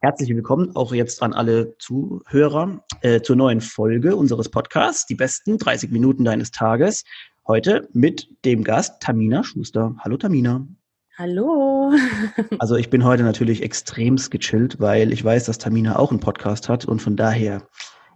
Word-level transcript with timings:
Herzlich 0.00 0.28
willkommen 0.28 0.76
auch 0.76 0.94
jetzt 0.94 1.24
an 1.24 1.32
alle 1.32 1.76
Zuhörer 1.78 2.84
äh, 3.00 3.20
zur 3.20 3.34
neuen 3.34 3.60
Folge 3.60 4.14
unseres 4.14 4.48
Podcasts, 4.48 5.06
die 5.06 5.16
besten 5.16 5.58
30 5.58 5.90
Minuten 5.90 6.24
deines 6.24 6.52
Tages. 6.52 7.02
Heute 7.48 7.88
mit 7.94 8.28
dem 8.44 8.62
Gast 8.62 9.02
Tamina 9.02 9.42
Schuster. 9.42 9.96
Hallo 9.98 10.16
Tamina. 10.16 10.64
Hallo. 11.16 11.92
Also 12.60 12.76
ich 12.76 12.90
bin 12.90 13.04
heute 13.04 13.24
natürlich 13.24 13.60
extremst 13.60 14.30
gechillt, 14.30 14.78
weil 14.78 15.12
ich 15.12 15.24
weiß, 15.24 15.46
dass 15.46 15.58
Tamina 15.58 15.98
auch 15.98 16.12
einen 16.12 16.20
Podcast 16.20 16.68
hat 16.68 16.84
und 16.84 17.02
von 17.02 17.16
daher 17.16 17.66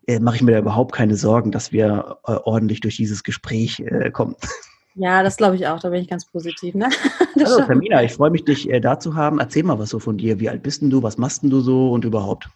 äh, 0.07 0.21
mache 0.21 0.37
ich 0.37 0.43
mir 0.43 0.53
da 0.53 0.59
überhaupt 0.59 0.93
keine 0.93 1.17
Sorgen, 1.17 1.51
dass 1.51 1.73
wir 1.73 2.19
äh, 2.29 2.35
ordentlich 2.45 2.81
durch 2.81 2.97
dieses 2.97 3.25
Gespräch 3.25 3.81
äh, 3.81 4.13
kommen. 4.13 4.37
Ja, 4.95 5.23
das 5.23 5.37
glaube 5.37 5.57
ich 5.57 5.67
auch. 5.67 5.81
Da 5.81 5.91
bin 5.91 6.03
ich 6.03 6.09
ganz 6.09 6.27
positiv. 6.27 6.75
Ne? 6.75 6.89
Hallo 7.37 7.65
Tamina, 7.65 8.03
ich 8.03 8.13
freue 8.13 8.31
mich, 8.31 8.45
dich 8.45 8.69
äh, 8.71 8.81
da 8.81 8.99
zu 8.99 9.15
haben. 9.15 9.39
Erzähl 9.39 9.63
mal 9.63 9.79
was 9.79 9.91
so 9.91 9.99
von 9.99 10.19
dir. 10.19 10.41
Wie 10.41 10.49
alt 10.49 10.63
bist 10.63 10.83
denn 10.83 10.91
du? 10.91 11.03
Was 11.03 11.19
machst 11.19 11.43
denn 11.43 11.51
du 11.51 11.61
so 11.61 11.91
und 11.91 12.05
überhaupt? 12.05 12.49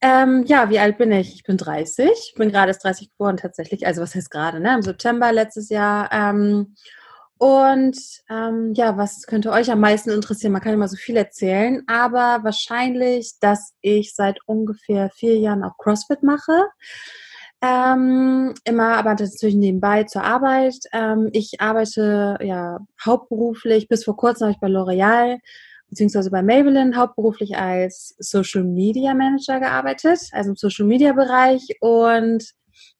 Ähm, 0.00 0.44
ja, 0.46 0.68
wie 0.68 0.78
alt 0.78 0.98
bin 0.98 1.12
ich? 1.12 1.34
Ich 1.34 1.44
bin 1.44 1.56
30. 1.56 2.10
Ich 2.10 2.34
bin 2.36 2.50
gerade 2.50 2.68
erst 2.68 2.84
30 2.84 3.10
geworden 3.12 3.38
tatsächlich. 3.38 3.86
Also 3.86 4.02
was 4.02 4.14
heißt 4.14 4.30
gerade? 4.30 4.60
Ne? 4.60 4.74
Im 4.74 4.82
September 4.82 5.32
letztes 5.32 5.70
Jahr. 5.70 6.12
Ähm, 6.12 6.74
und 7.38 7.98
ähm, 8.30 8.72
ja, 8.74 8.96
was 8.96 9.22
könnte 9.22 9.50
euch 9.50 9.70
am 9.70 9.80
meisten 9.80 10.10
interessieren? 10.10 10.52
Man 10.52 10.62
kann 10.62 10.74
immer 10.74 10.88
so 10.88 10.96
viel 10.96 11.16
erzählen, 11.16 11.82
aber 11.86 12.40
wahrscheinlich, 12.44 13.32
dass 13.40 13.72
ich 13.80 14.14
seit 14.14 14.38
ungefähr 14.46 15.10
vier 15.10 15.38
Jahren 15.38 15.64
auch 15.64 15.76
CrossFit 15.78 16.22
mache. 16.22 16.52
Ähm, 17.64 18.52
immer 18.64 18.96
aber 18.98 19.14
natürlich 19.14 19.54
nebenbei 19.54 20.04
zur 20.04 20.22
Arbeit. 20.22 20.74
Ähm, 20.92 21.30
ich 21.32 21.60
arbeite 21.60 22.36
ja 22.42 22.78
hauptberuflich, 23.02 23.88
bis 23.88 24.04
vor 24.04 24.16
kurzem 24.16 24.46
habe 24.46 24.52
ich 24.52 24.60
bei 24.60 24.68
L'Oreal 24.68 25.38
beziehungsweise 25.88 26.30
bei 26.30 26.42
Maybelline 26.42 26.96
hauptberuflich 26.96 27.56
als 27.56 28.14
Social 28.18 28.64
Media 28.64 29.14
Manager 29.14 29.60
gearbeitet, 29.60 30.20
also 30.32 30.50
im 30.50 30.56
Social 30.56 30.86
Media 30.86 31.12
Bereich 31.12 31.66
und 31.80 32.44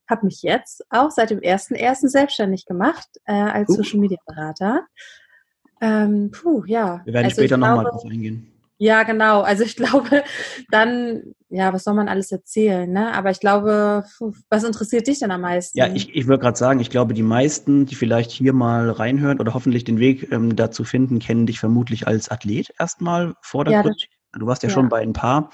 habe 0.09 0.27
mich 0.27 0.43
jetzt 0.43 0.85
auch 0.91 1.11
seit 1.11 1.31
dem 1.31 1.41
1.1. 1.41 2.09
selbstständig 2.09 2.65
gemacht 2.67 3.09
äh, 3.27 3.33
als 3.33 3.69
uh. 3.71 3.75
Social 3.75 4.01
Media 4.01 4.19
Berater. 4.27 4.87
Ähm, 5.81 6.31
puh, 6.31 6.65
ja. 6.67 7.03
Wir 7.05 7.13
werden 7.13 7.27
also 7.27 7.43
später 7.43 7.57
nochmal 7.59 7.85
drauf 7.85 8.05
eingehen. 8.05 8.54
Ja, 8.85 9.03
genau. 9.03 9.41
Also 9.41 9.65
ich 9.65 9.77
glaube, 9.77 10.25
dann, 10.71 11.23
ja, 11.49 11.73
was 11.73 11.85
soll 11.85 11.95
man 11.95 12.09
alles 12.09 12.31
erzählen, 12.31 12.91
ne? 12.91 13.15
Aber 13.15 13.31
ich 13.31 13.41
glaube, 13.41 14.05
was 14.51 14.63
interessiert 14.63 15.07
dich 15.07 15.21
denn 15.21 15.31
am 15.31 15.41
meisten? 15.41 15.79
Ja, 15.79 15.87
ich, 15.87 16.15
ich 16.15 16.27
würde 16.27 16.43
gerade 16.43 16.59
sagen, 16.59 16.81
ich 16.81 16.91
glaube, 16.91 17.15
die 17.15 17.23
meisten, 17.23 17.87
die 17.87 17.95
vielleicht 17.95 18.31
hier 18.31 18.53
mal 18.53 18.91
reinhören 18.91 19.41
oder 19.41 19.55
hoffentlich 19.55 19.85
den 19.85 19.99
Weg 19.99 20.31
ähm, 20.33 20.55
dazu 20.55 20.85
finden, 20.85 21.19
kennen 21.19 21.47
dich 21.47 21.61
vermutlich 21.61 22.07
als 22.07 22.31
Athlet 22.31 22.75
erstmal 22.79 23.35
vordergründig. 23.41 24.11
Ja, 24.35 24.39
du 24.39 24.47
warst 24.47 24.63
ja, 24.63 24.69
ja, 24.69 24.75
schon 24.75 24.91
bei 24.91 25.01
ein 25.01 25.15
paar 25.15 25.51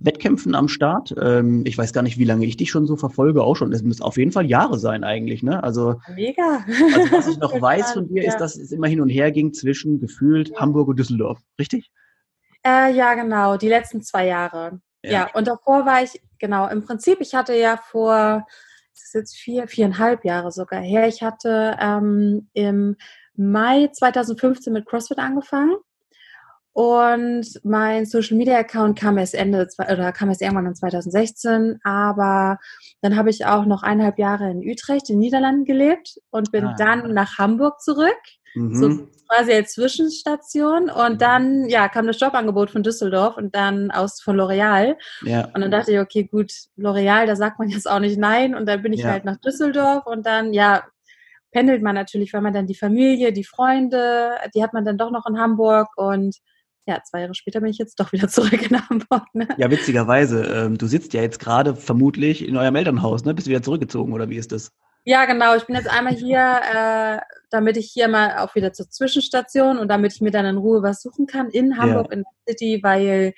Wettkämpfen 0.00 0.56
am 0.56 0.66
Start. 0.66 1.14
Ähm, 1.22 1.62
ich 1.64 1.78
weiß 1.78 1.92
gar 1.92 2.02
nicht, 2.02 2.18
wie 2.18 2.24
lange 2.24 2.46
ich 2.46 2.56
dich 2.56 2.72
schon 2.72 2.86
so 2.86 2.96
verfolge, 2.96 3.44
auch 3.44 3.54
schon. 3.54 3.72
Es 3.72 3.84
müssen 3.84 4.02
auf 4.02 4.16
jeden 4.16 4.32
Fall 4.32 4.46
Jahre 4.46 4.80
sein 4.80 5.04
eigentlich, 5.04 5.44
ne? 5.44 5.62
Also, 5.62 6.00
Mega. 6.16 6.64
Also 6.66 7.12
was 7.12 7.28
ich 7.28 7.36
noch 7.38 7.60
weiß 7.60 7.92
von 7.92 8.08
dir, 8.08 8.24
ist, 8.24 8.38
dass 8.38 8.56
es 8.56 8.72
immer 8.72 8.88
hin 8.88 9.00
und 9.00 9.08
her 9.08 9.30
ging 9.30 9.52
zwischen 9.52 10.00
gefühlt 10.00 10.52
Hamburg 10.58 10.88
und 10.88 10.98
Düsseldorf. 10.98 11.38
Richtig? 11.60 11.92
Äh, 12.64 12.92
ja, 12.92 13.14
genau, 13.14 13.56
die 13.56 13.68
letzten 13.68 14.02
zwei 14.02 14.26
Jahre. 14.26 14.80
Ja. 15.02 15.10
ja. 15.10 15.30
und 15.34 15.48
davor 15.48 15.84
war 15.84 16.02
ich, 16.02 16.20
genau, 16.38 16.68
im 16.68 16.84
Prinzip, 16.84 17.20
ich 17.20 17.34
hatte 17.34 17.54
ja 17.54 17.76
vor, 17.76 18.46
es 18.94 19.04
ist 19.04 19.14
jetzt 19.14 19.36
vier, 19.36 19.66
viereinhalb 19.66 20.24
Jahre 20.24 20.52
sogar 20.52 20.80
her, 20.80 21.08
ich 21.08 21.22
hatte 21.22 21.76
ähm, 21.80 22.48
im 22.52 22.96
Mai 23.34 23.88
2015 23.92 24.72
mit 24.72 24.86
CrossFit 24.86 25.18
angefangen. 25.18 25.76
Und 26.74 27.60
mein 27.64 28.06
Social 28.06 28.38
Media 28.38 28.56
Account 28.56 28.98
kam 28.98 29.18
erst 29.18 29.34
Ende 29.34 29.68
oder 29.78 30.10
kam 30.10 30.30
erst 30.30 30.40
irgendwann 30.40 30.64
in 30.64 30.74
2016, 30.74 31.80
aber 31.84 32.58
dann 33.02 33.14
habe 33.14 33.28
ich 33.28 33.44
auch 33.44 33.66
noch 33.66 33.82
eineinhalb 33.82 34.18
Jahre 34.18 34.50
in 34.50 34.66
Utrecht 34.66 35.10
in 35.10 35.16
den 35.16 35.20
Niederlanden 35.20 35.66
gelebt 35.66 36.18
und 36.30 36.50
bin 36.50 36.64
ah. 36.64 36.74
dann 36.78 37.12
nach 37.12 37.36
Hamburg 37.36 37.82
zurück 37.82 38.16
Mhm. 38.54 38.74
So 38.74 39.08
quasi 39.32 39.52
als 39.52 39.72
Zwischenstation. 39.72 40.90
Und 40.90 41.22
dann, 41.22 41.68
ja, 41.68 41.88
kam 41.88 42.06
das 42.06 42.20
Jobangebot 42.20 42.70
von 42.70 42.82
Düsseldorf 42.82 43.36
und 43.36 43.54
dann 43.54 43.90
aus 43.90 44.20
von 44.20 44.36
L'Oreal. 44.36 44.96
Ja. 45.24 45.46
Und 45.54 45.60
dann 45.60 45.70
dachte 45.70 45.92
ich, 45.92 45.98
okay, 45.98 46.24
gut, 46.24 46.52
L'Oreal, 46.76 47.26
da 47.26 47.36
sagt 47.36 47.58
man 47.58 47.68
jetzt 47.68 47.88
auch 47.88 48.00
nicht 48.00 48.18
nein. 48.18 48.54
Und 48.54 48.66
dann 48.66 48.82
bin 48.82 48.92
ich 48.92 49.00
ja. 49.00 49.10
halt 49.10 49.24
nach 49.24 49.36
Düsseldorf 49.38 50.06
und 50.06 50.26
dann, 50.26 50.52
ja, 50.52 50.84
pendelt 51.50 51.82
man 51.82 51.94
natürlich, 51.94 52.32
weil 52.32 52.40
man 52.40 52.54
dann 52.54 52.66
die 52.66 52.74
Familie, 52.74 53.32
die 53.32 53.44
Freunde, 53.44 54.36
die 54.54 54.62
hat 54.62 54.72
man 54.72 54.84
dann 54.84 54.98
doch 54.98 55.10
noch 55.10 55.26
in 55.26 55.38
Hamburg 55.38 55.88
und 55.96 56.36
ja, 56.86 57.00
zwei 57.04 57.20
Jahre 57.20 57.34
später 57.34 57.60
bin 57.60 57.70
ich 57.70 57.78
jetzt 57.78 58.00
doch 58.00 58.12
wieder 58.12 58.26
zurück 58.28 58.70
in 58.70 58.88
Hamburg. 58.88 59.26
Ne? 59.34 59.46
Ja, 59.58 59.70
witzigerweise, 59.70 60.44
ähm, 60.44 60.78
du 60.78 60.86
sitzt 60.86 61.12
ja 61.12 61.22
jetzt 61.22 61.38
gerade 61.38 61.76
vermutlich 61.76 62.46
in 62.46 62.56
eurem 62.56 62.74
Elternhaus, 62.74 63.24
ne? 63.24 63.34
Bist 63.34 63.46
du 63.46 63.50
wieder 63.50 63.62
zurückgezogen 63.62 64.12
oder 64.12 64.30
wie 64.30 64.36
ist 64.36 64.50
das? 64.50 64.72
Ja, 65.04 65.24
genau. 65.24 65.56
Ich 65.56 65.64
bin 65.64 65.74
jetzt 65.74 65.88
einmal 65.88 66.14
hier, 66.14 66.60
äh, 66.72 67.20
damit 67.50 67.76
ich 67.76 67.90
hier 67.92 68.06
mal 68.08 68.38
auch 68.38 68.54
wieder 68.54 68.72
zur 68.72 68.88
Zwischenstation 68.88 69.78
und 69.78 69.88
damit 69.88 70.12
ich 70.14 70.20
mir 70.20 70.30
dann 70.30 70.46
in 70.46 70.56
Ruhe 70.56 70.82
was 70.82 71.02
suchen 71.02 71.26
kann 71.26 71.50
in 71.50 71.76
Hamburg, 71.76 72.06
ja. 72.10 72.18
in 72.18 72.22
der 72.22 72.54
City, 72.54 72.80
weil 72.82 73.34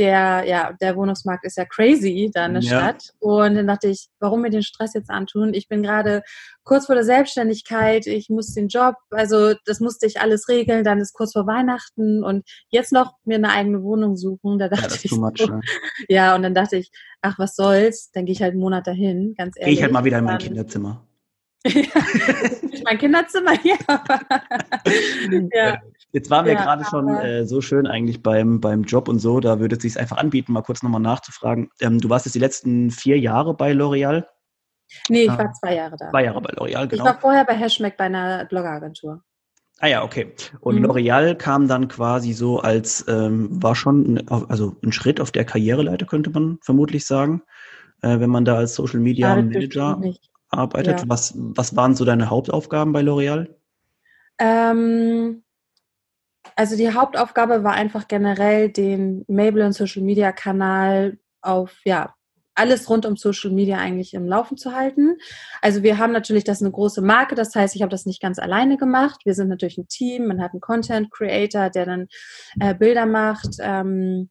der, 0.00 0.44
ja, 0.46 0.72
der 0.80 0.96
Wohnungsmarkt 0.96 1.44
ist 1.44 1.58
ja 1.58 1.66
crazy 1.66 2.30
da 2.32 2.46
in 2.46 2.54
der 2.54 2.62
ja. 2.62 2.68
Stadt. 2.70 3.10
Und 3.18 3.54
dann 3.54 3.66
dachte 3.66 3.88
ich, 3.88 4.08
warum 4.18 4.40
mir 4.40 4.48
den 4.48 4.62
Stress 4.62 4.94
jetzt 4.94 5.10
antun? 5.10 5.52
Ich 5.52 5.68
bin 5.68 5.82
gerade 5.82 6.22
kurz 6.64 6.86
vor 6.86 6.94
der 6.94 7.04
Selbstständigkeit, 7.04 8.06
ich 8.06 8.30
muss 8.30 8.54
den 8.54 8.68
Job, 8.68 8.94
also 9.10 9.52
das 9.66 9.78
musste 9.78 10.06
ich 10.06 10.18
alles 10.18 10.48
regeln, 10.48 10.84
dann 10.84 11.00
ist 11.00 11.12
kurz 11.12 11.34
vor 11.34 11.46
Weihnachten 11.46 12.24
und 12.24 12.48
jetzt 12.70 12.92
noch 12.92 13.12
mir 13.24 13.36
eine 13.36 13.50
eigene 13.50 13.82
Wohnung 13.82 14.16
suchen. 14.16 14.58
Da 14.58 14.70
dachte 14.70 14.94
ja, 14.94 15.00
ich, 15.02 15.12
much, 15.12 15.34
so, 15.36 15.46
ne? 15.48 15.60
ja, 16.08 16.34
und 16.34 16.42
dann 16.42 16.54
dachte 16.54 16.78
ich, 16.78 16.90
ach, 17.20 17.38
was 17.38 17.54
soll's, 17.54 18.10
dann 18.12 18.24
gehe 18.24 18.32
ich 18.32 18.40
halt 18.40 18.52
einen 18.52 18.60
Monat 18.60 18.86
dahin, 18.86 19.34
ganz 19.36 19.56
ehrlich. 19.58 19.66
Gehe 19.66 19.74
ich 19.74 19.82
halt 19.82 19.92
mal 19.92 20.04
wieder 20.04 20.18
in 20.18 20.24
mein 20.24 20.38
Kinderzimmer. 20.38 21.06
ja, 21.66 21.82
mein 22.84 22.96
Kinderzimmer 22.96 23.52
hier. 23.58 23.76
ja. 25.52 25.78
Jetzt 26.12 26.30
waren 26.30 26.44
wir 26.44 26.54
ja, 26.54 26.62
gerade 26.62 26.84
schon 26.84 27.08
äh, 27.08 27.46
so 27.46 27.60
schön 27.60 27.86
eigentlich 27.86 28.22
beim, 28.22 28.60
beim 28.60 28.82
Job 28.82 29.08
und 29.08 29.20
so, 29.20 29.38
da 29.40 29.60
würde 29.60 29.76
es 29.76 29.82
sich 29.82 29.98
einfach 29.98 30.16
anbieten, 30.16 30.52
mal 30.52 30.62
kurz 30.62 30.82
nochmal 30.82 31.00
nachzufragen. 31.00 31.70
Ähm, 31.80 32.00
du 32.00 32.08
warst 32.08 32.26
jetzt 32.26 32.34
die 32.34 32.40
letzten 32.40 32.90
vier 32.90 33.18
Jahre 33.18 33.54
bei 33.54 33.72
L'Oreal? 33.72 34.24
Nee, 35.08 35.22
ich 35.22 35.30
ah. 35.30 35.38
war 35.38 35.52
zwei 35.52 35.76
Jahre 35.76 35.96
da. 35.96 36.10
Zwei 36.10 36.24
Jahre 36.24 36.40
bei 36.40 36.52
L'Oreal, 36.52 36.88
genau. 36.88 37.04
Ich 37.04 37.08
war 37.08 37.20
vorher 37.20 37.44
bei 37.44 37.54
Hashmack 37.54 37.96
bei 37.96 38.04
einer 38.04 38.44
Bloggeragentur. 38.46 39.22
Ah 39.78 39.86
ja, 39.86 40.02
okay. 40.02 40.32
Und 40.60 40.76
mhm. 40.76 40.84
L'Oreal 40.84 41.36
kam 41.36 41.68
dann 41.68 41.88
quasi 41.88 42.32
so 42.32 42.58
als, 42.58 43.04
ähm, 43.08 43.62
war 43.62 43.74
schon 43.76 44.14
ein, 44.14 44.28
also 44.28 44.76
ein 44.82 44.92
Schritt 44.92 45.20
auf 45.20 45.30
der 45.30 45.44
Karriereleiter, 45.44 46.06
könnte 46.06 46.30
man 46.30 46.58
vermutlich 46.60 47.06
sagen, 47.06 47.42
äh, 48.02 48.18
wenn 48.20 48.30
man 48.30 48.44
da 48.44 48.56
als 48.56 48.74
Social 48.74 49.00
Media 49.00 49.28
ja, 49.28 49.42
Manager 49.42 50.00
arbeitet. 50.50 51.00
Ja. 51.00 51.04
Was, 51.08 51.34
was 51.36 51.76
waren 51.76 51.94
so 51.94 52.04
deine 52.04 52.28
Hauptaufgaben 52.28 52.92
bei 52.92 53.00
L'Oreal? 53.00 53.48
Ähm, 54.38 55.42
also 56.56 56.76
die 56.76 56.92
Hauptaufgabe 56.92 57.64
war 57.64 57.72
einfach 57.72 58.08
generell 58.08 58.70
den 58.70 59.24
Maybelline 59.28 59.72
Social 59.72 60.02
Media 60.02 60.32
Kanal 60.32 61.18
auf, 61.42 61.80
ja, 61.84 62.14
alles 62.54 62.90
rund 62.90 63.06
um 63.06 63.16
Social 63.16 63.50
Media 63.50 63.78
eigentlich 63.78 64.12
im 64.12 64.26
Laufen 64.26 64.58
zu 64.58 64.74
halten. 64.74 65.16
Also 65.62 65.82
wir 65.82 65.98
haben 65.98 66.12
natürlich 66.12 66.44
das 66.44 66.60
eine 66.60 66.70
große 66.70 67.00
Marke, 67.00 67.34
das 67.34 67.54
heißt, 67.54 67.74
ich 67.74 67.82
habe 67.82 67.90
das 67.90 68.04
nicht 68.04 68.20
ganz 68.20 68.38
alleine 68.38 68.76
gemacht. 68.76 69.22
Wir 69.24 69.34
sind 69.34 69.48
natürlich 69.48 69.78
ein 69.78 69.88
Team, 69.88 70.26
man 70.26 70.42
hat 70.42 70.52
einen 70.52 70.60
Content 70.60 71.10
Creator, 71.10 71.70
der 71.70 71.86
dann 71.86 72.08
äh, 72.60 72.74
Bilder 72.74 73.06
macht. 73.06 73.56
Ähm, 73.60 74.28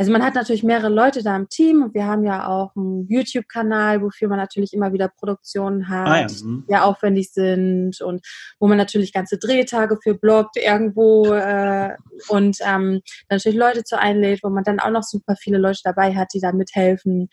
also 0.00 0.12
man 0.12 0.24
hat 0.24 0.34
natürlich 0.34 0.62
mehrere 0.62 0.88
Leute 0.88 1.22
da 1.22 1.36
im 1.36 1.50
Team 1.50 1.82
und 1.82 1.92
wir 1.92 2.06
haben 2.06 2.24
ja 2.24 2.48
auch 2.48 2.74
einen 2.74 3.06
YouTube-Kanal, 3.06 4.00
wofür 4.00 4.28
man 4.28 4.38
natürlich 4.38 4.72
immer 4.72 4.94
wieder 4.94 5.08
Produktionen 5.08 5.90
hat, 5.90 6.08
ah, 6.08 6.20
ja. 6.22 6.26
Mhm. 6.42 6.64
die 6.70 6.76
aufwendig 6.76 7.30
sind 7.32 8.00
und 8.00 8.26
wo 8.58 8.66
man 8.66 8.78
natürlich 8.78 9.12
ganze 9.12 9.36
Drehtage 9.36 9.98
für 10.02 10.14
bloggt 10.14 10.56
irgendwo 10.56 11.26
äh, 11.26 11.94
und 12.28 12.56
ähm, 12.62 13.02
natürlich 13.28 13.58
Leute 13.58 13.84
zu 13.84 13.98
einlädt, 13.98 14.40
wo 14.42 14.48
man 14.48 14.64
dann 14.64 14.80
auch 14.80 14.88
noch 14.88 15.02
super 15.02 15.36
viele 15.36 15.58
Leute 15.58 15.80
dabei 15.84 16.14
hat, 16.14 16.28
die 16.32 16.40
da 16.40 16.52
mithelfen. 16.52 17.28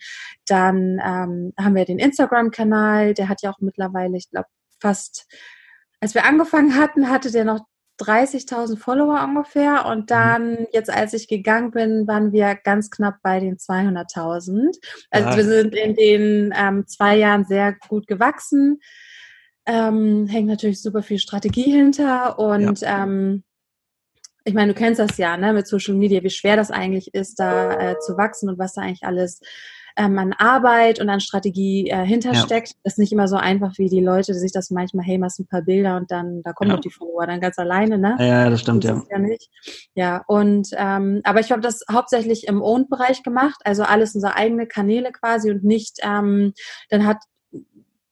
Dann 0.46 1.00
ähm, 1.02 1.54
haben 1.58 1.74
wir 1.74 1.86
den 1.86 1.98
Instagram-Kanal, 1.98 3.14
der 3.14 3.30
hat 3.30 3.40
ja 3.40 3.50
auch 3.50 3.60
mittlerweile, 3.60 4.18
ich 4.18 4.28
glaube, 4.28 4.48
fast 4.78 5.26
als 6.00 6.14
wir 6.14 6.26
angefangen 6.26 6.76
hatten, 6.76 7.08
hatte 7.08 7.30
der 7.32 7.46
noch 7.46 7.60
30.000 7.98 8.78
Follower 8.78 9.22
ungefähr 9.24 9.86
und 9.86 10.00
mhm. 10.00 10.06
dann, 10.06 10.66
jetzt 10.72 10.90
als 10.90 11.12
ich 11.12 11.28
gegangen 11.28 11.70
bin, 11.70 12.06
waren 12.06 12.32
wir 12.32 12.54
ganz 12.54 12.90
knapp 12.90 13.16
bei 13.22 13.40
den 13.40 13.56
200.000. 13.56 14.76
Also 15.10 15.28
ja. 15.28 15.36
wir 15.36 15.44
sind 15.44 15.74
in 15.74 15.94
den 15.94 16.54
ähm, 16.56 16.86
zwei 16.86 17.16
Jahren 17.16 17.44
sehr 17.44 17.74
gut 17.88 18.06
gewachsen. 18.06 18.80
Ähm, 19.66 20.26
hängt 20.26 20.48
natürlich 20.48 20.80
super 20.80 21.02
viel 21.02 21.18
Strategie 21.18 21.70
hinter 21.70 22.38
und 22.38 22.80
ja. 22.80 23.02
ähm, 23.02 23.44
ich 24.44 24.54
meine, 24.54 24.72
du 24.72 24.78
kennst 24.78 24.98
das 24.98 25.18
ja, 25.18 25.36
ne, 25.36 25.52
mit 25.52 25.66
Social 25.66 25.94
Media, 25.94 26.22
wie 26.22 26.30
schwer 26.30 26.56
das 26.56 26.70
eigentlich 26.70 27.12
ist, 27.12 27.38
da 27.38 27.72
äh, 27.72 27.98
zu 27.98 28.16
wachsen 28.16 28.48
und 28.48 28.58
was 28.58 28.72
da 28.72 28.80
eigentlich 28.80 29.04
alles 29.04 29.40
ähm, 29.98 30.16
an 30.18 30.32
Arbeit 30.32 31.00
und 31.00 31.10
an 31.10 31.20
Strategie 31.20 31.90
äh, 31.90 32.06
hintersteckt. 32.06 32.68
Ja. 32.68 32.74
Das 32.84 32.94
ist 32.94 32.98
nicht 32.98 33.12
immer 33.12 33.26
so 33.26 33.36
einfach, 33.36 33.76
wie 33.78 33.88
die 33.88 34.00
Leute, 34.00 34.32
die 34.32 34.38
sich 34.38 34.52
das 34.52 34.70
manchmal, 34.70 35.04
hey, 35.04 35.18
machst 35.18 35.40
ein 35.40 35.46
paar 35.46 35.62
Bilder 35.62 35.96
und 35.96 36.10
dann, 36.10 36.42
da 36.44 36.52
kommen 36.52 36.70
ja. 36.70 36.76
doch 36.76 36.82
die 36.82 36.90
Follower 36.90 37.26
dann 37.26 37.40
ganz 37.40 37.58
alleine, 37.58 37.98
ne? 37.98 38.16
Ja, 38.20 38.48
das 38.48 38.60
stimmt, 38.60 38.84
das 38.84 38.90
ja. 38.90 39.02
Ja, 39.10 39.18
nicht. 39.18 39.50
ja, 39.94 40.24
und, 40.28 40.68
ähm, 40.76 41.20
aber 41.24 41.40
ich 41.40 41.50
habe 41.50 41.60
das 41.60 41.84
hauptsächlich 41.90 42.46
im 42.46 42.62
Owned-Bereich 42.62 43.24
gemacht, 43.24 43.60
also 43.64 43.82
alles 43.82 44.14
unsere 44.14 44.36
eigene 44.36 44.66
Kanäle 44.66 45.10
quasi 45.10 45.50
und 45.50 45.64
nicht, 45.64 45.98
ähm, 46.02 46.52
dann 46.90 47.04
hat 47.04 47.18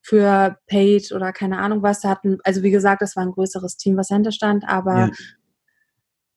für 0.03 0.56
Paid 0.67 1.12
oder 1.12 1.33
keine 1.33 1.59
Ahnung 1.59 1.83
was, 1.83 2.03
hatten, 2.03 2.38
also 2.43 2.62
wie 2.62 2.71
gesagt, 2.73 3.00
das 3.00 3.15
war 3.15 3.23
ein 3.23 3.33
größeres 3.33 3.77
Team, 3.77 3.97
was 3.97 4.09
dahinter 4.09 4.33
stand, 4.33 4.65
aber 4.69 4.99
ja. 4.99 5.11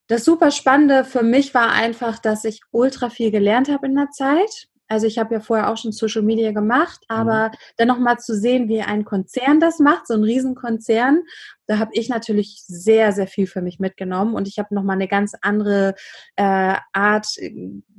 das 0.08 0.26
super 0.26 0.52
Spannende 0.52 1.06
für 1.06 1.24
mich 1.24 1.56
war 1.56 1.72
einfach, 1.72 2.20
dass 2.20 2.46
ich 2.46 2.62
ultra 2.72 3.10
viel 3.10 3.32
gelernt 3.32 3.68
habe 3.70 3.88
in 3.88 3.96
der 3.96 4.12
Zeit. 4.12 4.70
Also 4.90 5.08
ich 5.08 5.18
habe 5.18 5.36
ja 5.36 5.40
vorher 5.40 5.70
auch 5.70 5.78
schon 5.78 5.92
Social 5.92 6.24
Media 6.24 6.52
gemacht, 6.52 7.00
aber 7.08 7.50
mhm. 7.50 7.54
dann 7.78 7.88
nochmal 7.88 8.20
zu 8.20 8.36
sehen, 8.36 8.68
wie 8.68 8.82
ein 8.82 9.06
Konzern 9.06 9.60
das 9.60 9.80
macht, 9.80 10.08
so 10.08 10.16
ein 10.16 10.24
Riesenkonzern, 10.24 11.22
da 11.68 11.78
habe 11.78 11.92
ich 11.94 12.10
natürlich 12.10 12.64
sehr, 12.66 13.12
sehr 13.12 13.28
viel 13.28 13.46
für 13.46 13.62
mich 13.62 13.80
mitgenommen 13.80 14.34
und 14.34 14.48
ich 14.48 14.58
habe 14.58 14.74
nochmal 14.74 14.96
eine 14.96 15.08
ganz 15.08 15.34
andere 15.42 15.94
äh, 16.36 16.76
Art 16.94 17.28
äh, 17.38 17.54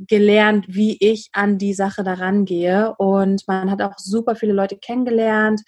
gelernt, 0.09 0.67
wie 0.69 0.97
ich 0.99 1.31
an 1.33 1.57
die 1.57 1.73
Sache 1.73 2.03
daran 2.03 2.45
gehe. 2.45 2.95
Und 2.99 3.47
man 3.47 3.71
hat 3.71 3.81
auch 3.81 3.97
super 3.97 4.35
viele 4.35 4.53
Leute 4.53 4.77
kennengelernt 4.77 5.63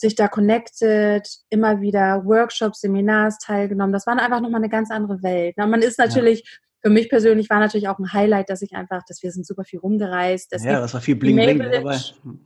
sich 0.00 0.14
da 0.14 0.28
connected, 0.28 1.28
immer 1.50 1.80
wieder 1.80 2.24
Workshops, 2.24 2.82
Seminars 2.82 3.38
teilgenommen. 3.38 3.92
Das 3.92 4.06
war 4.06 4.16
einfach 4.16 4.40
nochmal 4.40 4.60
eine 4.60 4.68
ganz 4.68 4.92
andere 4.92 5.24
Welt. 5.24 5.54
Na, 5.56 5.66
man 5.66 5.82
ist 5.82 5.98
natürlich 5.98 6.44
ja 6.44 6.67
für 6.80 6.90
mich 6.90 7.08
persönlich 7.08 7.50
war 7.50 7.58
natürlich 7.58 7.88
auch 7.88 7.98
ein 7.98 8.12
Highlight, 8.12 8.50
dass 8.50 8.62
ich 8.62 8.72
einfach, 8.72 9.02
dass 9.08 9.22
wir 9.22 9.32
sind 9.32 9.46
super 9.46 9.64
viel 9.64 9.80
rumgereist. 9.80 10.52
Das 10.52 10.64
ja, 10.64 10.80
das 10.80 10.94
war 10.94 11.00
viel 11.00 11.16
Bling 11.16 11.36
Bling 11.36 11.58
dabei. 11.58 11.98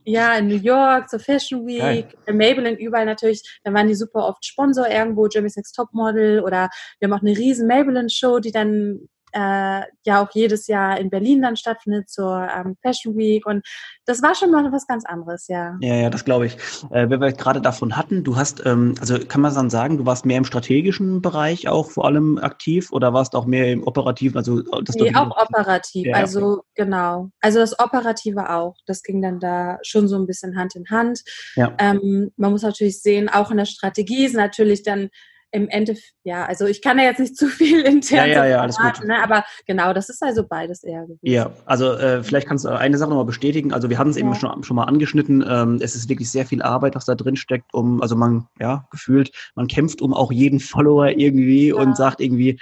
Ja, 0.05 0.35
in 0.37 0.47
New 0.47 0.57
York 0.57 1.09
zur 1.09 1.19
Fashion 1.19 1.67
Week, 1.67 1.79
Geil. 2.25 2.35
Maybelline 2.35 2.79
überall 2.79 3.05
natürlich. 3.05 3.59
Da 3.63 3.73
waren 3.73 3.87
die 3.87 3.95
super 3.95 4.27
oft 4.27 4.43
Sponsor 4.45 4.89
irgendwo, 4.89 5.27
Jeremy's 5.27 5.55
Next 5.55 5.75
Topmodel 5.75 6.41
oder 6.41 6.69
wir 6.99 7.07
haben 7.07 7.13
auch 7.13 7.21
eine 7.21 7.37
riesen 7.37 7.67
Maybelline 7.67 8.09
Show, 8.09 8.39
die 8.39 8.51
dann 8.51 9.07
äh, 9.33 9.81
ja 10.05 10.23
auch 10.23 10.29
jedes 10.33 10.67
Jahr 10.67 10.99
in 10.99 11.09
Berlin 11.09 11.41
dann 11.41 11.55
stattfindet 11.55 12.09
zur 12.09 12.47
ähm, 12.55 12.75
Fashion 12.81 13.17
Week 13.17 13.45
und 13.45 13.65
das 14.05 14.21
war 14.21 14.35
schon 14.35 14.51
mal 14.51 14.71
was 14.71 14.87
ganz 14.87 15.05
anderes, 15.05 15.47
ja. 15.47 15.75
Ja, 15.81 15.95
ja, 15.95 16.09
das 16.09 16.25
glaube 16.25 16.45
ich. 16.45 16.57
Äh, 16.91 17.09
wenn 17.09 17.19
wir 17.19 17.31
gerade 17.31 17.61
davon 17.61 17.97
hatten, 17.97 18.23
du 18.23 18.35
hast, 18.35 18.65
ähm, 18.65 18.95
also 18.99 19.17
kann 19.19 19.41
man 19.41 19.53
dann 19.53 19.69
sagen, 19.69 19.97
du 19.97 20.05
warst 20.05 20.25
mehr 20.25 20.37
im 20.37 20.45
strategischen 20.45 21.21
Bereich 21.21 21.67
auch 21.67 21.89
vor 21.91 22.05
allem 22.05 22.37
aktiv 22.37 22.91
oder 22.91 23.13
warst 23.13 23.35
auch 23.35 23.45
mehr 23.45 23.71
im 23.71 23.83
operativen, 23.83 24.37
also 24.37 24.61
das 24.81 24.95
Nee, 24.95 25.15
auch 25.15 25.35
operativ, 25.35 26.07
ja, 26.07 26.15
also 26.15 26.59
okay. 26.59 26.61
genau. 26.75 27.29
Also 27.41 27.59
das 27.59 27.77
Operative 27.79 28.49
auch, 28.49 28.75
das 28.85 29.03
ging 29.03 29.21
dann 29.21 29.39
da 29.39 29.79
schon 29.81 30.07
so 30.07 30.17
ein 30.17 30.27
bisschen 30.27 30.57
Hand 30.57 30.75
in 30.75 30.89
Hand. 30.89 31.23
Ja. 31.55 31.73
Ähm, 31.79 32.31
man 32.37 32.51
muss 32.51 32.61
natürlich 32.61 33.01
sehen, 33.01 33.29
auch 33.29 33.51
in 33.51 33.57
der 33.57 33.65
Strategie 33.65 34.25
ist 34.25 34.35
natürlich 34.35 34.83
dann 34.83 35.09
im 35.53 35.69
Endeffekt, 35.69 36.13
ja, 36.23 36.45
also 36.45 36.65
ich 36.65 36.81
kann 36.81 36.97
ja 36.97 37.05
jetzt 37.05 37.19
nicht 37.19 37.37
zu 37.37 37.47
viel 37.47 37.81
intern 37.81 38.27
ja, 38.29 38.43
ja, 38.43 38.45
ja, 38.45 38.61
alles 38.61 38.77
gut. 38.77 39.05
Ne, 39.05 39.23
aber 39.23 39.45
genau, 39.65 39.93
das 39.93 40.09
ist 40.09 40.21
also 40.21 40.43
beides 40.45 40.83
eher 40.83 41.03
gewesen. 41.03 41.19
Ja, 41.21 41.51
also 41.65 41.93
äh, 41.93 42.23
vielleicht 42.23 42.47
kannst 42.47 42.65
du 42.65 42.69
eine 42.69 42.97
Sache 42.97 43.09
nochmal 43.09 43.25
bestätigen. 43.25 43.71
Also 43.71 43.89
wir 43.89 43.99
haben 43.99 44.09
es 44.09 44.17
ja. 44.17 44.23
eben 44.23 44.35
schon, 44.35 44.63
schon 44.63 44.75
mal 44.75 44.85
angeschnitten. 44.85 45.45
Ähm, 45.47 45.79
es 45.81 45.95
ist 45.95 46.09
wirklich 46.09 46.31
sehr 46.31 46.45
viel 46.45 46.61
Arbeit, 46.61 46.95
was 46.95 47.05
da 47.05 47.15
drin 47.15 47.35
steckt, 47.35 47.73
um, 47.73 48.01
also 48.01 48.15
man, 48.15 48.47
ja, 48.59 48.87
gefühlt, 48.91 49.31
man 49.55 49.67
kämpft 49.67 50.01
um 50.01 50.13
auch 50.13 50.31
jeden 50.31 50.59
Follower 50.59 51.09
irgendwie 51.09 51.69
ja. 51.69 51.75
und 51.75 51.95
sagt 51.95 52.19
irgendwie, 52.19 52.59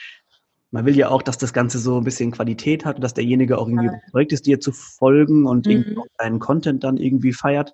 man 0.71 0.85
will 0.85 0.95
ja 0.95 1.09
auch, 1.09 1.21
dass 1.21 1.37
das 1.37 1.53
Ganze 1.53 1.79
so 1.79 1.97
ein 1.97 2.03
bisschen 2.03 2.31
Qualität 2.31 2.85
hat 2.85 2.95
und 2.95 3.01
dass 3.01 3.13
derjenige 3.13 3.57
auch 3.57 3.67
irgendwie 3.67 3.87
überzeugt 3.87 4.31
ist, 4.31 4.45
dir 4.45 4.59
zu 4.59 4.71
folgen 4.71 5.45
und 5.45 5.65
mhm. 5.65 5.71
irgendwie 5.71 5.97
auch 5.97 6.07
deinen 6.17 6.39
Content 6.39 6.83
dann 6.83 6.97
irgendwie 6.97 7.33
feiert. 7.33 7.73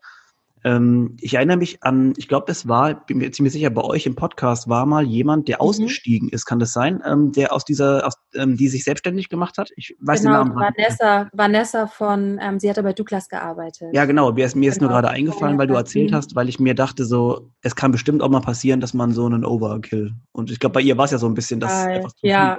Ähm, 0.64 1.18
ich 1.22 1.36
erinnere 1.36 1.58
mich 1.58 1.84
an, 1.84 2.14
ich 2.18 2.28
glaube, 2.28 2.52
es 2.52 2.68
war, 2.68 3.06
bin 3.06 3.20
mir 3.20 3.32
ziemlich 3.32 3.54
sicher, 3.54 3.70
bei 3.70 3.84
euch 3.84 4.06
im 4.06 4.16
Podcast 4.16 4.68
war 4.68 4.86
mal 4.86 5.04
jemand, 5.04 5.48
der 5.48 5.58
mhm. 5.58 5.62
ausgestiegen 5.62 6.30
ist, 6.30 6.46
kann 6.46 6.60
das 6.60 6.74
sein, 6.74 7.02
ähm, 7.06 7.32
der 7.32 7.54
aus 7.54 7.66
dieser, 7.66 8.06
aus, 8.06 8.16
ähm, 8.36 8.58
die 8.58 8.68
sich 8.68 8.84
selbstständig 8.84 9.30
gemacht 9.30 9.58
hat? 9.58 9.70
Ich 9.76 9.96
weiß 10.00 10.24
genau, 10.24 10.44
den 10.44 10.54
Namen. 10.54 10.74
Vanessa, 10.78 11.30
Vanessa 11.34 11.88
von, 11.88 12.40
ähm, 12.42 12.60
sie 12.60 12.70
hat 12.70 12.82
bei 12.82 12.94
Douglas 12.94 13.30
gearbeitet. 13.30 13.90
Ja, 13.94 14.06
genau, 14.06 14.32
mir 14.32 14.46
ist, 14.46 14.56
mir 14.56 14.70
ist 14.70 14.80
genau. 14.80 14.92
nur 14.92 15.02
gerade 15.02 15.14
eingefallen, 15.14 15.58
weil 15.58 15.68
du 15.68 15.76
erzählt 15.76 16.12
mhm. 16.12 16.16
hast, 16.16 16.36
weil 16.36 16.50
ich 16.50 16.60
mir 16.60 16.76
dachte 16.76 17.06
so, 17.06 17.50
es 17.62 17.76
kann 17.76 17.92
bestimmt 17.92 18.22
auch 18.22 18.30
mal 18.30 18.42
passieren, 18.42 18.80
dass 18.80 18.94
man 18.94 19.12
so 19.12 19.26
einen 19.26 19.46
Overkill, 19.46 20.14
und 20.32 20.52
ich 20.52 20.60
glaube, 20.60 20.74
bei 20.74 20.82
ihr 20.82 20.98
war 20.98 21.06
es 21.06 21.12
ja 21.12 21.18
so 21.18 21.28
ein 21.28 21.34
bisschen 21.34 21.60
das 21.60 21.86
etwas 21.86 22.16
zu 22.16 22.28
ja. 22.28 22.58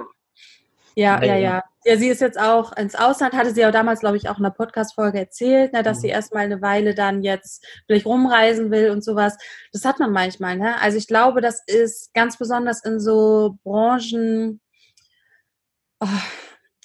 Ja, 0.99 1.23
ja, 1.23 1.35
ja. 1.37 1.63
Ja, 1.85 1.95
sie 1.97 2.09
ist 2.09 2.19
jetzt 2.19 2.37
auch 2.37 2.75
ins 2.75 2.93
Ausland, 2.93 3.33
hatte 3.33 3.53
sie 3.53 3.61
ja 3.61 3.71
damals, 3.71 4.01
glaube 4.01 4.17
ich, 4.17 4.27
auch 4.27 4.37
in 4.37 4.43
einer 4.43 4.53
Podcast-Folge 4.53 5.17
erzählt, 5.17 5.71
ne, 5.71 5.81
dass 5.81 5.99
mhm. 5.99 6.01
sie 6.01 6.07
erstmal 6.09 6.43
eine 6.43 6.61
Weile 6.61 6.93
dann 6.93 7.23
jetzt 7.23 7.65
vielleicht 7.85 8.05
rumreisen 8.05 8.69
will 8.69 8.89
und 8.89 9.01
sowas. 9.01 9.37
Das 9.71 9.85
hat 9.85 9.97
man 9.97 10.11
manchmal, 10.11 10.57
ne? 10.57 10.79
Also 10.81 10.97
ich 10.97 11.07
glaube, 11.07 11.39
das 11.39 11.63
ist 11.65 12.13
ganz 12.13 12.37
besonders 12.37 12.83
in 12.83 12.99
so 12.99 13.57
Branchen, 13.63 14.59
oh, 16.01 16.07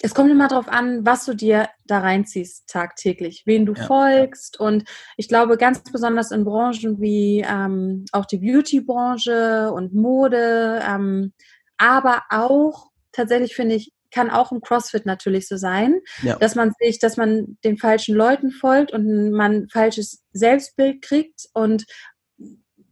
es 0.01 0.13
kommt 0.13 0.31
immer 0.31 0.47
darauf 0.47 0.69
an, 0.69 1.05
was 1.05 1.25
du 1.25 1.33
dir 1.33 1.67
da 1.85 1.99
reinziehst 1.99 2.69
tagtäglich, 2.69 3.43
wen 3.45 3.65
du 3.65 3.73
ja. 3.73 3.83
folgst. 3.83 4.59
Und 4.59 4.87
ich 5.17 5.27
glaube, 5.27 5.57
ganz 5.57 5.83
besonders 5.83 6.31
in 6.31 6.45
Branchen 6.45 7.01
wie 7.01 7.45
ähm, 7.45 8.05
auch 8.13 8.25
die 8.25 8.37
Beauty-Branche 8.37 9.71
und 9.73 9.93
Mode, 9.93 10.81
ähm, 10.87 11.33
aber 11.77 12.23
auch 12.29 12.91
tatsächlich 13.11 13.55
finde 13.55 13.75
ich 13.75 13.94
kann 14.15 14.29
auch 14.31 14.51
im 14.51 14.61
CrossFit 14.61 15.05
natürlich 15.05 15.47
so 15.47 15.57
sein, 15.57 15.99
ja. 16.23 16.37
dass 16.37 16.55
man 16.55 16.71
sich, 16.79 16.99
dass 16.99 17.17
man 17.17 17.57
den 17.65 17.77
falschen 17.77 18.15
Leuten 18.15 18.49
folgt 18.49 18.93
und 18.93 19.31
man 19.31 19.51
ein 19.53 19.69
falsches 19.69 20.23
Selbstbild 20.31 21.01
kriegt 21.01 21.49
und 21.53 21.85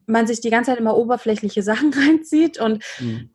man 0.06 0.28
sich 0.28 0.42
die 0.42 0.50
ganze 0.50 0.72
Zeit 0.72 0.80
immer 0.80 0.98
oberflächliche 0.98 1.64
Sachen 1.64 1.94
reinzieht 1.94 2.60
und 2.60 2.84
mhm. 3.00 3.30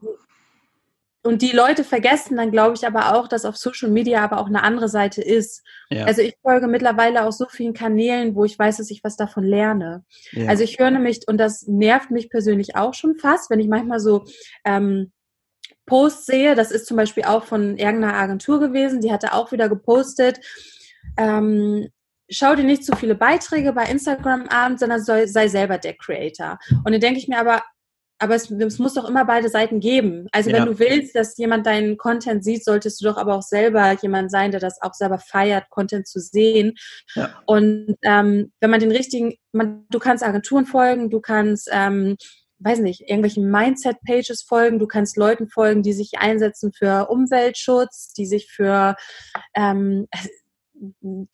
Und 1.24 1.42
die 1.42 1.50
Leute 1.50 1.84
vergessen 1.84 2.36
dann, 2.36 2.52
glaube 2.52 2.74
ich, 2.76 2.86
aber 2.86 3.14
auch, 3.14 3.28
dass 3.28 3.44
auf 3.44 3.56
Social 3.56 3.90
Media 3.90 4.22
aber 4.22 4.38
auch 4.38 4.46
eine 4.46 4.62
andere 4.62 4.88
Seite 4.88 5.20
ist. 5.20 5.62
Ja. 5.90 6.04
Also 6.04 6.22
ich 6.22 6.36
folge 6.40 6.68
mittlerweile 6.68 7.26
auch 7.26 7.32
so 7.32 7.44
vielen 7.50 7.74
Kanälen, 7.74 8.34
wo 8.34 8.44
ich 8.44 8.58
weiß, 8.58 8.78
dass 8.78 8.90
ich 8.90 9.02
was 9.02 9.16
davon 9.16 9.44
lerne. 9.44 10.04
Ja. 10.30 10.48
Also 10.48 10.62
ich 10.62 10.78
höre 10.78 10.92
nämlich, 10.92 11.26
und 11.26 11.36
das 11.36 11.66
nervt 11.66 12.12
mich 12.12 12.30
persönlich 12.30 12.76
auch 12.76 12.94
schon 12.94 13.16
fast, 13.16 13.50
wenn 13.50 13.60
ich 13.60 13.68
manchmal 13.68 13.98
so 14.00 14.24
ähm, 14.64 15.12
Post 15.88 16.26
sehe, 16.26 16.54
das 16.54 16.70
ist 16.70 16.86
zum 16.86 16.96
Beispiel 16.96 17.24
auch 17.24 17.44
von 17.44 17.76
irgendeiner 17.76 18.14
Agentur 18.14 18.60
gewesen, 18.60 19.00
die 19.00 19.12
hatte 19.12 19.32
auch 19.32 19.50
wieder 19.52 19.68
gepostet, 19.68 20.40
ähm, 21.16 21.88
schau 22.30 22.54
dir 22.54 22.64
nicht 22.64 22.84
zu 22.84 22.94
viele 22.94 23.14
Beiträge 23.14 23.72
bei 23.72 23.84
Instagram 23.84 24.46
an, 24.48 24.78
sondern 24.78 25.02
sei, 25.02 25.26
sei 25.26 25.48
selber 25.48 25.78
der 25.78 25.94
Creator. 25.94 26.58
Und 26.84 26.92
dann 26.92 27.00
denke 27.00 27.18
ich 27.18 27.28
mir 27.28 27.38
aber, 27.38 27.62
aber 28.20 28.34
es, 28.34 28.50
es, 28.50 28.78
muss 28.78 28.94
doch 28.94 29.08
immer 29.08 29.24
beide 29.24 29.48
Seiten 29.48 29.80
geben. 29.80 30.26
Also 30.32 30.50
ja. 30.50 30.56
wenn 30.56 30.66
du 30.66 30.78
willst, 30.78 31.14
dass 31.14 31.38
jemand 31.38 31.66
deinen 31.66 31.96
Content 31.96 32.44
sieht, 32.44 32.64
solltest 32.64 33.00
du 33.00 33.06
doch 33.06 33.16
aber 33.16 33.36
auch 33.36 33.42
selber 33.42 33.96
jemand 34.02 34.30
sein, 34.30 34.50
der 34.50 34.60
das 34.60 34.82
auch 34.82 34.94
selber 34.94 35.18
feiert, 35.18 35.70
Content 35.70 36.06
zu 36.08 36.20
sehen. 36.20 36.74
Ja. 37.14 37.40
Und 37.46 37.96
ähm, 38.02 38.52
wenn 38.60 38.70
man 38.70 38.80
den 38.80 38.90
richtigen, 38.90 39.34
man, 39.52 39.86
du 39.90 39.98
kannst 39.98 40.24
Agenturen 40.24 40.66
folgen, 40.66 41.10
du 41.10 41.20
kannst 41.20 41.68
ähm, 41.72 42.16
weiß 42.60 42.80
nicht, 42.80 43.02
irgendwelchen 43.02 43.50
Mindset-Pages 43.50 44.42
folgen. 44.42 44.78
Du 44.78 44.86
kannst 44.86 45.16
Leuten 45.16 45.48
folgen, 45.48 45.82
die 45.82 45.92
sich 45.92 46.18
einsetzen 46.18 46.72
für 46.72 47.08
Umweltschutz, 47.08 48.12
die 48.12 48.26
sich 48.26 48.50
für 48.50 48.96
ähm, 49.54 50.06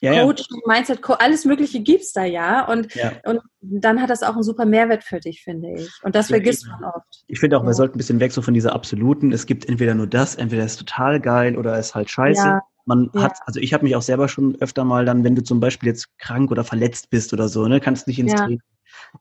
ja, 0.00 0.23
Coach, 0.23 0.47
ja. 0.50 0.57
Mindset, 0.66 1.00
alles 1.19 1.45
Mögliche 1.45 1.81
gibt's 1.81 2.12
da 2.12 2.25
ja. 2.25 2.66
Und, 2.66 2.95
ja. 2.95 3.12
und 3.25 3.40
dann 3.61 4.00
hat 4.00 4.11
das 4.11 4.23
auch 4.23 4.35
einen 4.35 4.43
super 4.43 4.64
Mehrwert 4.64 5.04
für 5.04 5.21
dich, 5.21 5.43
finde 5.43 5.75
ich. 5.75 5.90
Und 6.02 6.14
das 6.14 6.28
vergisst 6.28 6.66
man 6.66 6.85
oft. 6.85 7.25
Ich 7.26 7.40
finde 7.40 7.59
auch, 7.59 7.64
wir 7.64 7.75
sollten 7.75 7.95
ein 7.95 7.99
bisschen 7.99 8.21
weg 8.21 8.33
so 8.33 8.43
von 8.43 8.54
dieser 8.54 8.73
absoluten. 8.73 9.33
Es 9.33 9.47
gibt 9.47 9.69
entweder 9.69 9.95
nur 9.95 10.07
das, 10.07 10.35
entweder 10.35 10.64
ist 10.64 10.78
total 10.78 11.21
geil 11.21 11.57
oder 11.57 11.78
ist 11.78 11.95
halt 11.95 12.11
scheiße. 12.11 12.61
Man 12.87 13.11
hat, 13.14 13.38
also 13.47 13.61
ich 13.61 13.73
habe 13.73 13.85
mich 13.85 13.97
auch 13.97 14.02
selber 14.02 14.28
schon 14.28 14.57
öfter 14.61 14.85
mal 14.85 15.07
dann, 15.07 15.25
wenn 15.25 15.35
du 15.35 15.43
zum 15.43 15.59
Beispiel 15.59 15.88
jetzt 15.88 16.19
krank 16.19 16.50
oder 16.50 16.64
verletzt 16.64 17.09
bist 17.11 17.33
oder 17.33 17.49
so, 17.49 17.66
ne, 17.66 17.81
kannst 17.81 18.07
nicht 18.07 18.19
ins 18.19 18.35
Training 18.35 18.61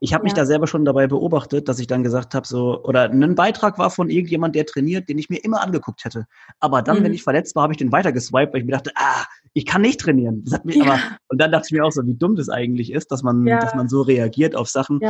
ich 0.00 0.12
habe 0.12 0.22
ja. 0.22 0.24
mich 0.24 0.34
da 0.34 0.46
selber 0.46 0.66
schon 0.66 0.84
dabei 0.84 1.06
beobachtet, 1.06 1.68
dass 1.68 1.78
ich 1.78 1.86
dann 1.86 2.02
gesagt 2.02 2.34
habe, 2.34 2.46
so, 2.46 2.82
oder 2.82 3.04
ein 3.04 3.34
Beitrag 3.34 3.78
war 3.78 3.90
von 3.90 4.10
irgendjemand, 4.10 4.54
der 4.54 4.66
trainiert, 4.66 5.08
den 5.08 5.18
ich 5.18 5.30
mir 5.30 5.38
immer 5.44 5.62
angeguckt 5.62 6.04
hätte. 6.04 6.26
Aber 6.60 6.82
dann, 6.82 7.00
mhm. 7.00 7.04
wenn 7.04 7.14
ich 7.14 7.22
verletzt 7.22 7.54
war, 7.56 7.64
habe 7.64 7.72
ich 7.72 7.78
den 7.78 7.92
weitergeswiped, 7.92 8.52
weil 8.52 8.60
ich 8.60 8.66
mir 8.66 8.72
dachte, 8.72 8.92
ah, 8.96 9.24
ich 9.54 9.66
kann 9.66 9.82
nicht 9.82 10.00
trainieren. 10.00 10.42
Das 10.44 10.54
hat 10.54 10.64
mich 10.64 10.76
ja. 10.76 10.84
aber, 10.84 11.00
und 11.28 11.40
dann 11.40 11.52
dachte 11.52 11.66
ich 11.68 11.72
mir 11.72 11.84
auch 11.84 11.92
so, 11.92 12.04
wie 12.06 12.14
dumm 12.14 12.36
das 12.36 12.48
eigentlich 12.48 12.92
ist, 12.92 13.10
dass 13.10 13.22
man, 13.22 13.46
ja. 13.46 13.60
dass 13.60 13.74
man 13.74 13.88
so 13.88 14.02
reagiert 14.02 14.56
auf 14.56 14.68
Sachen. 14.68 15.00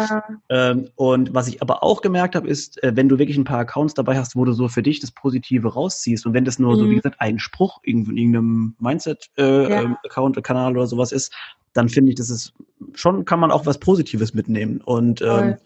Ähm, 0.49 0.90
und 0.94 1.35
was 1.35 1.49
ich 1.49 1.62
aber 1.62 1.83
auch 1.83 2.02
gemerkt 2.02 2.37
habe, 2.37 2.47
ist, 2.47 2.83
äh, 2.83 2.92
wenn 2.94 3.09
du 3.09 3.18
wirklich 3.18 3.38
ein 3.38 3.44
paar 3.44 3.61
Accounts 3.61 3.94
dabei 3.94 4.18
hast, 4.18 4.37
wo 4.37 4.44
du 4.44 4.52
so 4.52 4.68
für 4.68 4.83
dich 4.83 5.00
das 5.00 5.11
Positive 5.11 5.73
rausziehst 5.73 6.26
und 6.26 6.35
wenn 6.35 6.44
das 6.44 6.59
nur 6.59 6.75
mhm. 6.75 6.78
so, 6.78 6.90
wie 6.90 6.97
gesagt, 6.97 7.16
ein 7.21 7.38
Spruch 7.38 7.80
in 7.83 8.04
irgendeinem 8.16 8.76
Mindset-Account, 8.78 10.37
äh, 10.37 10.38
ähm, 10.38 10.42
Kanal 10.42 10.73
oder 10.76 10.87
sowas 10.87 11.11
ist, 11.11 11.33
dann 11.75 11.88
finde 11.88 12.11
ich, 12.11 12.16
das 12.16 12.31
ist 12.31 12.54
schon, 12.95 13.25
kann 13.25 13.40
man 13.40 13.50
auch 13.50 13.66
was 13.66 13.78
Positives 13.78 14.33
mitnehmen. 14.33 14.81
Und 14.81 15.21
ähm, 15.21 15.57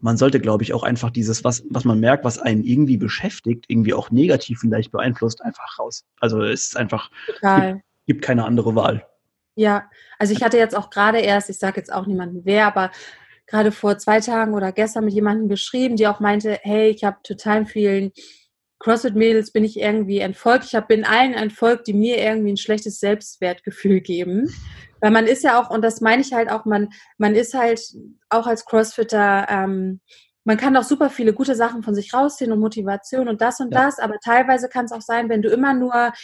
man 0.00 0.16
sollte, 0.16 0.38
glaube 0.38 0.62
ich, 0.62 0.74
auch 0.74 0.82
einfach 0.82 1.10
dieses, 1.10 1.44
was, 1.44 1.64
was 1.70 1.84
man 1.84 1.98
merkt, 1.98 2.24
was 2.24 2.38
einen 2.38 2.62
irgendwie 2.62 2.98
beschäftigt, 2.98 3.64
irgendwie 3.68 3.94
auch 3.94 4.10
negativ 4.10 4.60
vielleicht 4.60 4.92
beeinflusst, 4.92 5.42
einfach 5.42 5.78
raus. 5.78 6.04
Also 6.20 6.42
es 6.42 6.66
ist 6.66 6.76
einfach. 6.76 7.10
Gibt, 7.26 7.82
gibt 8.06 8.22
keine 8.22 8.44
andere 8.44 8.74
Wahl. 8.74 9.06
Ja, 9.56 9.88
also 10.18 10.32
ich 10.32 10.42
hatte 10.42 10.58
jetzt 10.58 10.76
auch 10.76 10.90
gerade 10.90 11.18
erst, 11.18 11.48
ich 11.48 11.58
sage 11.58 11.78
jetzt 11.78 11.92
auch 11.92 12.06
niemanden 12.06 12.42
wer, 12.44 12.66
aber 12.66 12.90
gerade 13.46 13.72
vor 13.72 13.98
zwei 13.98 14.20
Tagen 14.20 14.54
oder 14.54 14.72
gestern 14.72 15.04
mit 15.04 15.14
jemandem 15.14 15.48
geschrieben, 15.48 15.96
die 15.96 16.08
auch 16.08 16.20
meinte, 16.20 16.58
hey, 16.62 16.90
ich 16.90 17.04
habe 17.04 17.18
total 17.22 17.64
vielen 17.66 18.12
CrossFit-Mädels 18.80 19.52
bin 19.52 19.64
ich 19.64 19.78
irgendwie 19.78 20.18
entfolgt. 20.18 20.64
Ich 20.64 20.74
habe 20.74 20.88
bin 20.88 21.04
allen 21.04 21.32
entfolgt, 21.32 21.86
die 21.86 21.94
mir 21.94 22.18
irgendwie 22.18 22.52
ein 22.52 22.58
schlechtes 22.58 23.00
Selbstwertgefühl 23.00 24.00
geben. 24.00 24.52
Weil 25.04 25.10
man 25.10 25.26
ist 25.26 25.44
ja 25.44 25.60
auch, 25.60 25.68
und 25.68 25.82
das 25.82 26.00
meine 26.00 26.22
ich 26.22 26.32
halt 26.32 26.50
auch, 26.50 26.64
man, 26.64 26.88
man 27.18 27.34
ist 27.34 27.52
halt 27.52 27.78
auch 28.30 28.46
als 28.46 28.64
Crossfitter, 28.64 29.46
ähm, 29.50 30.00
man 30.44 30.56
kann 30.56 30.72
doch 30.72 30.82
super 30.82 31.10
viele 31.10 31.34
gute 31.34 31.54
Sachen 31.54 31.82
von 31.82 31.94
sich 31.94 32.14
rausziehen 32.14 32.50
und 32.50 32.58
Motivation 32.58 33.28
und 33.28 33.42
das 33.42 33.60
und 33.60 33.70
ja. 33.74 33.84
das, 33.84 33.98
aber 33.98 34.14
teilweise 34.24 34.70
kann 34.70 34.86
es 34.86 34.92
auch 34.92 35.02
sein, 35.02 35.28
wenn 35.28 35.42
du 35.42 35.50
immer 35.50 35.74
nur 35.74 36.14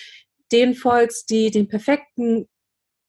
den 0.50 0.72
folgst, 0.72 1.28
die 1.28 1.50
den 1.50 1.68
perfekten 1.68 2.48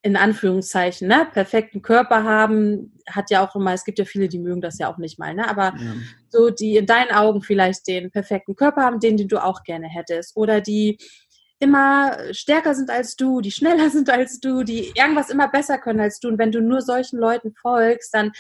in 0.02 0.18
Anführungszeichen, 0.18 1.08
ne, 1.08 1.26
perfekten 1.32 1.82
Körper 1.82 2.26
haben, 2.26 3.00
hat 3.08 3.30
ja 3.30 3.48
auch 3.48 3.56
immer, 3.56 3.72
es 3.72 3.86
gibt 3.86 3.98
ja 3.98 4.04
viele, 4.04 4.28
die 4.28 4.40
mögen 4.40 4.60
das 4.60 4.78
ja 4.78 4.92
auch 4.92 4.98
nicht 4.98 5.20
mal, 5.20 5.34
ne, 5.34 5.48
aber 5.48 5.74
ja. 5.78 5.94
so, 6.28 6.50
die 6.50 6.76
in 6.76 6.86
deinen 6.86 7.12
Augen 7.12 7.42
vielleicht 7.42 7.88
den 7.88 8.12
perfekten 8.12 8.58
Körper 8.58 8.82
haben, 8.82 9.00
den, 9.00 9.16
den 9.16 9.30
du 9.30 9.42
auch 9.42 9.64
gerne 9.64 9.88
hättest, 9.88 10.36
oder 10.36 10.60
die 10.60 10.98
immer 11.62 12.18
stärker 12.32 12.74
sind 12.74 12.90
als 12.90 13.16
du, 13.16 13.40
die 13.40 13.52
schneller 13.52 13.90
sind 13.92 14.10
als 14.10 14.40
du, 14.40 14.64
die 14.64 14.92
irgendwas 14.96 15.30
immer 15.30 15.48
besser 15.48 15.78
können 15.78 16.00
als 16.00 16.20
du. 16.20 16.28
Und 16.28 16.38
wenn 16.38 16.52
du 16.52 16.62
nur 16.62 16.82
solchen 16.82 17.20
Leuten 17.20 17.54
folgst, 17.54 18.14
dann 18.14 18.32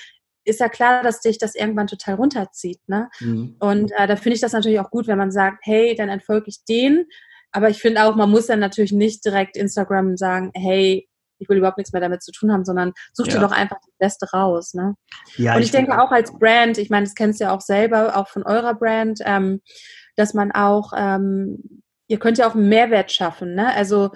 ist 0.43 0.59
ja 0.59 0.69
klar, 0.69 1.03
dass 1.03 1.21
dich 1.21 1.37
das 1.37 1.55
irgendwann 1.55 1.87
total 1.87 2.15
runterzieht. 2.15 2.79
Ne? 2.87 3.09
Mhm. 3.19 3.55
Und 3.59 3.91
äh, 3.91 4.07
da 4.07 4.15
finde 4.15 4.35
ich 4.35 4.41
das 4.41 4.53
natürlich 4.53 4.79
auch 4.79 4.89
gut, 4.89 5.07
wenn 5.07 5.17
man 5.17 5.31
sagt, 5.31 5.59
hey, 5.61 5.95
dann 5.95 6.09
entfolge 6.09 6.47
ich 6.47 6.65
den. 6.67 7.05
Aber 7.51 7.69
ich 7.69 7.79
finde 7.79 8.03
auch, 8.03 8.15
man 8.15 8.29
muss 8.29 8.47
dann 8.47 8.59
natürlich 8.59 8.91
nicht 8.91 9.23
direkt 9.23 9.55
Instagram 9.55 10.17
sagen, 10.17 10.51
hey, 10.55 11.07
ich 11.37 11.49
will 11.49 11.57
überhaupt 11.57 11.77
nichts 11.77 11.91
mehr 11.91 12.01
damit 12.01 12.23
zu 12.23 12.31
tun 12.31 12.51
haben, 12.51 12.65
sondern 12.65 12.93
such 13.13 13.27
ja. 13.27 13.33
dir 13.33 13.39
doch 13.39 13.51
einfach 13.51 13.77
das 13.77 13.95
Beste 13.99 14.29
raus. 14.31 14.73
Ne? 14.73 14.95
Ja, 15.37 15.55
und 15.55 15.59
ich, 15.59 15.65
ich 15.65 15.71
denke 15.71 16.01
auch 16.01 16.11
als 16.11 16.31
Brand, 16.37 16.77
ich 16.77 16.89
meine, 16.89 17.05
das 17.05 17.15
kennst 17.15 17.39
du 17.39 17.45
ja 17.45 17.55
auch 17.55 17.61
selber, 17.61 18.15
auch 18.15 18.27
von 18.27 18.43
eurer 18.43 18.73
Brand, 18.73 19.19
ähm, 19.25 19.61
dass 20.15 20.33
man 20.33 20.51
auch 20.51 20.93
ähm, 20.95 21.83
ihr 22.11 22.19
könnt 22.19 22.37
ja 22.37 22.49
auch 22.49 22.55
einen 22.55 22.67
Mehrwert 22.67 23.11
schaffen. 23.11 23.55
Ne? 23.55 23.73
Also 23.73 24.11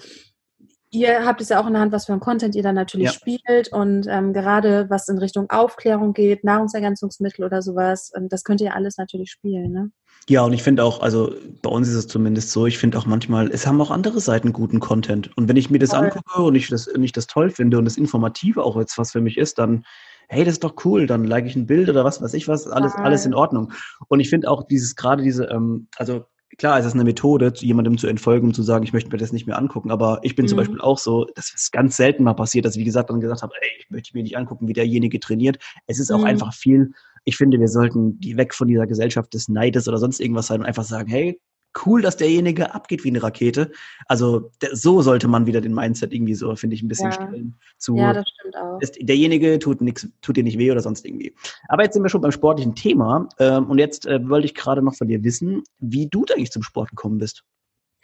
ihr 0.91 1.25
habt 1.25 1.39
es 1.39 1.49
ja 1.49 1.61
auch 1.61 1.67
in 1.67 1.73
der 1.73 1.81
Hand, 1.81 1.93
was 1.93 2.05
für 2.05 2.13
ein 2.13 2.19
Content 2.19 2.53
ihr 2.53 2.61
dann 2.61 2.75
natürlich 2.75 3.07
ja. 3.07 3.13
spielt 3.13 3.71
und 3.71 4.05
ähm, 4.09 4.33
gerade 4.33 4.89
was 4.89 5.07
in 5.07 5.17
Richtung 5.17 5.49
Aufklärung 5.49 6.13
geht, 6.13 6.43
Nahrungsergänzungsmittel 6.43 7.45
oder 7.45 7.61
sowas, 7.61 8.11
ähm, 8.15 8.27
das 8.27 8.43
könnt 8.43 8.59
ihr 8.59 8.75
alles 8.75 8.97
natürlich 8.97 9.31
spielen. 9.31 9.71
Ne? 9.71 9.91
Ja, 10.27 10.43
und 10.43 10.51
ich 10.51 10.61
finde 10.61 10.83
auch, 10.83 11.01
also 11.01 11.33
bei 11.61 11.69
uns 11.69 11.87
ist 11.87 11.95
es 11.95 12.07
zumindest 12.07 12.51
so, 12.51 12.65
ich 12.65 12.77
finde 12.77 12.97
auch 12.97 13.05
manchmal, 13.05 13.49
es 13.51 13.65
haben 13.65 13.79
auch 13.79 13.91
andere 13.91 14.19
Seiten 14.19 14.51
guten 14.51 14.81
Content. 14.81 15.35
Und 15.37 15.47
wenn 15.47 15.57
ich 15.57 15.69
mir 15.69 15.79
das 15.79 15.91
toll. 15.91 16.05
angucke 16.05 16.41
und 16.41 16.55
ich 16.55 16.67
das, 16.67 16.87
und 16.89 17.01
ich 17.01 17.13
das 17.13 17.27
toll 17.27 17.49
finde 17.49 17.77
und 17.77 17.85
das 17.85 17.97
Informative 17.97 18.61
auch 18.61 18.77
jetzt 18.77 18.97
was 18.97 19.13
für 19.13 19.21
mich 19.21 19.37
ist, 19.37 19.57
dann 19.57 19.85
hey, 20.27 20.43
das 20.43 20.55
ist 20.55 20.63
doch 20.63 20.73
cool, 20.85 21.05
dann 21.05 21.23
like 21.23 21.45
ich 21.45 21.55
ein 21.55 21.67
Bild 21.67 21.87
oder 21.87 22.03
was 22.03 22.19
weiß 22.19 22.33
ich 22.33 22.47
was, 22.47 22.67
alles, 22.67 22.95
alles 22.95 23.27
in 23.27 23.35
Ordnung. 23.35 23.71
Und 24.07 24.19
ich 24.19 24.29
finde 24.29 24.49
auch 24.49 24.63
dieses, 24.63 24.95
gerade 24.95 25.21
diese, 25.21 25.45
ähm, 25.45 25.87
also 25.97 26.25
klar, 26.57 26.79
es 26.79 26.85
ist 26.85 26.93
eine 26.93 27.03
Methode, 27.03 27.53
jemandem 27.57 27.97
zu 27.97 28.07
entfolgen, 28.07 28.47
um 28.47 28.53
zu 28.53 28.63
sagen, 28.63 28.83
ich 28.83 28.93
möchte 28.93 29.09
mir 29.09 29.17
das 29.17 29.31
nicht 29.31 29.47
mehr 29.47 29.57
angucken. 29.57 29.91
Aber 29.91 30.19
ich 30.24 30.35
bin 30.35 30.45
mhm. 30.45 30.50
zum 30.50 30.57
Beispiel 30.57 30.81
auch 30.81 30.97
so, 30.97 31.25
das 31.35 31.53
ist 31.53 31.71
ganz 31.71 31.97
selten 31.97 32.24
mal 32.24 32.33
passiert, 32.33 32.65
dass 32.65 32.75
ich, 32.75 32.81
wie 32.81 32.85
gesagt, 32.85 33.09
dann 33.09 33.21
gesagt 33.21 33.41
habe, 33.41 33.53
ey, 33.62 33.69
ich 33.79 33.89
möchte 33.89 34.15
mir 34.15 34.24
nicht 34.24 34.38
angucken, 34.38 34.67
wie 34.67 34.74
derjenige 34.74 35.19
trainiert. 35.19 35.57
Es 35.88 36.00
ist 36.00 36.12
auch 36.12 36.19
mhm. 36.19 36.25
einfach 36.25 36.53
viel, 36.53 36.91
ich 37.24 37.38
finde, 37.38 37.59
wir 37.59 37.67
sollten 37.67 38.19
die 38.19 38.38
weg 38.38 38.53
von 38.53 38.67
dieser 38.67 38.88
Gesellschaft 38.88 39.33
des 39.33 39.50
Neides 39.50 39.88
oder 39.88 39.97
sonst 39.97 40.19
irgendwas 40.19 40.47
sein 40.47 40.59
und 40.62 40.65
einfach 40.65 40.83
sagen, 40.83 41.09
hey, 41.09 41.39
cool, 41.86 42.01
dass 42.01 42.17
derjenige 42.17 42.74
abgeht 42.74 43.03
wie 43.03 43.10
eine 43.10 43.22
Rakete. 43.22 43.72
Also 44.08 44.51
der, 44.62 44.75
so 44.75 45.01
sollte 45.01 45.27
man 45.27 45.46
wieder 45.46 45.62
den 45.62 45.74
Mindset 45.74 46.13
irgendwie 46.13 46.36
so, 46.36 46.55
finde 46.55 46.75
ich, 46.75 46.84
ein 46.84 46.88
bisschen 46.88 47.12
ja. 47.12 47.13
stellen. 47.13 47.55
Zu, 47.77 47.96
ja, 47.98 48.13
das 48.13 48.27
stimmt 48.27 48.55
auch. 48.58 48.82
Ist, 48.82 48.98
derjenige 49.00 49.60
tut 49.60 49.82
nichts, 49.82 50.08
tut 50.22 50.38
dir 50.38 50.44
nicht 50.44 50.58
weh 50.58 50.72
oder 50.72 50.82
sonst 50.82 51.05
irgendwie. 51.05 51.34
Aber 51.67 51.84
jetzt 51.84 51.94
sind 51.94 52.03
wir 52.03 52.10
schon 52.10 52.22
beim 52.22 52.32
sportlichen 52.32 52.75
Thema 52.75 53.27
ähm, 53.39 53.70
und 53.70 53.77
jetzt 53.77 54.05
äh, 54.05 54.27
wollte 54.27 54.46
ich 54.46 54.55
gerade 54.55 54.82
noch 54.82 54.96
von 54.96 55.08
dir 55.08 55.24
wissen, 55.24 55.63
wie 55.79 56.08
du 56.08 56.25
eigentlich 56.32 56.51
zum 56.51 56.63
Sport 56.63 56.89
gekommen 56.89 57.17
bist. 57.17 57.44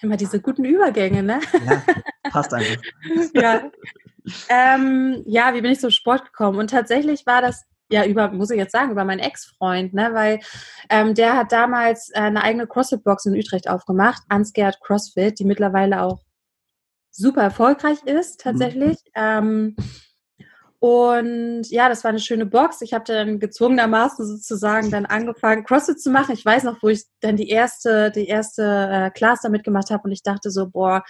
Immer 0.01 0.17
diese 0.17 0.41
guten 0.41 0.65
Übergänge, 0.65 1.21
ne? 1.21 1.39
Ja, 1.65 1.83
passt 2.31 2.53
einfach. 2.53 2.81
ja. 3.35 3.69
Ähm, 4.49 5.23
ja, 5.25 5.53
wie 5.53 5.61
bin 5.61 5.71
ich 5.71 5.79
zum 5.79 5.91
Sport 5.91 6.25
gekommen? 6.25 6.57
Und 6.57 6.71
tatsächlich 6.71 7.25
war 7.25 7.41
das 7.41 7.65
ja, 7.91 8.05
über, 8.05 8.31
muss 8.31 8.49
ich 8.49 8.57
jetzt 8.57 8.71
sagen, 8.71 8.91
über 8.91 9.05
meinen 9.05 9.19
Ex-Freund, 9.19 9.93
ne, 9.93 10.09
weil 10.13 10.39
ähm, 10.89 11.13
der 11.13 11.35
hat 11.35 11.51
damals 11.51 12.09
äh, 12.09 12.19
eine 12.19 12.43
eigene 12.43 12.67
CrossFit-Box 12.67 13.25
in 13.25 13.37
Utrecht 13.37 13.69
aufgemacht, 13.69 14.23
Unscared 14.33 14.79
CrossFit, 14.81 15.39
die 15.39 15.45
mittlerweile 15.45 16.01
auch 16.01 16.21
super 17.11 17.43
erfolgreich 17.43 18.01
ist, 18.05 18.41
tatsächlich. 18.41 18.97
Mhm. 19.15 19.75
Ähm, 19.75 19.75
und 20.79 21.69
ja, 21.69 21.89
das 21.89 22.03
war 22.03 22.09
eine 22.09 22.19
schöne 22.19 22.47
Box. 22.47 22.81
Ich 22.81 22.93
habe 22.93 23.03
dann 23.05 23.39
gezwungenermaßen 23.39 24.25
sozusagen 24.25 24.89
dann 24.89 25.05
angefangen, 25.05 25.63
CrossFit 25.63 26.01
zu 26.01 26.09
machen. 26.09 26.33
Ich 26.33 26.43
weiß 26.43 26.63
noch, 26.63 26.81
wo 26.81 26.87
ich 26.87 27.03
dann 27.19 27.35
die 27.35 27.49
erste, 27.49 28.09
die 28.09 28.25
erste 28.25 28.89
äh, 28.91 29.11
Class 29.11 29.41
damit 29.43 29.63
gemacht 29.63 29.91
habe 29.91 30.05
und 30.05 30.11
ich 30.11 30.23
dachte 30.23 30.49
so, 30.49 30.67
boah, 30.67 31.03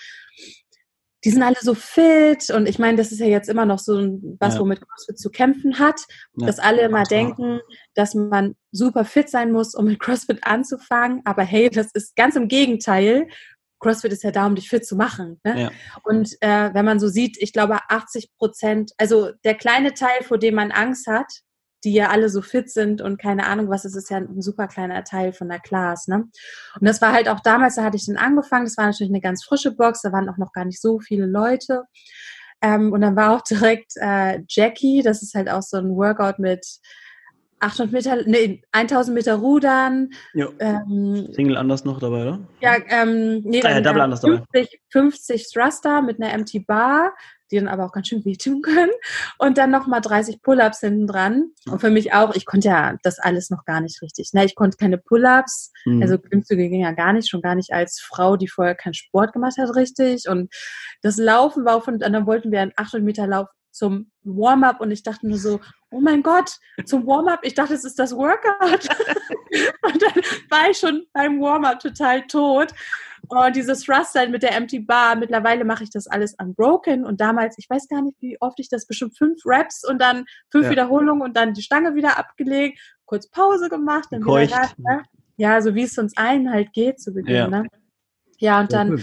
die 1.24 1.30
sind 1.30 1.44
alle 1.44 1.58
so 1.60 1.74
fit 1.74 2.50
und 2.50 2.68
ich 2.68 2.80
meine, 2.80 2.98
das 2.98 3.12
ist 3.12 3.20
ja 3.20 3.28
jetzt 3.28 3.50
immer 3.50 3.66
noch 3.66 3.80
so 3.80 4.18
was, 4.40 4.56
ja. 4.56 4.60
womit 4.60 4.82
CrossFit 4.82 5.20
zu 5.20 5.30
kämpfen 5.30 5.78
hat, 5.78 6.02
ja. 6.36 6.48
dass 6.48 6.60
alle 6.60 6.82
immer 6.82 7.04
denken, 7.04 7.60
dass 7.94 8.16
man 8.16 8.56
super 8.72 9.06
fit 9.06 9.30
sein 9.30 9.52
muss, 9.52 9.76
um 9.76 9.86
mit 9.86 10.00
CrossFit 10.00 10.40
anzufangen. 10.44 11.22
Aber 11.26 11.44
hey, 11.44 11.70
das 11.70 11.92
ist 11.94 12.16
ganz 12.16 12.36
im 12.36 12.48
Gegenteil. 12.48 13.28
CrossFit 13.80 14.14
ist 14.14 14.24
ja 14.24 14.32
da, 14.32 14.48
um 14.48 14.56
dich 14.56 14.70
fit 14.70 14.86
zu 14.86 14.96
machen. 14.96 15.40
Ne? 15.44 15.62
Ja. 15.62 15.72
Und 16.04 16.36
äh, 16.42 16.74
wenn 16.74 16.86
man 16.86 17.00
so 17.00 17.08
sieht, 17.08 17.38
ich 17.40 17.54
glaube 17.54 17.80
80 17.90 18.32
Prozent, 18.38 18.92
also 18.98 19.32
der 19.44 19.56
kleine 19.56 19.94
Teil, 19.94 20.24
vor 20.24 20.38
dem 20.38 20.56
man 20.56 20.72
Angst 20.72 21.08
hat, 21.08 21.32
die 21.84 21.94
ja 21.94 22.10
alle 22.10 22.30
so 22.30 22.42
fit 22.42 22.70
sind 22.70 23.02
und 23.02 23.20
keine 23.20 23.48
Ahnung 23.48 23.70
was, 23.70 23.86
es 23.86 23.96
ist 23.96 24.10
ja 24.10 24.18
ein 24.18 24.42
super 24.42 24.68
kleiner 24.68 25.04
Teil 25.04 25.34
von 25.34 25.50
der 25.50 25.60
Class, 25.60 26.08
ne? 26.08 26.26
Und 26.80 26.88
das 26.88 27.02
war 27.02 27.14
halt 27.14 27.28
auch 27.30 27.40
damals, 27.40 27.76
da 27.76 27.84
hatte 27.84 27.98
ich 27.98 28.06
dann 28.06 28.18
angefangen, 28.18 28.66
das 28.66 28.78
war 28.78 28.86
natürlich 28.86 29.12
eine 29.12 29.22
ganz 29.22 29.44
frische 29.44 29.72
Box, 29.72 30.02
da 30.02 30.12
waren 30.12 30.30
auch 30.30 30.38
noch 30.38 30.54
gar 30.54 30.66
nicht 30.66 30.82
so 30.82 31.00
viele 31.00 31.26
Leute. 31.26 31.84
Ähm, 32.62 32.94
und 32.94 33.02
dann 33.02 33.16
war 33.16 33.36
auch 33.36 33.42
direkt 33.42 33.94
äh, 33.96 34.42
Jackie, 34.48 35.02
das 35.02 35.24
ist 35.24 35.34
halt 35.34 35.50
auch 35.50 35.64
so 35.64 35.78
ein 35.78 35.96
Workout 35.96 36.40
mit 36.40 36.66
800 37.62 37.92
Meter, 37.92 38.24
nee, 38.26 38.62
1000 38.72 39.16
Meter 39.16 39.36
Rudern. 39.36 40.10
Ähm, 40.34 41.30
Single 41.32 41.58
anders 41.58 41.86
noch 41.86 42.00
dabei, 42.00 42.24
oder? 42.24 42.40
Ja, 42.60 42.76
ähm, 42.90 43.42
nee, 43.44 43.62
ah, 43.64 43.70
ja, 43.70 43.82
Double 43.82 44.02
anders 44.02 44.22
50, 44.22 44.48
dabei. 44.52 44.68
50 44.90 45.48
Thruster 45.54 46.02
mit 46.02 46.22
einer 46.22 46.34
Empty 46.34 46.60
Bar 46.60 47.14
die 47.52 47.58
dann 47.58 47.68
aber 47.68 47.86
auch 47.86 47.92
ganz 47.92 48.08
schön 48.08 48.26
wehtun 48.26 48.62
können. 48.62 48.92
Und 49.38 49.58
dann 49.58 49.72
nochmal 49.72 50.02
30 50.02 50.42
Pull-ups 50.42 50.80
hinten 50.80 51.08
dran. 51.08 51.52
Und 51.70 51.80
für 51.80 51.90
mich 51.90 52.14
auch, 52.14 52.34
ich 52.36 52.46
konnte 52.46 52.70
ja 52.70 52.96
das 53.04 53.20
alles 53.20 53.50
noch 53.50 53.66
gar 53.66 53.82
nicht 53.82 54.02
richtig. 54.02 54.32
Ne? 54.34 54.46
Ich 54.46 54.56
konnte 54.56 54.78
keine 54.78 54.98
Pull-ups, 54.98 55.72
mhm. 55.86 56.02
also 56.02 56.18
Klimmzüge 56.18 56.70
ging 56.70 56.82
ja 56.82 56.92
gar 56.92 57.14
nicht, 57.14 57.30
schon 57.30 57.42
gar 57.42 57.56
nicht 57.56 57.72
als 57.74 58.00
Frau, 58.00 58.38
die 58.38 58.48
vorher 58.48 58.76
keinen 58.76 58.94
Sport 58.94 59.34
gemacht 59.34 59.58
hat, 59.58 59.76
richtig. 59.76 60.28
Und 60.28 60.54
das 61.02 61.18
Laufen 61.18 61.66
war 61.66 61.76
auch 61.76 61.84
von, 61.84 61.96
und 61.96 62.02
dann 62.02 62.26
wollten 62.26 62.52
wir 62.52 62.62
einen 62.62 62.74
800 62.76 63.06
Meter 63.06 63.28
Lauf 63.28 63.48
zum 63.72 64.12
Warm-up 64.24 64.82
und 64.82 64.92
ich 64.92 65.04
dachte 65.04 65.28
nur 65.28 65.38
so, 65.38 65.60
oh 65.92 66.00
mein 66.00 66.24
Gott, 66.24 66.58
zum 66.86 67.06
Warm-up, 67.08 67.40
ich 67.44 67.54
dachte, 67.54 67.74
es 67.74 67.84
ist 67.84 68.00
das 68.00 68.16
Workout. 68.16 68.88
und 69.84 70.02
dann 70.02 70.24
war 70.50 70.70
ich 70.70 70.78
schon 70.78 71.06
beim 71.14 71.40
Warm-up 71.42 71.80
total 71.80 72.26
tot. 72.28 72.74
Und 73.28 73.56
dieses 73.56 73.84
Thrust 73.84 74.18
mit 74.30 74.44
der 74.44 74.56
Empty 74.56 74.80
Bar, 74.80 75.16
mittlerweile 75.16 75.64
mache 75.64 75.84
ich 75.84 75.90
das 75.90 76.08
alles 76.08 76.36
unbroken 76.40 77.06
und 77.06 77.22
damals, 77.22 77.58
ich 77.58 77.70
weiß 77.70 77.88
gar 77.88 78.02
nicht, 78.02 78.18
wie 78.20 78.38
oft 78.42 78.60
ich 78.60 78.68
das, 78.68 78.86
bestimmt 78.86 79.18
fünf 79.18 79.42
Raps 79.46 79.88
und 79.88 80.02
dann 80.02 80.26
fünf 80.50 80.66
ja. 80.66 80.72
Wiederholungen 80.72 81.22
und 81.22 81.38
dann 81.38 81.54
die 81.54 81.62
Stange 81.62 81.96
wieder 81.96 82.18
abgelegt, 82.18 82.80
kurz 83.06 83.30
Pause 83.30 83.70
gemacht, 83.70 84.10
dann 84.12 84.22
Keucht. 84.22 84.52
wieder 84.52 84.64
ran, 84.64 84.72
ne? 84.78 85.04
Ja, 85.38 85.62
so 85.62 85.74
wie 85.76 85.84
es 85.84 85.98
uns 85.98 86.16
allen 86.18 86.52
halt 86.52 86.74
geht 86.74 87.00
zu 87.00 87.14
Beginn. 87.14 87.36
Ja, 87.36 87.48
ne? 87.48 87.66
ja 88.38 88.60
und 88.60 88.74
dann 88.74 89.02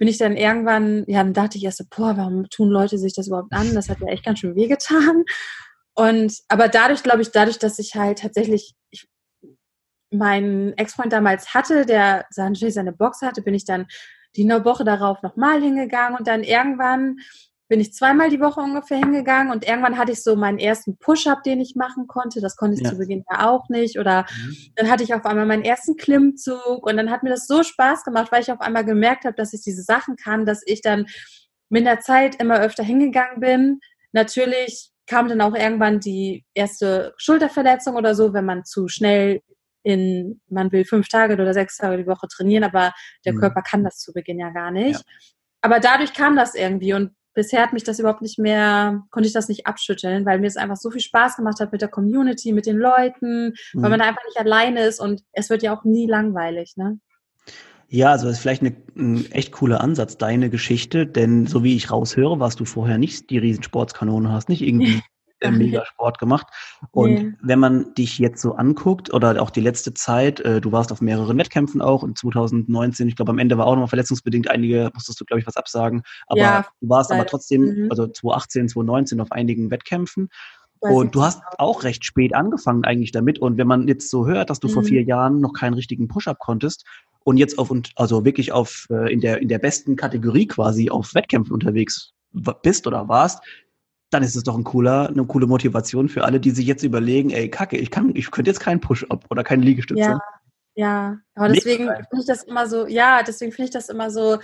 bin 0.00 0.08
ich 0.08 0.16
dann 0.16 0.34
irgendwann, 0.34 1.04
ja, 1.08 1.18
dann 1.18 1.34
dachte 1.34 1.58
ich 1.58 1.64
erst 1.64 1.76
so, 1.76 1.84
boah, 1.94 2.16
warum 2.16 2.48
tun 2.48 2.70
Leute 2.70 2.96
sich 2.96 3.12
das 3.12 3.26
überhaupt 3.26 3.52
an? 3.52 3.74
Das 3.74 3.90
hat 3.90 4.00
ja 4.00 4.06
echt 4.06 4.24
ganz 4.24 4.38
schön 4.38 4.56
wehgetan. 4.56 5.24
Und 5.94 6.32
aber 6.48 6.68
dadurch, 6.68 7.02
glaube 7.02 7.20
ich, 7.20 7.32
dadurch, 7.32 7.58
dass 7.58 7.78
ich 7.78 7.96
halt 7.96 8.20
tatsächlich, 8.20 8.72
ich, 8.90 9.06
meinen 10.10 10.72
Ex-Freund 10.78 11.12
damals 11.12 11.52
hatte, 11.52 11.84
der 11.84 12.24
natürlich 12.34 12.72
seine 12.72 12.94
Box 12.94 13.20
hatte, 13.20 13.42
bin 13.42 13.52
ich 13.52 13.66
dann 13.66 13.88
die 14.36 14.48
Woche 14.64 14.84
darauf 14.84 15.20
nochmal 15.20 15.60
hingegangen 15.60 16.18
und 16.18 16.26
dann 16.26 16.44
irgendwann 16.44 17.18
bin 17.70 17.78
ich 17.78 17.94
zweimal 17.94 18.30
die 18.30 18.40
Woche 18.40 18.60
ungefähr 18.60 18.98
hingegangen 18.98 19.52
und 19.52 19.64
irgendwann 19.64 19.96
hatte 19.96 20.10
ich 20.10 20.24
so 20.24 20.34
meinen 20.34 20.58
ersten 20.58 20.98
Push-up, 20.98 21.44
den 21.44 21.60
ich 21.60 21.76
machen 21.76 22.08
konnte. 22.08 22.40
Das 22.40 22.56
konnte 22.56 22.74
ich 22.74 22.82
ja. 22.82 22.90
zu 22.90 22.98
Beginn 22.98 23.24
ja 23.30 23.48
auch 23.48 23.68
nicht. 23.68 23.96
Oder 23.96 24.26
mhm. 24.28 24.56
dann 24.74 24.90
hatte 24.90 25.04
ich 25.04 25.14
auf 25.14 25.24
einmal 25.24 25.46
meinen 25.46 25.62
ersten 25.62 25.96
Klimmzug 25.96 26.84
und 26.84 26.96
dann 26.96 27.12
hat 27.12 27.22
mir 27.22 27.30
das 27.30 27.46
so 27.46 27.62
Spaß 27.62 28.02
gemacht, 28.02 28.32
weil 28.32 28.42
ich 28.42 28.50
auf 28.50 28.60
einmal 28.60 28.84
gemerkt 28.84 29.24
habe, 29.24 29.36
dass 29.36 29.52
ich 29.52 29.62
diese 29.62 29.84
Sachen 29.84 30.16
kann, 30.16 30.46
dass 30.46 30.62
ich 30.66 30.82
dann 30.82 31.06
mit 31.68 31.86
der 31.86 32.00
Zeit 32.00 32.42
immer 32.42 32.58
öfter 32.58 32.82
hingegangen 32.82 33.38
bin. 33.38 33.78
Natürlich 34.10 34.90
kam 35.06 35.28
dann 35.28 35.40
auch 35.40 35.54
irgendwann 35.54 36.00
die 36.00 36.44
erste 36.54 37.14
Schulterverletzung 37.18 37.94
oder 37.94 38.16
so, 38.16 38.32
wenn 38.32 38.46
man 38.46 38.64
zu 38.64 38.88
schnell 38.88 39.42
in, 39.84 40.40
man 40.48 40.72
will 40.72 40.84
fünf 40.84 41.06
Tage 41.06 41.34
oder 41.34 41.54
sechs 41.54 41.76
Tage 41.76 41.98
die 41.98 42.08
Woche 42.08 42.26
trainieren, 42.26 42.64
aber 42.64 42.92
der 43.24 43.32
mhm. 43.32 43.38
Körper 43.38 43.62
kann 43.62 43.84
das 43.84 43.98
zu 43.98 44.12
Beginn 44.12 44.40
ja 44.40 44.50
gar 44.50 44.72
nicht. 44.72 44.98
Ja. 44.98 45.14
Aber 45.62 45.78
dadurch 45.78 46.14
kam 46.14 46.34
das 46.34 46.56
irgendwie 46.56 46.94
und 46.94 47.12
bisher 47.34 47.62
hat 47.62 47.72
mich 47.72 47.84
das 47.84 47.98
überhaupt 47.98 48.22
nicht 48.22 48.38
mehr, 48.38 49.02
konnte 49.10 49.26
ich 49.26 49.32
das 49.32 49.48
nicht 49.48 49.66
abschütteln, 49.66 50.26
weil 50.26 50.40
mir 50.40 50.46
es 50.46 50.56
einfach 50.56 50.76
so 50.76 50.90
viel 50.90 51.00
Spaß 51.00 51.36
gemacht 51.36 51.60
hat 51.60 51.72
mit 51.72 51.80
der 51.80 51.88
Community, 51.88 52.52
mit 52.52 52.66
den 52.66 52.76
Leuten, 52.76 53.54
mhm. 53.72 53.82
weil 53.82 53.90
man 53.90 54.00
da 54.00 54.06
einfach 54.06 54.24
nicht 54.26 54.38
alleine 54.38 54.84
ist 54.84 55.00
und 55.00 55.22
es 55.32 55.50
wird 55.50 55.62
ja 55.62 55.76
auch 55.76 55.84
nie 55.84 56.06
langweilig, 56.06 56.76
ne? 56.76 56.98
Ja, 57.92 58.12
also 58.12 58.26
das 58.26 58.36
ist 58.36 58.42
vielleicht 58.42 58.62
eine, 58.62 58.76
ein 58.96 59.30
echt 59.32 59.50
cooler 59.50 59.80
Ansatz, 59.80 60.16
deine 60.16 60.48
Geschichte, 60.48 61.06
denn 61.06 61.48
so 61.48 61.64
wie 61.64 61.74
ich 61.74 61.90
raushöre, 61.90 62.38
warst 62.38 62.60
du 62.60 62.64
vorher 62.64 62.98
nicht 62.98 63.30
die 63.30 63.38
Riesensportskanone, 63.38 64.30
hast 64.30 64.48
nicht 64.48 64.62
irgendwie 64.62 65.00
äh, 65.40 65.50
mega 65.50 65.84
Sport 65.84 66.18
gemacht. 66.18 66.46
Und 66.90 67.10
yeah. 67.10 67.32
wenn 67.42 67.58
man 67.58 67.94
dich 67.94 68.18
jetzt 68.18 68.40
so 68.40 68.54
anguckt 68.54 69.12
oder 69.12 69.40
auch 69.40 69.50
die 69.50 69.60
letzte 69.60 69.94
Zeit, 69.94 70.40
äh, 70.40 70.60
du 70.60 70.72
warst 70.72 70.92
auf 70.92 71.00
mehreren 71.00 71.38
Wettkämpfen 71.38 71.80
auch 71.80 72.04
in 72.04 72.14
2019, 72.14 73.08
ich 73.08 73.16
glaube 73.16 73.30
am 73.32 73.38
Ende 73.38 73.58
war 73.58 73.66
auch 73.66 73.74
noch 73.74 73.82
mal 73.82 73.86
verletzungsbedingt 73.86 74.50
einige, 74.50 74.90
musstest 74.94 75.20
du 75.20 75.24
glaube 75.24 75.40
ich 75.40 75.46
was 75.46 75.56
absagen, 75.56 76.02
aber 76.26 76.40
ja, 76.40 76.66
du 76.80 76.88
warst 76.88 77.12
aber 77.12 77.26
trotzdem, 77.26 77.62
mhm. 77.62 77.86
also 77.90 78.06
2018, 78.06 78.68
2019 78.68 79.20
auf 79.20 79.32
einigen 79.32 79.70
Wettkämpfen. 79.70 80.28
Und 80.82 81.14
du 81.14 81.22
hast 81.22 81.42
auch 81.58 81.84
recht 81.84 82.06
spät 82.06 82.34
angefangen 82.34 82.84
eigentlich 82.84 83.12
damit. 83.12 83.38
Und 83.38 83.58
wenn 83.58 83.66
man 83.66 83.86
jetzt 83.86 84.08
so 84.08 84.26
hört, 84.26 84.48
dass 84.48 84.60
du 84.60 84.68
mhm. 84.68 84.72
vor 84.72 84.82
vier 84.82 85.02
Jahren 85.02 85.40
noch 85.40 85.52
keinen 85.52 85.74
richtigen 85.74 86.08
Push-up 86.08 86.38
konntest 86.38 86.86
und 87.22 87.36
jetzt 87.36 87.58
auf 87.58 87.70
und 87.70 87.90
also 87.96 88.24
wirklich 88.24 88.52
auf 88.52 88.86
äh, 88.90 89.12
in 89.12 89.20
der 89.20 89.42
in 89.42 89.48
der 89.48 89.58
besten 89.58 89.96
Kategorie 89.96 90.46
quasi 90.46 90.88
auf 90.88 91.14
Wettkämpfen 91.14 91.52
unterwegs 91.52 92.14
bist 92.62 92.86
oder 92.86 93.08
warst, 93.08 93.42
dann 94.10 94.22
ist 94.22 94.36
es 94.36 94.42
doch 94.42 94.56
ein 94.56 94.64
cooler, 94.64 95.08
eine 95.08 95.24
coole 95.24 95.46
Motivation 95.46 96.08
für 96.08 96.24
alle, 96.24 96.40
die 96.40 96.50
sich 96.50 96.66
jetzt 96.66 96.82
überlegen, 96.82 97.30
ey, 97.30 97.48
kacke, 97.48 97.76
ich 97.76 97.90
kann, 97.90 98.14
ich 98.14 98.30
könnte 98.30 98.50
jetzt 98.50 98.60
keinen 98.60 98.80
Push-up 98.80 99.24
oder 99.30 99.44
keine 99.44 99.64
Liegestütze. 99.64 100.00
Ja, 100.00 100.20
ja. 100.74 101.16
Aber 101.34 101.48
deswegen 101.48 101.86
finde 101.86 102.20
ich 102.20 102.26
das 102.26 102.42
immer 102.42 102.66
so, 102.66 102.86
ja, 102.86 103.22
deswegen 103.22 103.52
finde 103.52 103.66
ich 103.66 103.72
das 103.72 103.88
immer 103.88 104.10
so, 104.10 104.38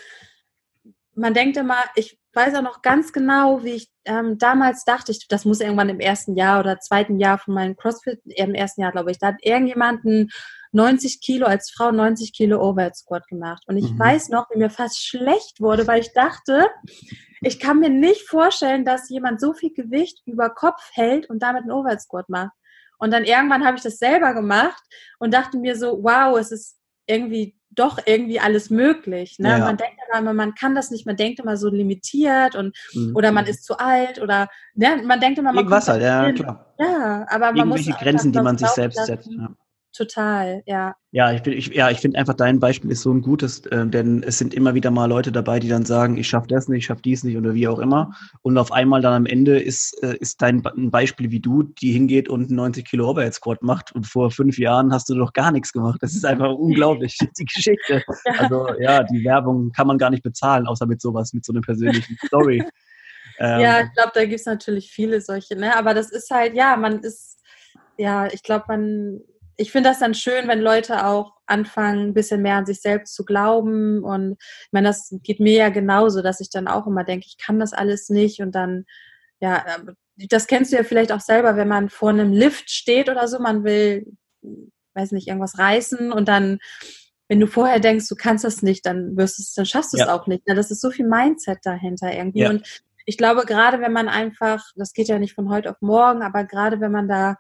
man 1.15 1.35
denkt 1.35 1.57
immer, 1.57 1.79
ich 1.97 2.19
weiß 2.35 2.55
auch 2.55 2.63
noch 2.63 2.83
ganz 2.83 3.13
genau, 3.13 3.65
wie 3.65 3.73
ich 3.73 3.91
ähm, 4.05 4.39
damals 4.39 4.85
dachte, 4.85 5.11
ich, 5.11 5.27
das 5.27 5.45
muss 5.45 5.61
irgendwann 5.61 5.89
im 5.89 6.01
ersten 6.01 6.37
Jahr 6.37 6.61
oder 6.61 6.79
zweiten 6.79 7.19
Jahr 7.19 7.39
von 7.39 7.55
meinem 7.55 7.77
CrossFit, 7.77 8.21
im 8.25 8.55
ersten 8.55 8.83
Jahr, 8.83 8.93
glaube 8.93 9.11
ich, 9.11 9.19
da 9.19 9.29
hat 9.29 9.37
irgendjemanden 9.41 10.31
90 10.73 11.21
Kilo 11.21 11.47
als 11.47 11.71
Frau 11.71 11.91
90 11.91 12.33
Kilo 12.33 12.61
Overhead 12.61 12.97
Squat 12.97 13.27
gemacht. 13.29 13.63
Und 13.67 13.77
ich 13.77 13.91
mhm. 13.91 13.99
weiß 13.99 14.29
noch, 14.29 14.47
wie 14.51 14.59
mir 14.59 14.71
fast 14.71 15.05
schlecht 15.05 15.61
wurde, 15.61 15.87
weil 15.87 16.01
ich 16.01 16.13
dachte, 16.13 16.67
ich 17.41 17.61
kann 17.61 17.81
mir 17.81 17.91
nicht 17.91 18.29
vorstellen, 18.29 18.85
dass 18.85 19.09
jemand 19.09 19.41
so 19.41 19.53
viel 19.53 19.73
Gewicht 19.73 20.23
über 20.27 20.51
Kopf 20.51 20.91
hält 20.93 21.29
und 21.31 21.43
damit 21.43 21.63
einen 21.63 21.73
Overhead 21.73 22.01
Squat 22.01 22.29
macht. 22.29 22.53
Und 22.99 23.13
dann 23.13 23.25
irgendwann 23.25 23.65
habe 23.65 23.77
ich 23.77 23.83
das 23.83 23.99
selber 23.99 24.33
gemacht 24.35 24.83
und 25.19 25.35
dachte 25.35 25.59
mir 25.59 25.77
so, 25.77 26.03
wow, 26.03 26.39
es 26.39 26.51
ist 26.51 26.79
irgendwie 27.07 27.57
doch 27.71 27.99
irgendwie 28.05 28.41
alles 28.41 28.71
möglich. 28.71 29.39
Ne? 29.39 29.51
Ja. 29.51 29.59
Man 29.59 29.77
denkt 29.77 29.97
immer, 30.19 30.33
man 30.33 30.55
kann 30.55 30.75
das 30.75 30.91
nicht, 30.91 31.07
man 31.07 31.17
denkt 31.17 31.41
immer 31.41 31.57
so 31.57 31.69
limitiert 31.69 32.57
und 32.57 32.77
mhm. 32.95 33.15
oder 33.15 33.33
man 33.33 33.47
ist 33.47 33.65
zu 33.65 33.79
alt 33.79 34.21
oder 34.21 34.49
ne? 34.75 35.03
man 35.05 35.21
denkt 35.21 35.39
immer, 35.39 35.51
man 35.51 35.59
Irgendwas 35.59 35.89
halt, 35.89 36.03
ja, 36.03 36.33
klar. 36.33 36.75
Ja, 36.79 37.27
aber 37.29 37.47
man 37.53 37.57
Irgendwelche 37.57 37.91
muss 37.91 38.01
Grenzen, 38.01 38.33
die 38.33 38.41
man 38.41 38.59
sich 38.59 38.69
selbst 38.69 39.05
setzt. 39.05 39.31
Ja. 39.31 39.51
Total, 39.97 40.63
ja. 40.67 40.95
Ja, 41.11 41.33
ich, 41.33 41.47
ich, 41.47 41.69
ja, 41.69 41.91
ich 41.91 42.01
finde 42.01 42.19
einfach, 42.19 42.35
dein 42.35 42.61
Beispiel 42.61 42.91
ist 42.91 43.01
so 43.01 43.11
ein 43.11 43.23
gutes, 43.23 43.65
äh, 43.67 43.87
denn 43.87 44.23
es 44.23 44.37
sind 44.37 44.53
immer 44.53 44.75
wieder 44.75 44.91
mal 44.91 45.07
Leute 45.07 45.33
dabei, 45.33 45.59
die 45.59 45.69
dann 45.69 45.87
sagen, 45.87 46.19
ich 46.19 46.29
schaffe 46.29 46.49
das 46.49 46.69
nicht, 46.69 46.81
ich 46.81 46.85
schaffe 46.87 47.01
dies 47.01 47.25
nicht 47.25 47.39
oder 47.39 47.55
wie 47.55 47.67
auch 47.67 47.79
immer. 47.79 48.15
Und 48.43 48.59
auf 48.59 48.73
einmal 48.73 49.01
dann 49.01 49.15
am 49.15 49.25
Ende 49.25 49.59
ist, 49.59 50.03
äh, 50.03 50.15
ist 50.19 50.43
dein 50.43 50.63
ein 50.67 50.91
Beispiel 50.91 51.31
wie 51.31 51.41
du, 51.41 51.63
die 51.63 51.93
hingeht 51.93 52.29
und 52.29 52.51
90 52.51 52.85
Kilo 52.85 53.09
Overhead 53.09 53.33
Squat 53.33 53.63
macht 53.63 53.93
und 53.93 54.07
vor 54.07 54.31
fünf 54.31 54.59
Jahren 54.59 54.93
hast 54.93 55.09
du 55.09 55.15
doch 55.15 55.33
gar 55.33 55.51
nichts 55.51 55.73
gemacht. 55.73 55.97
Das 56.03 56.15
ist 56.15 56.27
einfach 56.27 56.53
unglaublich, 56.53 57.17
die 57.39 57.45
Geschichte. 57.47 58.03
Ja. 58.27 58.33
Also 58.37 58.69
ja, 58.79 59.03
die 59.03 59.25
Werbung 59.25 59.73
kann 59.73 59.87
man 59.87 59.97
gar 59.97 60.11
nicht 60.11 60.23
bezahlen, 60.23 60.67
außer 60.67 60.85
mit 60.85 61.01
sowas, 61.01 61.33
mit 61.33 61.47
so 61.47 61.55
einer 61.55 61.63
persönlichen 61.63 62.19
Story. 62.27 62.63
ähm, 63.39 63.61
ja, 63.61 63.81
ich 63.81 63.93
glaube, 63.95 64.13
da 64.13 64.27
gibt 64.27 64.41
es 64.41 64.47
natürlich 64.47 64.91
viele 64.91 65.23
solche, 65.23 65.57
ne? 65.57 65.75
Aber 65.75 65.95
das 65.95 66.11
ist 66.11 66.31
halt, 66.31 66.55
ja, 66.55 66.77
man 66.77 67.01
ist, 67.01 67.39
ja, 67.97 68.27
ich 68.27 68.43
glaube, 68.43 68.67
man 68.69 69.21
ich 69.57 69.73
finde 69.73 69.89
das 69.89 69.99
dann 69.99 70.15
schön, 70.15 70.49
wenn 70.49 70.61
Leute 70.61 71.07
auch 71.07 71.35
anfangen, 71.47 72.09
ein 72.09 72.15
bisschen 72.15 72.43
mehr 72.43 72.57
an 72.57 72.67
sich 72.67 72.81
selbst 72.81 73.15
zu 73.15 73.25
glauben. 73.25 74.05
Und 74.05 74.37
ich 74.41 74.73
meine, 74.73 74.89
das 74.89 75.15
geht 75.23 75.41
mir 75.41 75.55
ja 75.55 75.69
genauso, 75.71 76.23
dass 76.23 76.41
ich 76.41 76.51
dann 76.51 76.69
auch 76.69 76.87
immer 76.87 77.05
denke, 77.05 77.27
ich 77.27 77.39
kann 77.39 77.59
das 77.59 77.73
alles 77.73 78.09
nicht. 78.11 78.41
Und 78.41 78.55
dann, 78.55 78.85
ja, 79.41 79.65
das 80.17 80.47
kennst 80.47 80.73
du 80.73 80.77
ja 80.77 80.85
vielleicht 80.85 81.13
auch 81.13 81.21
selber, 81.21 81.57
wenn 81.57 81.69
man 81.69 81.89
vor 81.89 82.11
einem 82.11 82.33
Lift 82.33 82.71
steht 82.71 83.09
oder 83.09 83.29
so, 83.29 83.39
man 83.39 83.65
will, 83.65 84.07
weiß 84.95 85.13
nicht, 85.13 85.29
irgendwas 85.29 85.59
reißen 85.59 86.13
und 86.13 86.29
dann, 86.29 86.59
wenn 87.29 87.41
du 87.41 87.47
vorher 87.47 87.81
denkst, 87.81 88.09
du 88.09 88.15
kannst 88.15 88.45
das 88.45 88.63
nicht, 88.63 88.87
dann 88.87 89.17
wirst 89.17 89.39
es, 89.39 89.53
dann 89.53 89.67
schaffst 89.67 89.93
du 89.93 89.99
es 89.99 90.07
auch 90.07 90.27
nicht. 90.27 90.43
Das 90.47 90.71
ist 90.71 90.81
so 90.81 90.91
viel 90.91 91.07
Mindset 91.07 91.59
dahinter 91.65 92.13
irgendwie. 92.13 92.41
Ja. 92.41 92.51
Und 92.51 92.83
ich 93.05 93.19
glaube, 93.19 93.45
gerade 93.47 93.81
wenn 93.81 93.93
man 93.93 94.09
einfach, 94.09 94.65
das 94.77 94.93
geht 94.93 95.09
ja 95.09 95.19
nicht 95.19 95.35
von 95.35 95.49
heute 95.49 95.71
auf 95.71 95.81
morgen, 95.81 96.23
aber 96.23 96.45
gerade 96.45 96.81
wenn 96.81 96.93
man 96.93 97.09
da 97.09 97.37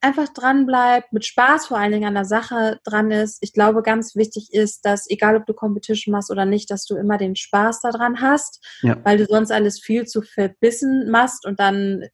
einfach 0.00 0.28
dran 0.28 0.66
bleibt, 0.66 1.12
mit 1.12 1.24
Spaß 1.24 1.66
vor 1.66 1.78
allen 1.78 1.92
Dingen 1.92 2.06
an 2.06 2.14
der 2.14 2.24
Sache 2.24 2.78
dran 2.84 3.10
ist. 3.10 3.38
Ich 3.40 3.52
glaube, 3.52 3.82
ganz 3.82 4.14
wichtig 4.14 4.52
ist, 4.52 4.84
dass 4.84 5.10
egal 5.10 5.36
ob 5.36 5.46
du 5.46 5.54
Competition 5.54 6.12
machst 6.12 6.30
oder 6.30 6.44
nicht, 6.44 6.70
dass 6.70 6.84
du 6.84 6.96
immer 6.96 7.18
den 7.18 7.36
Spaß 7.36 7.80
daran 7.80 8.20
hast, 8.20 8.64
ja. 8.82 8.96
weil 9.04 9.18
du 9.18 9.26
sonst 9.26 9.50
alles 9.50 9.80
viel 9.80 10.06
zu 10.06 10.22
verbissen 10.22 11.10
machst 11.10 11.46
und 11.46 11.58
dann 11.58 12.04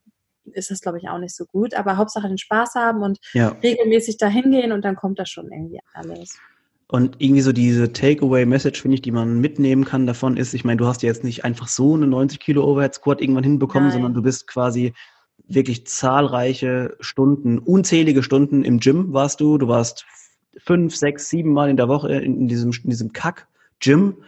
ist 0.53 0.71
das, 0.71 0.81
glaube 0.81 0.99
ich, 0.99 1.09
auch 1.09 1.19
nicht 1.19 1.35
so 1.35 1.47
gut. 1.47 1.75
Aber 1.75 1.97
Hauptsache 1.97 2.29
den 2.29 2.39
Spaß 2.39 2.75
haben 2.75 3.03
und 3.03 3.19
ja. 3.33 3.57
regelmäßig 3.63 4.19
dahin 4.19 4.51
gehen 4.51 4.73
und 4.73 4.85
dann 4.85 4.97
kommt 4.97 5.19
das 5.19 5.31
schon 5.31 5.51
irgendwie 5.51 5.81
alles. 5.93 6.39
Und 6.89 7.17
irgendwie 7.19 7.41
so 7.41 7.53
diese 7.53 7.93
Takeaway-Message, 7.93 8.83
finde 8.83 8.97
ich, 8.97 9.03
die 9.03 9.11
man 9.11 9.41
mitnehmen 9.41 9.85
kann 9.85 10.07
davon 10.07 10.37
ist, 10.37 10.53
ich 10.53 10.65
meine, 10.65 10.77
du 10.77 10.87
hast 10.87 11.03
ja 11.03 11.09
jetzt 11.09 11.25
nicht 11.25 11.45
einfach 11.45 11.67
so 11.67 11.95
eine 11.95 12.07
90 12.07 12.39
Kilo 12.39 12.65
Overhead 12.65 12.95
Squat 12.95 13.23
irgendwann 13.23 13.45
hinbekommen, 13.45 13.89
Nein. 13.89 13.95
sondern 13.95 14.15
du 14.15 14.23
bist 14.23 14.47
quasi 14.47 14.93
wirklich 15.47 15.87
zahlreiche 15.87 16.97
Stunden, 17.01 17.59
unzählige 17.59 18.23
Stunden 18.23 18.65
im 18.65 18.81
Gym 18.81 19.13
warst 19.13 19.41
du. 19.41 19.59
Du 19.59 19.69
warst 19.69 20.07
fünf, 20.59 20.97
sechs, 20.97 21.29
sieben 21.29 21.53
Mal 21.53 21.71
in 21.71 21.77
der 21.77 21.89
Woche 21.89 22.15
in 22.15 22.49
diesem, 22.49 22.73
in 22.73 22.91
diesem 22.91 23.13
Kack-Gym. 23.13 24.23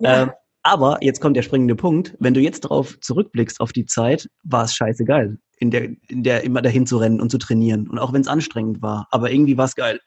Ja. 0.00 0.22
Ähm, 0.22 0.30
aber 0.62 0.98
jetzt 1.00 1.20
kommt 1.20 1.36
der 1.36 1.42
springende 1.42 1.76
Punkt. 1.76 2.14
Wenn 2.18 2.34
du 2.34 2.40
jetzt 2.40 2.64
darauf 2.64 3.00
zurückblickst 3.00 3.60
auf 3.60 3.72
die 3.72 3.86
Zeit, 3.86 4.28
war 4.42 4.64
es 4.64 4.74
scheiße 4.74 5.04
geil, 5.04 5.38
in 5.58 5.70
der, 5.70 5.84
in 6.08 6.22
der 6.22 6.44
immer 6.44 6.60
dahin 6.60 6.86
zu 6.86 6.98
rennen 6.98 7.20
und 7.20 7.30
zu 7.30 7.38
trainieren. 7.38 7.88
Und 7.88 7.98
auch 7.98 8.12
wenn 8.12 8.20
es 8.20 8.28
anstrengend 8.28 8.82
war, 8.82 9.06
aber 9.10 9.30
irgendwie 9.30 9.56
war 9.56 9.64
es 9.64 9.76
geil. 9.76 10.00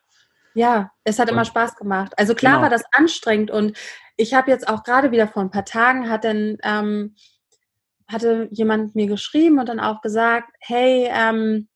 Ja, 0.54 0.92
es 1.04 1.18
hat 1.18 1.30
und, 1.30 1.34
immer 1.34 1.46
Spaß 1.46 1.78
gemacht. 1.78 2.14
Also 2.18 2.36
klar 2.36 2.54
genau. 2.54 2.64
war 2.64 2.70
das 2.70 2.84
anstrengend 2.92 3.50
und 3.50 3.78
ich 4.18 4.34
habe 4.34 4.52
jetzt 4.52 4.68
auch 4.68 4.84
gerade 4.84 5.12
wieder 5.12 5.28
vor 5.28 5.42
ein 5.42 5.50
paar 5.50 5.66
Tagen 5.66 6.10
hat 6.10 6.26
dann 6.26 6.58
ähm, 6.64 7.16
hatte 8.12 8.47
jemand 8.52 8.95
mir 8.95 9.08
geschrieben 9.08 9.60
und 9.60 9.69
dann 9.69 9.80
auch 9.80 10.02
gesagt, 10.02 10.54
hey, 10.60 11.10
ähm, 11.12 11.67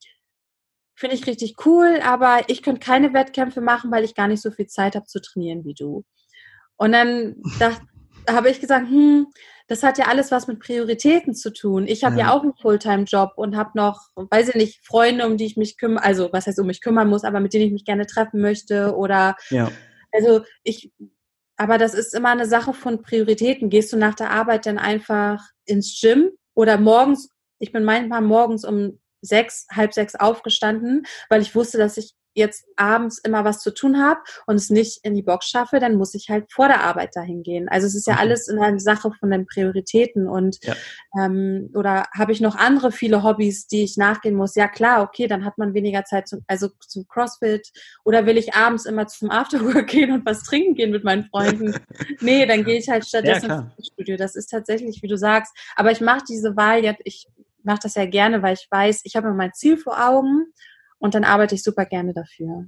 finde 0.96 1.16
ich 1.16 1.28
richtig 1.28 1.56
cool, 1.66 2.00
aber 2.04 2.42
ich 2.48 2.64
könnte 2.64 2.80
keine 2.80 3.14
Wettkämpfe 3.14 3.62
machen, 3.62 3.92
weil 3.92 4.04
ich 4.04 4.16
gar 4.16 4.28
nicht 4.28 4.42
so 4.42 4.52
viel 4.52 4.68
Zeit 4.68 4.96
habe 4.96 5.06
zu 5.06 5.22
trainieren 5.22 5.66
wie 5.66 5.74
du. 5.74 6.04
Und 6.78 6.94
dann 6.94 7.36
habe 8.30 8.50
ich 8.50 8.60
gesagt, 8.60 8.90
hm, 8.90 9.28
das 9.68 9.84
hat 9.84 9.98
ja 9.98 10.06
alles 10.06 10.32
was 10.32 10.48
mit 10.48 10.60
Prioritäten 10.60 11.34
zu 11.34 11.52
tun. 11.52 11.88
Ich 11.88 12.04
habe 12.04 12.18
ja. 12.18 12.28
ja. 12.28 12.34
auch 12.34 12.44
einen 12.44 12.54
Fulltime-Job 12.54 13.34
und 13.36 13.56
habe 13.56 13.72
noch, 13.74 14.10
weiß 14.16 14.50
ich 14.50 14.56
nicht, 14.56 14.86
Freunde, 14.86 15.26
um 15.26 15.38
die 15.38 15.46
ich 15.46 15.58
mich 15.58 15.78
kümmere, 15.78 16.04
also 16.04 16.30
was 16.32 16.48
heißt, 16.48 16.60
um 16.60 16.68
mich 16.68 16.82
kümmern 16.82 17.10
muss, 17.10 17.24
aber 17.24 17.40
mit 17.40 17.54
denen 17.54 17.66
ich 17.66 17.74
mich 17.74 17.86
gerne 17.86 18.06
treffen 18.06 18.42
möchte 18.42 18.96
oder 18.96 19.36
ja. 19.50 19.72
also 20.12 20.42
ich 20.64 20.92
aber 21.58 21.78
das 21.78 21.94
ist 21.94 22.14
immer 22.14 22.30
eine 22.30 22.48
Sache 22.48 22.74
von 22.74 23.02
Prioritäten. 23.02 23.70
Gehst 23.70 23.94
du 23.94 23.98
nach 23.98 24.16
der 24.16 24.32
Arbeit 24.32 24.66
dann 24.66 24.78
einfach 24.78 25.42
ins 25.66 26.00
Gym 26.00 26.32
oder 26.54 26.78
morgens, 26.78 27.30
ich 27.60 27.72
bin 27.72 27.84
manchmal 27.84 28.22
morgens 28.22 28.66
um 28.66 29.00
sechs, 29.22 29.66
halb 29.72 29.94
sechs 29.94 30.16
aufgestanden, 30.16 31.06
weil 31.30 31.42
ich 31.42 31.56
wusste, 31.56 31.78
dass 31.78 31.98
ich 31.98 32.14
jetzt 32.36 32.66
abends 32.76 33.18
immer 33.20 33.44
was 33.46 33.60
zu 33.60 33.74
tun 33.74 34.02
habe 34.02 34.20
und 34.46 34.56
es 34.56 34.70
nicht 34.70 35.00
in 35.04 35.16
die 35.16 35.24
Box 35.24 35.48
schaffe, 35.48 35.80
dann 35.80 35.96
muss 35.96 36.14
ich 36.14 36.30
halt 36.30 36.52
vor 36.52 36.68
der 36.68 36.82
Arbeit 36.82 37.16
dahin 37.16 37.44
gehen. 37.44 37.70
Also 37.70 37.88
es 37.88 37.96
ist 37.96 38.08
ja 38.08 38.18
alles 38.18 38.48
in 38.48 38.60
einer 38.60 38.80
Sache 38.80 39.12
von 39.20 39.32
den 39.32 39.46
Prioritäten 39.46 40.28
und 40.28 40.58
ja. 40.64 40.76
ähm, 41.20 41.72
oder 41.74 42.06
habe 42.16 42.34
ich 42.34 42.42
noch 42.42 42.56
andere 42.56 42.92
viele 42.92 43.24
Hobbys, 43.24 43.68
die 43.68 43.84
ich 43.84 43.98
nachgehen 43.98 44.36
muss? 44.36 44.56
Ja 44.56 44.68
klar, 44.68 45.02
okay, 45.02 45.28
dann 45.28 45.46
hat 45.46 45.58
man 45.58 45.74
weniger 45.74 46.04
Zeit 46.04 46.28
zum, 46.28 46.42
also 46.48 46.70
zum 46.80 47.08
CrossFit 47.08 47.72
oder 48.04 48.26
will 48.26 48.38
ich 48.38 48.54
abends 48.54 48.86
immer 48.86 49.08
zum 49.08 49.32
Afterwork 49.32 49.88
gehen 49.88 50.12
und 50.12 50.26
was 50.26 50.44
trinken 50.44 50.76
gehen 50.76 50.92
mit 50.92 51.04
meinen 51.04 51.24
Freunden? 51.24 51.74
nee, 52.20 52.46
dann 52.46 52.66
gehe 52.66 52.78
ich 52.78 52.90
halt 52.90 53.06
stattdessen 53.06 53.50
ja, 53.50 53.72
ins 53.78 53.88
Studio. 53.88 54.18
Das 54.18 54.36
ist 54.36 54.48
tatsächlich, 54.48 55.02
wie 55.02 55.08
du 55.08 55.18
sagst. 55.18 55.56
Aber 55.76 55.92
ich 55.92 56.02
mache 56.02 56.24
diese 56.28 56.58
Wahl 56.58 56.84
jetzt, 56.84 57.02
ich 57.06 57.28
mache 57.64 57.80
das 57.84 57.96
ja 57.96 58.06
gerne, 58.06 58.42
weil 58.44 58.54
ich 58.54 58.68
weiß, 58.70 59.02
ich 59.06 59.16
habe 59.16 59.34
mein 59.34 59.54
Ziel 59.54 59.78
vor 59.78 59.98
Augen 60.06 60.54
und 61.06 61.16
dann 61.16 61.24
arbeite 61.24 61.56
ich 61.56 61.64
super 61.64 61.86
gerne 61.86 62.14
dafür. 62.14 62.66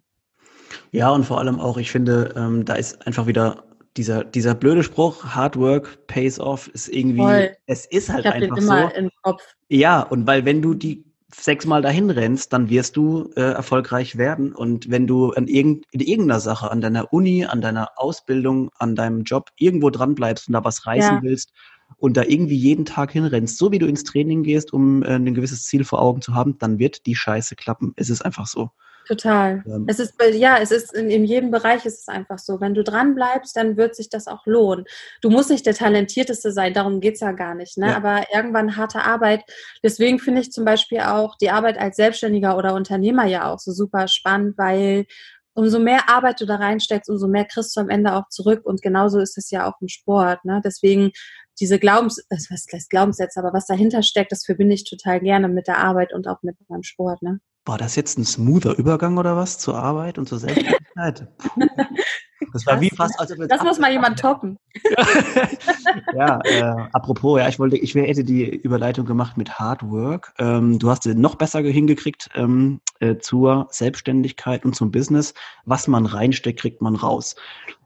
Ja, 0.92 1.10
und 1.10 1.26
vor 1.26 1.40
allem 1.40 1.60
auch, 1.60 1.78
ich 1.78 1.92
finde, 1.92 2.34
ähm, 2.36 2.66
da 2.66 2.76
ist 2.76 3.06
einfach 3.06 3.28
wieder 3.28 3.64
dieser, 3.98 4.24
dieser 4.24 4.54
blöde 4.56 4.84
Spruch, 4.84 5.26
Hard 5.26 5.58
Work 5.58 6.08
pays 6.08 6.40
off, 6.40 6.68
ist 6.70 6.88
irgendwie, 6.88 7.22
Voll. 7.22 7.58
es 7.66 7.86
ist 7.86 8.10
halt 8.10 8.26
ich 8.26 8.32
einfach 8.32 8.56
den 8.56 8.64
immer 8.64 8.90
so. 8.90 8.96
Im 8.96 9.10
Kopf. 9.24 9.42
Ja, 9.70 10.02
und 10.02 10.28
weil 10.28 10.46
wenn 10.46 10.62
du 10.62 10.74
die 10.74 11.04
sechsmal 11.36 11.82
dahin 11.82 12.10
rennst, 12.10 12.54
dann 12.54 12.70
wirst 12.70 12.96
du 12.96 13.32
äh, 13.36 13.42
erfolgreich 13.42 14.18
werden. 14.18 14.54
Und 14.56 14.90
wenn 14.90 15.08
du 15.08 15.32
an 15.32 15.48
irgend, 15.48 15.86
in 15.92 16.00
irgendeiner 16.00 16.40
Sache, 16.40 16.72
an 16.72 16.80
deiner 16.80 17.12
Uni, 17.12 17.46
an 17.46 17.60
deiner 17.60 17.90
Ausbildung, 17.98 18.70
an 18.78 18.96
deinem 18.96 19.24
Job 19.24 19.50
irgendwo 19.58 19.90
dran 19.90 20.16
bleibst 20.16 20.48
und 20.48 20.54
da 20.54 20.64
was 20.64 20.86
reißen 20.86 21.18
ja. 21.18 21.22
willst 21.22 21.52
und 21.98 22.18
da 22.18 22.24
irgendwie 22.24 22.58
jeden 22.58 22.86
Tag 22.86 23.12
hinrennst, 23.12 23.58
so 23.58 23.72
wie 23.72 23.80
du 23.80 23.88
ins 23.88 24.04
Training 24.04 24.44
gehst, 24.44 24.74
um 24.74 25.04
äh, 25.04 25.16
ein 25.16 25.34
gewisses 25.34 25.66
Ziel 25.66 25.84
vor 25.84 26.02
Augen 26.02 26.22
zu 26.22 26.36
haben, 26.36 26.58
dann 26.60 26.80
wird 26.80 27.06
die 27.06 27.16
Scheiße 27.16 27.56
klappen. 27.56 27.94
Es 27.96 28.10
ist 28.10 28.24
einfach 28.24 28.48
so. 28.48 28.70
Total. 29.08 29.64
Ähm, 29.66 29.86
es 29.88 30.00
ist, 30.00 30.16
ja, 30.34 30.58
es 30.58 30.70
ist 30.70 30.94
in, 30.94 31.10
in, 31.10 31.24
jedem 31.24 31.50
Bereich 31.50 31.86
ist 31.86 32.02
es 32.02 32.08
einfach 32.10 32.40
so. 32.40 32.60
Wenn 32.60 32.74
du 32.74 32.84
dran 32.84 33.16
bleibst, 33.16 33.56
dann 33.56 33.78
wird 33.78 33.96
sich 33.96 34.10
das 34.10 34.28
auch 34.28 34.46
lohnen. 34.46 34.84
Du 35.22 35.30
musst 35.30 35.50
nicht 35.50 35.66
der 35.66 35.76
Talentierteste 35.76 36.52
sein, 36.52 36.74
darum 36.74 37.00
geht 37.00 37.16
es 37.16 37.22
ja 37.22 37.32
gar 37.32 37.56
nicht. 37.56 37.78
Ne? 37.78 37.88
Ja. 37.88 37.96
Aber 37.96 38.26
irgendwann 38.34 38.76
harte 38.76 39.02
Arbeit. 39.02 39.44
Deswegen 39.82 40.20
finde 40.20 40.42
ich 40.42 40.52
zum 40.52 40.66
Beispiel 40.66 41.00
auch 41.00 41.38
die 41.38 41.52
Arbeit 41.52 41.78
als 41.78 41.96
Selbstständiger 41.96 42.58
oder 42.58 42.74
Unternehmer 42.74 43.26
ja 43.26 43.52
auch 43.52 43.60
so 43.60 43.72
super 43.72 44.10
spannend, 44.10 44.58
weil 44.58 45.06
umso 45.54 45.80
mehr 45.80 46.10
Arbeit 46.10 46.42
du 46.42 46.46
da 46.46 46.56
reinsteckst, 46.56 47.10
umso 47.10 47.28
mehr 47.28 47.46
kriegst 47.46 47.76
du 47.78 47.82
am 47.82 47.90
Ende 47.90 48.14
auch 48.14 48.28
zurück. 48.30 48.66
Und 48.66 48.82
genauso 48.82 49.20
ist 49.20 49.38
es 49.38 49.50
ja 49.52 49.70
auch 49.70 49.80
im 49.80 49.88
Sport. 49.88 50.44
Ne? 50.44 50.62
Deswegen 50.64 51.12
diese 51.60 51.80
Glaubens, 51.80 52.24
was 52.30 52.50
heißt 52.50 52.90
Glaubenssätze, 52.90 53.40
aber 53.40 53.54
was 53.54 53.66
dahinter 53.66 54.04
steckt, 54.04 54.32
das 54.32 54.46
verbinde 54.46 54.76
ich 54.76 54.84
total 54.84 55.20
gerne 55.20 55.48
mit 55.48 55.68
der 55.68 55.78
Arbeit 55.80 56.14
und 56.14 56.28
auch 56.28 56.42
mit 56.44 56.56
meinem 56.70 56.84
Sport. 56.84 57.22
Ne? 57.22 57.40
War 57.66 57.78
das 57.78 57.96
jetzt 57.96 58.18
ein 58.18 58.26
smoother 58.26 58.78
Übergang 58.78 59.18
oder 59.18 59.36
was 59.36 59.58
zur 59.58 59.78
Arbeit 59.78 60.18
und 60.18 60.30
zur 60.30 60.40
Selbstständigkeit? 60.40 61.28
Das 62.54 62.66
war 62.66 62.80
wie 62.82 62.90
fast, 62.90 63.20
also 63.20 63.36
das 63.48 63.64
muss 63.64 63.80
mal 63.80 63.92
jemand 63.92 64.20
toppen. 64.20 64.58
ja, 66.16 66.40
äh, 66.44 66.88
apropos, 66.94 67.40
ja, 67.40 67.48
ich 67.48 67.60
wollte, 67.60 67.78
ich 67.78 67.96
hätte 67.96 68.24
die 68.24 68.46
Überleitung 68.46 69.06
gemacht 69.06 69.38
mit 69.38 69.60
Hard 69.60 69.90
Work. 69.90 70.34
Ähm, 70.38 70.78
du 70.80 70.90
hast 70.90 71.04
sie 71.04 71.16
noch 71.16 71.36
besser 71.36 71.62
hingekriegt 71.62 72.30
ähm, 72.36 72.80
äh, 73.00 73.18
zur 73.18 73.68
Selbstständigkeit 73.72 74.66
und 74.66 74.76
zum 74.76 74.92
Business. 74.92 75.34
Was 75.66 75.88
man 75.88 76.06
reinsteckt, 76.06 76.60
kriegt 76.60 76.82
man 76.82 76.96
raus. 76.96 77.36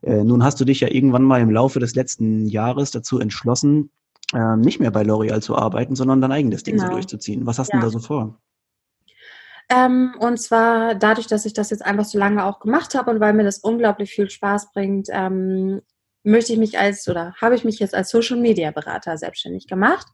Äh, 0.02 0.24
nun 0.24 0.44
hast 0.44 0.60
du 0.60 0.66
dich 0.66 0.82
ja 0.82 0.90
irgendwann 0.90 1.24
mal 1.24 1.42
im 1.42 1.52
Laufe 1.52 1.80
des 1.80 1.96
letzten 1.96 2.46
Jahres 2.48 2.92
dazu 2.92 3.20
entschlossen, 3.20 3.90
äh, 4.34 4.58
nicht 4.58 4.80
mehr 4.80 4.92
bei 4.92 5.04
L'Oreal 5.04 5.42
zu 5.42 5.56
arbeiten, 5.56 5.96
sondern 5.96 6.22
dein 6.22 6.32
eigenes 6.32 6.64
Ding 6.64 6.76
genau. 6.76 6.88
so 6.88 6.94
durchzuziehen. 6.94 7.46
Was 7.46 7.60
hast 7.60 7.72
du 7.72 7.78
ja. 7.78 7.82
denn 7.82 7.90
da 7.90 7.92
so 7.92 8.00
vor? 8.00 8.38
Ähm, 9.72 10.16
und 10.20 10.38
zwar 10.38 10.96
dadurch, 10.96 11.28
dass 11.28 11.46
ich 11.46 11.54
das 11.54 11.70
jetzt 11.70 11.86
einfach 11.86 12.04
so 12.04 12.20
lange 12.20 12.44
auch 12.44 12.60
gemacht 12.60 12.94
habe 12.94 13.10
und 13.10 13.22
weil 13.22 13.34
mir 13.34 13.46
das 13.46 13.60
unglaublich 13.60 14.12
viel 14.12 14.30
Spaß 14.30 14.74
bringt, 14.74 15.08
ähm, 15.12 15.82
möchte 16.24 16.52
ich 16.52 16.60
mich 16.60 16.78
als 16.78 17.08
oder 17.08 17.34
habe 17.40 17.56
ich 17.56 17.64
mich 17.64 17.80
jetzt 17.80 17.96
als 17.96 18.10
Social 18.10 18.38
Media 18.38 18.72
Berater 18.72 19.18
selbstständig 19.18 19.68
gemacht. 19.68 20.08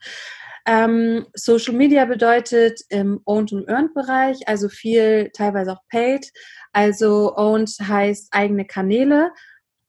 Ähm, 0.68 1.26
Social 1.34 1.74
Media 1.74 2.06
bedeutet 2.06 2.82
im 2.90 3.22
Owned 3.26 3.52
und 3.52 3.68
Earned 3.68 3.96
Bereich, 3.96 4.48
also 4.48 4.70
viel 4.70 5.32
teilweise 5.34 5.72
auch 5.72 5.82
Paid. 5.90 6.32
Also 6.72 7.36
Owned 7.36 7.72
heißt 7.80 8.28
eigene 8.32 8.66
Kanäle. 8.66 9.32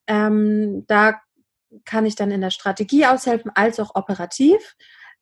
Ähm, 0.07 0.85
da 0.87 1.21
kann 1.85 2.07
ich 2.07 2.15
dann 2.15 2.31
in 2.31 2.41
der 2.41 2.51
Strategie 2.51 3.05
aushelfen, 3.05 3.51
als 3.55 3.79
auch 3.81 3.95
operativ 3.95 4.77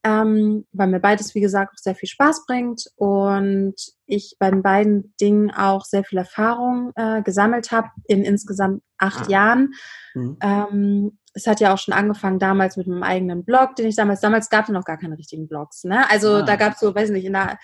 ähm, 0.06 0.66
weil 0.72 0.86
mir 0.86 1.00
beides, 1.00 1.34
wie 1.34 1.40
gesagt, 1.40 1.72
auch 1.72 1.82
sehr 1.82 1.96
viel 1.96 2.08
Spaß 2.08 2.46
bringt 2.46 2.84
und 2.94 3.74
ich 4.06 4.36
bei 4.38 4.50
den 4.50 4.62
beiden 4.62 5.14
Dingen 5.20 5.50
auch 5.50 5.84
sehr 5.84 6.04
viel 6.04 6.18
Erfahrung 6.18 6.92
äh, 6.94 7.22
gesammelt 7.22 7.72
habe 7.72 7.88
in 8.06 8.22
insgesamt 8.22 8.82
acht 8.98 9.26
ah. 9.26 9.30
Jahren. 9.30 9.74
Mhm. 10.14 10.36
Ähm, 10.40 11.18
es 11.34 11.48
hat 11.48 11.60
ja 11.60 11.74
auch 11.74 11.78
schon 11.78 11.92
angefangen 11.92 12.38
damals 12.38 12.76
mit 12.76 12.86
meinem 12.86 13.02
eigenen 13.02 13.44
Blog, 13.44 13.74
den 13.74 13.86
ich 13.86 13.96
damals, 13.96 14.20
damals 14.20 14.48
gab 14.48 14.66
es 14.66 14.70
noch 14.70 14.84
gar 14.84 14.96
keine 14.96 15.18
richtigen 15.18 15.48
Blogs. 15.48 15.82
Ne? 15.82 16.08
Also 16.08 16.36
ah. 16.36 16.42
da 16.42 16.54
gab 16.54 16.74
es 16.74 16.80
so, 16.80 16.94
weiß 16.94 17.10
nicht, 17.10 17.24
in 17.24 17.32
der, 17.32 17.58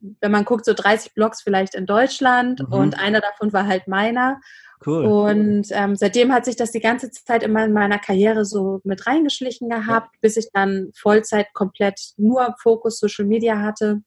wenn 0.00 0.30
man 0.30 0.44
guckt, 0.44 0.64
so 0.64 0.74
30 0.74 1.14
Blogs 1.14 1.42
vielleicht 1.42 1.74
in 1.74 1.86
Deutschland 1.86 2.60
mhm. 2.60 2.72
und 2.72 2.98
einer 2.98 3.20
davon 3.20 3.52
war 3.52 3.66
halt 3.66 3.88
meiner. 3.88 4.40
Cool. 4.86 5.04
Und 5.04 5.68
ähm, 5.72 5.96
seitdem 5.96 6.32
hat 6.32 6.44
sich 6.44 6.56
das 6.56 6.70
die 6.70 6.80
ganze 6.80 7.10
Zeit 7.10 7.42
immer 7.42 7.64
in 7.64 7.72
meiner 7.72 7.98
Karriere 7.98 8.44
so 8.44 8.80
mit 8.84 9.06
reingeschlichen 9.06 9.68
gehabt, 9.68 10.14
bis 10.20 10.36
ich 10.36 10.50
dann 10.52 10.90
Vollzeit 10.94 11.52
komplett 11.52 12.00
nur 12.16 12.54
Fokus 12.62 12.98
Social 12.98 13.24
Media 13.24 13.60
hatte. 13.60 14.02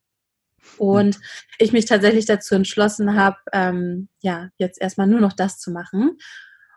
Und 0.78 1.20
ich 1.58 1.74
mich 1.74 1.86
tatsächlich 1.86 2.26
dazu 2.26 2.56
entschlossen 2.56 3.16
habe, 3.16 3.38
ähm, 3.52 4.10
ja, 4.22 4.50
jetzt 4.58 4.80
erstmal 4.80 5.08
nur 5.08 5.20
noch 5.20 5.34
das 5.34 5.60
zu 5.60 5.72
machen. 5.72 6.18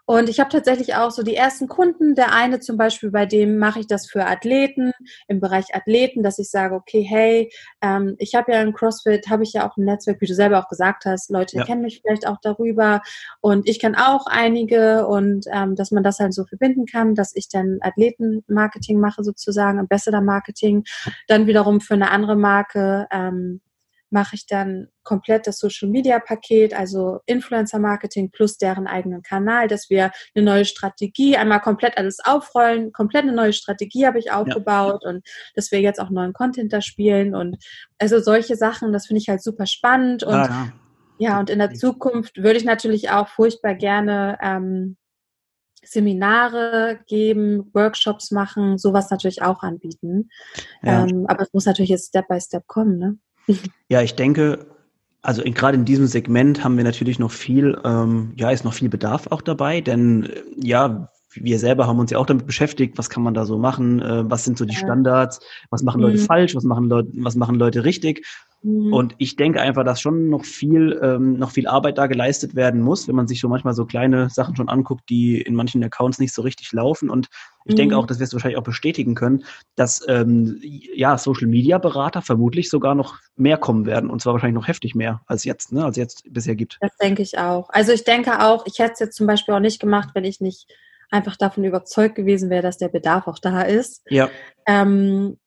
Und 0.07 0.29
ich 0.29 0.38
habe 0.38 0.51
tatsächlich 0.51 0.95
auch 0.97 1.11
so 1.11 1.23
die 1.23 1.35
ersten 1.35 1.67
Kunden. 1.67 2.14
Der 2.14 2.33
eine 2.33 2.61
zum 2.61 2.77
Beispiel, 2.77 3.11
bei 3.11 3.25
dem 3.25 3.59
mache 3.59 3.81
ich 3.81 3.87
das 3.87 4.07
für 4.07 4.27
Athleten, 4.27 4.93
im 5.29 5.40
Bereich 5.40 5.75
Athleten, 5.75 6.23
dass 6.23 6.38
ich 6.38 6.51
sage, 6.51 6.75
okay, 6.75 7.03
hey, 7.03 7.51
ähm, 7.81 8.14
ich 8.19 8.35
habe 8.35 8.53
ja 8.53 8.61
im 8.61 8.75
CrossFit, 8.75 9.29
habe 9.29 9.45
ich 9.45 9.55
ja 9.55 9.69
auch 9.69 9.77
ein 9.77 9.85
Netzwerk, 9.85 10.21
wie 10.21 10.27
du 10.27 10.35
selber 10.35 10.59
auch 10.59 10.69
gesagt 10.69 11.05
hast, 11.07 11.31
Leute 11.31 11.57
ja. 11.57 11.64
kennen 11.64 11.83
mich 11.83 12.01
vielleicht 12.03 12.27
auch 12.27 12.37
darüber 12.43 13.01
und 13.40 13.69
ich 13.69 13.81
kenne 13.81 13.97
auch 14.09 14.27
einige 14.27 15.07
und 15.07 15.47
ähm, 15.53 15.75
dass 15.75 15.90
man 15.90 16.03
das 16.03 16.19
halt 16.19 16.35
so 16.35 16.45
verbinden 16.45 16.87
kann, 16.87 17.14
dass 17.14 17.35
ich 17.35 17.49
dann 17.49 17.79
Athletenmarketing 17.81 19.01
mache 19.01 19.25
sozusagen, 19.25 19.79
Ambassador-Marketing, 19.79 20.85
dann 21.29 21.47
wiederum 21.47 21.81
für 21.81 21.95
eine 21.95 22.11
andere 22.11 22.37
Marke 22.37 23.07
ähm, 23.11 23.61
mache 24.14 24.37
ich 24.37 24.46
dann 24.46 24.87
komplett 25.03 25.48
das 25.48 25.59
Social 25.59 25.88
Media 25.88 26.20
Paket, 26.20 26.72
also 26.72 27.18
Influencer 27.27 27.81
Marketing 27.81 28.31
plus 28.31 28.57
deren 28.59 28.87
eigenen 28.87 29.22
Kanal, 29.22 29.66
dass 29.66 29.90
wir 29.90 30.12
eine 30.35 30.44
neue 30.44 30.64
Strategie, 30.64 31.37
einmal 31.37 31.61
komplett 31.61 31.98
alles 31.98 32.20
aufrollen, 32.24 32.92
komplett 32.92 33.24
eine 33.24 33.33
neue 33.33 33.53
Strategie 33.53 34.07
habe 34.07 34.20
ich 34.20 34.31
aufgebaut 34.31 35.03
ja. 35.03 35.11
und 35.11 35.27
dass 35.57 35.72
wir 35.72 35.81
jetzt 35.81 36.00
auch 36.00 36.11
neuen 36.11 36.33
Content 36.33 36.72
da 36.72 36.81
spielen 36.81 37.35
und 37.35 37.57
also 37.98 38.20
solche 38.20 38.55
Sachen, 38.55 38.92
das 38.92 39.07
finde 39.07 39.20
ich 39.20 39.29
halt 39.29 39.42
super 39.42 39.66
spannend 39.66 40.22
und 40.22 40.35
ah, 40.35 40.72
ja. 41.18 41.31
ja. 41.31 41.40
und 41.40 41.50
in 41.50 41.59
der 41.59 41.74
Zukunft 41.74 42.37
würde 42.37 42.57
ich 42.57 42.64
natürlich 42.64 43.11
auch 43.11 43.27
furchtbar 43.27 43.74
gerne 43.74 44.38
ähm, 44.40 44.96
Seminare 45.83 47.00
geben, 47.09 47.68
Workshops 47.74 48.31
machen, 48.31 48.79
sowas 48.79 49.11
natürlich 49.11 49.42
auch 49.42 49.62
anbieten. 49.62 50.31
Ja. 50.83 51.05
Ähm, 51.05 51.27
aber 51.27 51.42
es 51.42 51.53
muss 51.53 51.66
natürlich 51.66 51.90
jetzt 51.90 52.09
Step 52.09 52.29
by 52.29 52.40
Step 52.40 52.66
kommen, 52.68 52.96
ne? 52.96 53.18
Ja, 53.88 54.02
ich 54.02 54.14
denke, 54.14 54.66
also 55.22 55.42
gerade 55.42 55.76
in 55.76 55.85
diesem 55.85 56.07
Segment 56.07 56.62
haben 56.62 56.76
wir 56.76 56.85
natürlich 56.85 57.18
noch 57.18 57.30
viel, 57.30 57.80
ähm, 57.85 58.33
ja, 58.37 58.50
ist 58.50 58.64
noch 58.64 58.74
viel 58.74 58.88
Bedarf 58.88 59.26
auch 59.28 59.42
dabei, 59.42 59.80
denn 59.80 60.24
äh, 60.24 60.42
ja, 60.57 61.11
wir 61.35 61.59
selber 61.59 61.87
haben 61.87 61.99
uns 61.99 62.11
ja 62.11 62.18
auch 62.18 62.27
damit 62.27 62.47
beschäftigt, 62.47 62.99
was 62.99 63.11
kann 63.11 63.23
man 63.23 63.35
da 63.35 63.44
so 63.44 63.59
machen, 63.59 64.01
äh, 64.03 64.31
was 64.31 64.44
sind 64.44 64.59
so 64.59 64.64
die 64.64 64.77
Standards, 64.77 65.40
was 65.70 65.83
machen 65.83 66.01
Leute 66.01 66.18
mhm. 66.18 66.25
falsch, 66.25 66.55
was 66.55 66.64
machen 66.64 66.88
Leute, 66.88 67.11
was 67.14 67.37
machen 67.37 67.57
Leute 67.57 67.85
richtig. 67.85 68.27
Mhm. 68.64 68.94
Und 68.94 69.14
ich 69.18 69.37
denke 69.37 69.61
einfach, 69.61 69.85
dass 69.85 70.01
schon 70.01 70.31
noch 70.31 70.44
viel, 70.44 70.99
ähm, 71.03 71.38
noch 71.38 71.51
viel 71.51 71.66
Arbeit 71.66 71.99
da 71.99 72.07
geleistet 72.07 72.55
werden 72.55 72.81
muss, 72.81 73.07
wenn 73.07 73.14
man 73.14 73.29
sich 73.29 73.40
so 73.40 73.49
manchmal 73.49 73.75
so 73.75 73.85
kleine 73.85 74.31
Sachen 74.31 74.57
schon 74.57 74.70
anguckt, 74.70 75.03
die 75.11 75.40
in 75.40 75.55
manchen 75.55 75.85
Accounts 75.85 76.18
nicht 76.18 76.33
so 76.33 76.40
richtig 76.40 76.73
laufen. 76.73 77.11
Und 77.11 77.29
ich 77.66 77.75
mhm. 77.75 77.77
denke 77.77 77.97
auch, 77.99 78.07
das 78.07 78.20
wirst 78.20 78.33
du 78.33 78.37
wahrscheinlich 78.37 78.59
auch 78.59 78.64
bestätigen 78.64 79.14
können, 79.14 79.44
dass 79.77 80.03
ähm, 80.09 80.59
ja 80.62 81.18
Social 81.18 81.47
Media 81.47 81.77
Berater 81.77 82.23
vermutlich 82.23 82.70
sogar 82.70 82.94
noch 82.94 83.18
mehr 83.37 83.59
kommen 83.59 83.85
werden 83.85 84.09
und 84.09 84.23
zwar 84.23 84.33
wahrscheinlich 84.33 84.59
noch 84.59 84.68
heftig 84.68 84.94
mehr 84.94 85.20
als 85.27 85.44
jetzt, 85.44 85.70
ne, 85.70 85.85
als 85.85 85.97
jetzt 85.99 86.25
bisher 86.33 86.55
gibt. 86.55 86.79
Das 86.81 86.97
denke 86.97 87.20
ich 87.20 87.37
auch. 87.38 87.68
Also 87.68 87.92
ich 87.92 88.05
denke 88.05 88.40
auch, 88.40 88.64
ich 88.66 88.79
hätte 88.79 88.92
es 88.94 89.01
jetzt 89.01 89.16
zum 89.16 89.27
Beispiel 89.27 89.53
auch 89.53 89.61
nicht 89.61 89.79
gemacht, 89.79 90.11
wenn 90.14 90.25
ich 90.25 90.40
nicht 90.40 90.73
einfach 91.14 91.37
davon 91.37 91.64
überzeugt 91.64 92.16
gewesen 92.16 92.50
wäre, 92.50 92.62
dass 92.62 92.77
der 92.77 92.88
Bedarf 92.88 93.27
auch 93.29 93.38
da 93.38 93.62
ist. 93.62 94.03
Ja. 94.09 94.29
Ähm, 94.66 95.38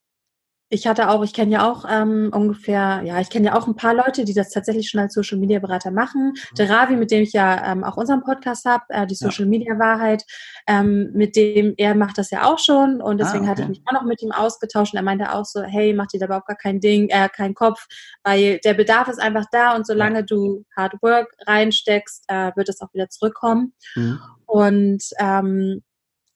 ich 0.69 0.86
hatte 0.86 1.10
auch, 1.10 1.23
ich 1.23 1.34
kenne 1.34 1.53
ja 1.53 1.71
auch 1.71 1.86
ähm, 1.89 2.30
ungefähr, 2.34 3.01
ja, 3.06 3.21
ich 3.21 3.30
kenne 3.30 3.47
ja 3.47 3.56
auch 3.56 3.67
ein 3.67 3.75
paar 3.77 3.93
Leute, 3.93 4.25
die 4.25 4.34
das 4.34 4.49
tatsächlich 4.49 4.89
schon 4.89 4.99
als 4.99 5.13
Social 5.13 5.38
Media 5.38 5.60
Berater 5.60 5.91
machen. 5.91 6.34
Mhm. 6.34 6.56
Der 6.58 6.69
Ravi, 6.69 6.97
mit 6.97 7.10
dem 7.10 7.23
ich 7.23 7.32
ja 7.32 7.71
ähm, 7.71 7.86
auch 7.86 7.95
unseren 7.95 8.21
Podcast 8.21 8.65
habe, 8.65 8.84
äh, 8.89 9.08
die 9.08 9.15
Social 9.15 9.45
ja. 9.45 9.49
Media 9.49 9.80
Wahrheit, 9.80 10.25
ähm, 10.67 11.12
mit 11.13 11.38
dem, 11.38 11.73
er 11.77 11.95
macht 11.95 12.17
das 12.17 12.32
ja 12.32 12.43
auch 12.43 12.60
schon 12.60 13.01
und 13.01 13.19
deswegen 13.19 13.47
ah, 13.47 13.51
okay. 13.51 13.51
hatte 13.51 13.62
ich 13.62 13.67
mich 13.69 13.82
auch 13.86 13.93
noch 13.93 14.03
mit 14.03 14.21
ihm 14.21 14.34
ausgetauscht 14.34 14.93
und 14.93 14.97
er 14.97 15.03
meinte 15.03 15.34
auch 15.34 15.45
so, 15.45 15.63
hey, 15.63 15.93
mach 15.93 16.08
dir 16.08 16.19
da 16.19 16.25
überhaupt 16.25 16.47
gar 16.47 16.58
kein 16.58 16.82
Ding, 16.82 17.08
äh, 17.10 17.30
keinen 17.30 17.53
Kopf, 17.53 17.88
weil 18.23 18.60
der 18.65 18.73
Bedarf 18.73 19.08
ist 19.08 19.21
einfach 19.21 19.45
da 19.51 19.73
und 19.73 19.88
solange 19.88 20.19
ja. 20.19 20.21
du 20.23 20.65
Hard 20.75 20.95
Work 21.01 21.34
reinsteckst, 21.45 22.25
äh, 22.27 22.51
wird 22.56 22.67
es 22.67 22.82
auch 22.82 22.93
wieder 22.93 23.10
zurückkommen. 23.10 23.73
Mhm. 23.95 24.19
Und 24.45 25.03
ähm, 25.19 25.82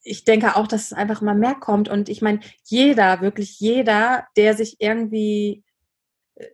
ich 0.04 0.24
denke 0.24 0.56
auch, 0.56 0.68
dass 0.68 0.86
es 0.86 0.94
einfach 0.94 1.22
immer 1.22 1.36
mehr 1.36 1.56
kommt. 1.56 1.90
Und 1.90 2.10
ich 2.10 2.22
meine, 2.22 2.40
jeder, 2.66 3.22
wirklich 3.22 3.60
jeder, 3.60 4.26
der 4.36 4.56
sich 4.56 4.78
irgendwie 4.80 5.64
äh, 6.36 6.48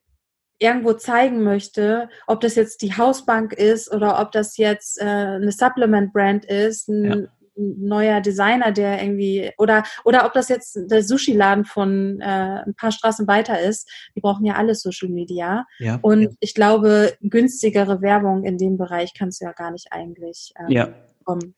irgendwo 0.60 0.94
zeigen 0.94 1.44
möchte, 1.44 2.10
ob 2.28 2.42
das 2.42 2.56
jetzt 2.56 2.82
die 2.82 2.96
Hausbank 2.96 3.54
ist 3.54 3.92
oder 3.92 4.20
ob 4.20 4.32
das 4.32 4.58
jetzt 4.58 5.00
äh, 5.00 5.06
eine 5.06 5.52
Supplement-Brand 5.52 6.46
ist, 6.46 6.90
ein, 6.90 7.04
ja. 7.06 7.28
neuer 7.56 8.22
Designer, 8.22 8.72
der 8.72 9.02
irgendwie 9.02 9.52
oder 9.58 9.84
oder 10.04 10.26
ob 10.26 10.34
das 10.34 10.50
jetzt 10.50 10.78
der 10.92 11.02
Sushi-Laden 11.02 11.66
von 11.66 12.20
äh, 12.22 12.64
ein 12.66 12.76
paar 12.76 12.92
Straßen 12.92 13.28
weiter 13.28 13.60
ist, 13.60 13.90
die 14.16 14.22
brauchen 14.22 14.46
ja 14.46 14.56
alle 14.56 14.76
Social 14.76 15.10
Media. 15.10 15.66
Ja. 15.80 15.98
Und 16.02 16.22
ja. 16.24 16.30
ich 16.40 16.54
glaube, 16.54 17.14
günstigere 17.22 18.02
Werbung 18.02 18.44
in 18.44 18.58
dem 18.58 18.78
Bereich 18.78 19.14
kannst 19.18 19.42
du 19.42 19.46
ja 19.46 19.54
gar 19.54 19.72
nicht 19.72 19.88
eigentlich 19.92 20.54
ähm, 20.60 20.70
ja. 20.70 20.90
kommen. 21.24 21.56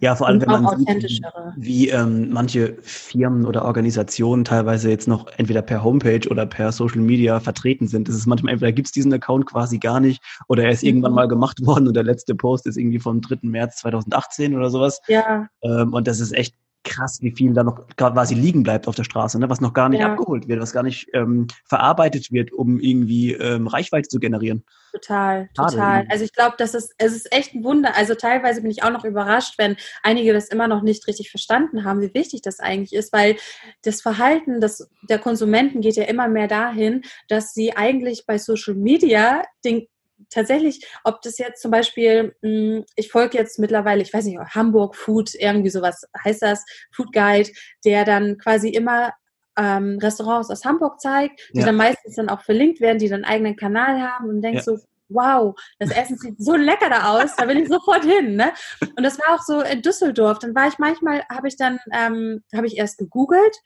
Ja, 0.00 0.14
vor 0.14 0.26
allem, 0.26 0.40
wenn 0.40 0.48
man 0.48 0.78
sieht, 0.78 1.22
wie 1.56 1.88
ähm, 1.88 2.30
manche 2.30 2.76
Firmen 2.82 3.44
oder 3.46 3.64
Organisationen 3.64 4.44
teilweise 4.44 4.90
jetzt 4.90 5.08
noch 5.08 5.26
entweder 5.36 5.62
per 5.62 5.82
Homepage 5.82 6.28
oder 6.28 6.46
per 6.46 6.72
Social 6.72 7.00
Media 7.00 7.40
vertreten 7.40 7.88
sind. 7.88 8.08
Das 8.08 8.14
ist 8.14 8.26
manchmal, 8.26 8.52
entweder 8.52 8.72
gibt 8.72 8.86
es 8.86 8.92
diesen 8.92 9.12
Account 9.12 9.46
quasi 9.46 9.78
gar 9.78 10.00
nicht 10.00 10.22
oder 10.48 10.64
er 10.64 10.70
ist 10.70 10.82
mhm. 10.82 10.88
irgendwann 10.88 11.14
mal 11.14 11.28
gemacht 11.28 11.58
worden 11.66 11.88
und 11.88 11.94
der 11.94 12.04
letzte 12.04 12.34
Post 12.34 12.66
ist 12.66 12.76
irgendwie 12.76 13.00
vom 13.00 13.20
3. 13.20 13.38
März 13.42 13.76
2018 13.78 14.56
oder 14.56 14.70
sowas. 14.70 15.00
Ja. 15.08 15.48
Ähm, 15.62 15.92
und 15.92 16.06
das 16.06 16.20
ist 16.20 16.32
echt 16.32 16.54
krass, 16.84 17.18
wie 17.20 17.32
viel 17.32 17.52
da 17.52 17.62
noch 17.62 17.86
quasi 17.96 18.34
liegen 18.34 18.62
bleibt 18.62 18.88
auf 18.88 18.94
der 18.94 19.04
Straße, 19.04 19.38
ne? 19.38 19.50
was 19.50 19.60
noch 19.60 19.74
gar 19.74 19.88
nicht 19.88 20.00
ja. 20.00 20.12
abgeholt 20.12 20.48
wird, 20.48 20.60
was 20.60 20.72
gar 20.72 20.82
nicht 20.82 21.08
ähm, 21.12 21.46
verarbeitet 21.64 22.32
wird, 22.32 22.52
um 22.52 22.80
irgendwie 22.80 23.32
ähm, 23.32 23.66
Reichweite 23.66 24.08
zu 24.08 24.18
generieren. 24.18 24.64
Total, 24.92 25.48
total. 25.54 26.06
Also 26.08 26.24
ich 26.24 26.32
glaube, 26.32 26.56
das 26.58 26.74
ist, 26.74 26.94
es 26.98 27.12
ist 27.12 27.32
echt 27.32 27.54
ein 27.54 27.62
Wunder. 27.64 27.96
Also 27.96 28.14
teilweise 28.14 28.62
bin 28.62 28.70
ich 28.70 28.82
auch 28.82 28.90
noch 28.90 29.04
überrascht, 29.04 29.54
wenn 29.58 29.76
einige 30.02 30.32
das 30.32 30.48
immer 30.48 30.68
noch 30.68 30.82
nicht 30.82 31.06
richtig 31.06 31.30
verstanden 31.30 31.84
haben, 31.84 32.00
wie 32.00 32.14
wichtig 32.14 32.42
das 32.42 32.60
eigentlich 32.60 32.92
ist, 32.92 33.12
weil 33.12 33.36
das 33.82 34.00
Verhalten 34.00 34.60
des, 34.60 34.88
der 35.08 35.18
Konsumenten 35.18 35.80
geht 35.80 35.96
ja 35.96 36.04
immer 36.04 36.28
mehr 36.28 36.48
dahin, 36.48 37.02
dass 37.28 37.52
sie 37.52 37.76
eigentlich 37.76 38.24
bei 38.26 38.38
Social 38.38 38.74
Media 38.74 39.44
den 39.64 39.86
tatsächlich, 40.28 40.86
ob 41.04 41.22
das 41.22 41.38
jetzt 41.38 41.62
zum 41.62 41.70
Beispiel, 41.70 42.34
hm, 42.42 42.84
ich 42.96 43.10
folge 43.10 43.38
jetzt 43.38 43.58
mittlerweile, 43.58 44.02
ich 44.02 44.12
weiß 44.12 44.24
nicht, 44.24 44.38
Hamburg 44.38 44.96
Food, 44.96 45.34
irgendwie 45.34 45.70
sowas 45.70 46.02
heißt 46.24 46.42
das, 46.42 46.64
Food 46.92 47.12
Guide, 47.12 47.50
der 47.84 48.04
dann 48.04 48.38
quasi 48.38 48.68
immer 48.68 49.12
ähm, 49.56 49.98
Restaurants 50.00 50.50
aus 50.50 50.64
Hamburg 50.64 51.00
zeigt, 51.00 51.40
die 51.54 51.60
ja. 51.60 51.66
dann 51.66 51.76
meistens 51.76 52.16
dann 52.16 52.28
auch 52.28 52.42
verlinkt 52.42 52.80
werden, 52.80 52.98
die 52.98 53.08
dann 53.08 53.24
einen 53.24 53.32
eigenen 53.32 53.56
Kanal 53.56 54.00
haben 54.00 54.28
und 54.28 54.42
denkst 54.42 54.66
ja. 54.66 54.76
so, 54.76 54.78
wow, 55.10 55.54
das 55.78 55.90
Essen 55.90 56.16
sieht 56.16 56.36
so 56.38 56.54
lecker 56.56 56.88
da 56.88 57.12
aus, 57.12 57.36
da 57.36 57.46
will 57.48 57.58
ich 57.58 57.68
sofort 57.68 58.04
hin. 58.04 58.36
Ne? 58.36 58.52
Und 58.96 59.02
das 59.02 59.18
war 59.18 59.34
auch 59.34 59.42
so 59.42 59.60
in 59.60 59.82
Düsseldorf. 59.82 60.38
Dann 60.38 60.54
war 60.54 60.68
ich 60.68 60.78
manchmal, 60.78 61.24
habe 61.28 61.48
ich 61.48 61.56
dann, 61.56 61.78
ähm, 61.92 62.42
habe 62.54 62.66
ich 62.66 62.78
erst 62.78 62.98
gegoogelt, 62.98 63.56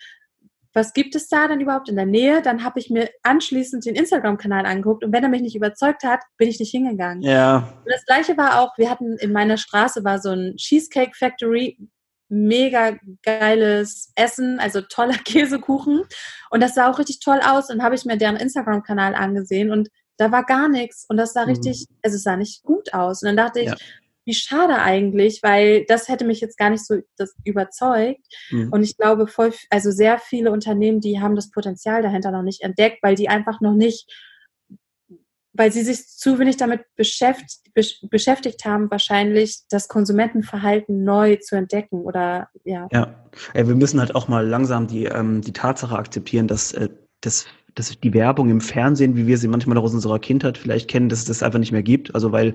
was 0.75 0.93
gibt 0.93 1.15
es 1.15 1.29
da 1.29 1.47
denn 1.47 1.61
überhaupt 1.61 1.89
in 1.89 1.97
der 1.97 2.05
Nähe? 2.05 2.43
Dann 2.43 2.65
habe 2.65 2.81
ich 2.81 2.91
mir 2.91 3.09
anschließend 3.23 3.87
den 3.87 3.95
Instagram-Kanal 3.95 4.67
angeguckt 4.67 5.05
und 5.05 5.13
wenn 5.13 5.23
er 5.23 5.29
mich 5.29 5.41
nicht 5.41 5.55
überzeugt 5.55 6.03
hat, 6.03 6.21
bin 6.37 6.49
ich 6.49 6.59
nicht 6.59 6.73
hingegangen. 6.73 7.23
Ja. 7.23 7.73
Und 7.85 7.93
das 7.93 8.05
gleiche 8.05 8.37
war 8.37 8.61
auch, 8.61 8.77
wir 8.77 8.91
hatten 8.91 9.17
in 9.19 9.33
meiner 9.33 9.57
Straße 9.57 10.05
war 10.05 10.19
so 10.19 10.31
ein 10.31 10.57
Cheesecake 10.57 11.17
Factory, 11.17 11.79
mega 12.29 12.97
geiles 13.23 14.11
Essen, 14.17 14.59
also 14.59 14.81
toller 14.81 15.17
Käsekuchen 15.25 16.03
und 16.51 16.63
das 16.63 16.75
sah 16.75 16.91
auch 16.91 16.99
richtig 16.99 17.21
toll 17.21 17.41
aus 17.47 17.71
und 17.71 17.83
habe 17.83 17.95
ich 17.95 18.05
mir 18.05 18.19
deren 18.19 18.37
Instagram-Kanal 18.37 19.15
angesehen 19.15 19.71
und 19.71 19.89
da 20.17 20.33
war 20.33 20.45
gar 20.45 20.69
nichts 20.69 21.07
und 21.09 21.17
das 21.17 21.33
sah 21.33 21.45
mhm. 21.45 21.51
richtig, 21.51 21.87
also 22.03 22.17
es 22.17 22.23
sah 22.23 22.37
nicht 22.37 22.63
gut 22.63 22.95
aus. 22.95 23.23
Und 23.23 23.27
dann 23.27 23.37
dachte 23.37 23.61
ich, 23.61 23.69
ja 23.69 23.77
wie 24.25 24.35
schade 24.35 24.79
eigentlich, 24.79 25.43
weil 25.43 25.85
das 25.87 26.09
hätte 26.09 26.25
mich 26.25 26.41
jetzt 26.41 26.57
gar 26.57 26.71
nicht 26.71 26.85
so 26.85 27.01
überzeugt. 27.45 28.25
Mhm. 28.51 28.71
Und 28.71 28.83
ich 28.83 28.97
glaube, 28.97 29.27
voll, 29.27 29.53
also 29.71 29.91
sehr 29.91 30.19
viele 30.19 30.51
Unternehmen, 30.51 31.01
die 31.01 31.21
haben 31.21 31.37
das 31.37 31.51
Potenzial 31.51 32.03
dahinter 32.03 32.31
noch 32.31 32.43
nicht 32.43 32.63
entdeckt, 32.63 33.03
weil 33.03 33.15
die 33.15 33.29
einfach 33.29 33.61
noch 33.61 33.75
nicht, 33.75 34.11
weil 35.53 35.71
sie 35.71 35.83
sich 35.83 36.09
zu 36.09 36.39
wenig 36.39 36.57
damit 36.57 36.83
beschäftigt, 36.97 37.61
beschäftigt 38.11 38.65
haben, 38.65 38.91
wahrscheinlich 38.91 39.61
das 39.69 39.89
Konsumentenverhalten 39.89 41.05
neu 41.05 41.37
zu 41.37 41.57
entdecken 41.57 42.01
oder 42.01 42.49
ja. 42.65 42.89
Ja, 42.93 43.15
wir 43.53 43.75
müssen 43.75 44.01
halt 44.01 44.15
auch 44.15 44.29
mal 44.29 44.47
langsam 44.47 44.87
die, 44.87 45.05
ähm, 45.05 45.43
die 45.43 45.53
Tatsache 45.53 45.97
akzeptieren, 45.97 46.49
dass 46.49 46.73
äh, 46.73 46.89
das 47.21 47.47
dass 47.75 47.99
die 47.99 48.15
Werbung 48.15 48.51
im 48.51 48.61
Fernsehen, 48.61 49.17
wie 49.17 49.27
wir 49.27 49.37
sie 49.37 49.49
manchmal 49.49 49.79
aus 49.79 49.95
unserer 49.95 50.21
Kindheit 50.21 50.59
vielleicht 50.59 50.89
kennen, 50.89 51.09
dass 51.09 51.21
es 51.21 51.25
das 51.25 51.43
einfach 51.43 51.59
nicht 51.59 51.73
mehr 51.73 51.83
gibt. 51.83 52.15
Also 52.15 52.31
weil 52.31 52.55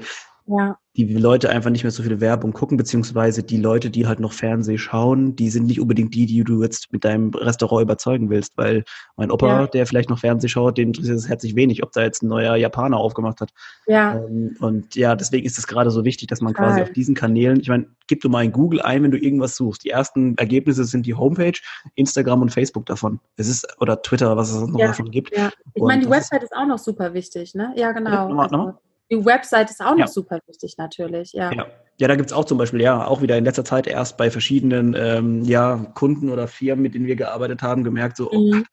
ja. 0.49 0.77
die 0.95 1.05
Leute 1.13 1.49
einfach 1.49 1.69
nicht 1.69 1.83
mehr 1.83 1.91
so 1.91 2.03
viele 2.03 2.21
Werbung 2.21 2.53
gucken, 2.53 2.77
beziehungsweise 2.77 3.43
die 3.43 3.57
Leute, 3.57 3.89
die 3.89 4.07
halt 4.07 4.19
noch 4.19 4.33
Fernseh 4.33 4.77
schauen, 4.77 5.35
die 5.35 5.49
sind 5.49 5.67
nicht 5.67 5.79
unbedingt 5.79 6.13
die, 6.15 6.25
die 6.25 6.43
du 6.43 6.63
jetzt 6.63 6.91
mit 6.91 7.05
deinem 7.05 7.29
Restaurant 7.31 7.83
überzeugen 7.83 8.29
willst, 8.29 8.57
weil 8.57 8.83
mein 9.15 9.31
Opa, 9.31 9.47
ja. 9.47 9.67
der 9.67 9.85
vielleicht 9.85 10.09
noch 10.09 10.19
Fernseh 10.19 10.47
schaut, 10.47 10.77
den 10.77 10.89
interessiert 10.89 11.17
es 11.17 11.29
herzlich 11.29 11.55
wenig, 11.55 11.83
ob 11.83 11.91
da 11.91 12.01
jetzt 12.01 12.23
ein 12.23 12.27
neuer 12.27 12.55
Japaner 12.55 12.97
aufgemacht 12.97 13.41
hat. 13.41 13.51
Ja. 13.87 14.15
Ähm, 14.15 14.55
und 14.59 14.95
ja, 14.95 15.15
deswegen 15.15 15.45
ist 15.45 15.57
es 15.57 15.67
gerade 15.67 15.91
so 15.91 16.03
wichtig, 16.05 16.27
dass 16.27 16.41
man 16.41 16.53
Total. 16.53 16.69
quasi 16.69 16.81
auf 16.81 16.91
diesen 16.91 17.15
Kanälen, 17.15 17.59
ich 17.59 17.69
meine, 17.69 17.87
gib 18.07 18.21
du 18.21 18.29
mal 18.29 18.43
in 18.43 18.51
Google 18.51 18.81
ein, 18.81 19.03
wenn 19.03 19.11
du 19.11 19.17
irgendwas 19.17 19.55
suchst. 19.55 19.83
Die 19.83 19.89
ersten 19.89 20.35
Ergebnisse 20.37 20.83
sind 20.83 21.05
die 21.05 21.13
Homepage, 21.13 21.59
Instagram 21.95 22.41
und 22.41 22.51
Facebook 22.51 22.85
davon. 22.87 23.19
Es 23.37 23.47
ist, 23.47 23.67
oder 23.79 24.01
Twitter, 24.01 24.35
was 24.35 24.51
es 24.51 24.67
noch 24.67 24.79
ja. 24.79 24.87
davon 24.87 25.11
gibt. 25.11 25.35
Ja. 25.35 25.49
Ich 25.73 25.83
meine, 25.83 26.03
die 26.03 26.09
Website 26.09 26.43
ist 26.43 26.53
auch 26.55 26.65
noch 26.65 26.79
super 26.79 27.13
wichtig, 27.13 27.53
ne? 27.53 27.73
Ja, 27.75 27.91
genau. 27.91 28.09
Ja, 28.09 28.27
nochmal, 28.27 28.45
also, 28.45 28.57
nochmal? 28.57 28.77
Die 29.11 29.25
Website 29.25 29.71
ist 29.71 29.81
auch 29.81 29.91
noch 29.91 29.99
ja. 29.99 30.07
super 30.07 30.39
wichtig 30.47 30.75
natürlich, 30.77 31.33
ja. 31.33 31.51
Ja, 31.51 31.67
ja 31.97 32.07
da 32.07 32.15
gibt 32.15 32.29
es 32.29 32.33
auch 32.33 32.45
zum 32.45 32.57
Beispiel, 32.57 32.81
ja, 32.81 33.05
auch 33.05 33.21
wieder 33.21 33.37
in 33.37 33.45
letzter 33.45 33.65
Zeit 33.65 33.87
erst 33.87 34.17
bei 34.17 34.29
verschiedenen 34.29 34.95
ähm, 34.97 35.43
ja, 35.43 35.77
Kunden 35.95 36.29
oder 36.29 36.47
Firmen, 36.47 36.83
mit 36.83 36.93
denen 36.93 37.07
wir 37.07 37.15
gearbeitet 37.15 37.61
haben, 37.61 37.83
gemerkt, 37.83 38.17
so, 38.17 38.29
oh 38.31 38.53
mhm. 38.53 38.65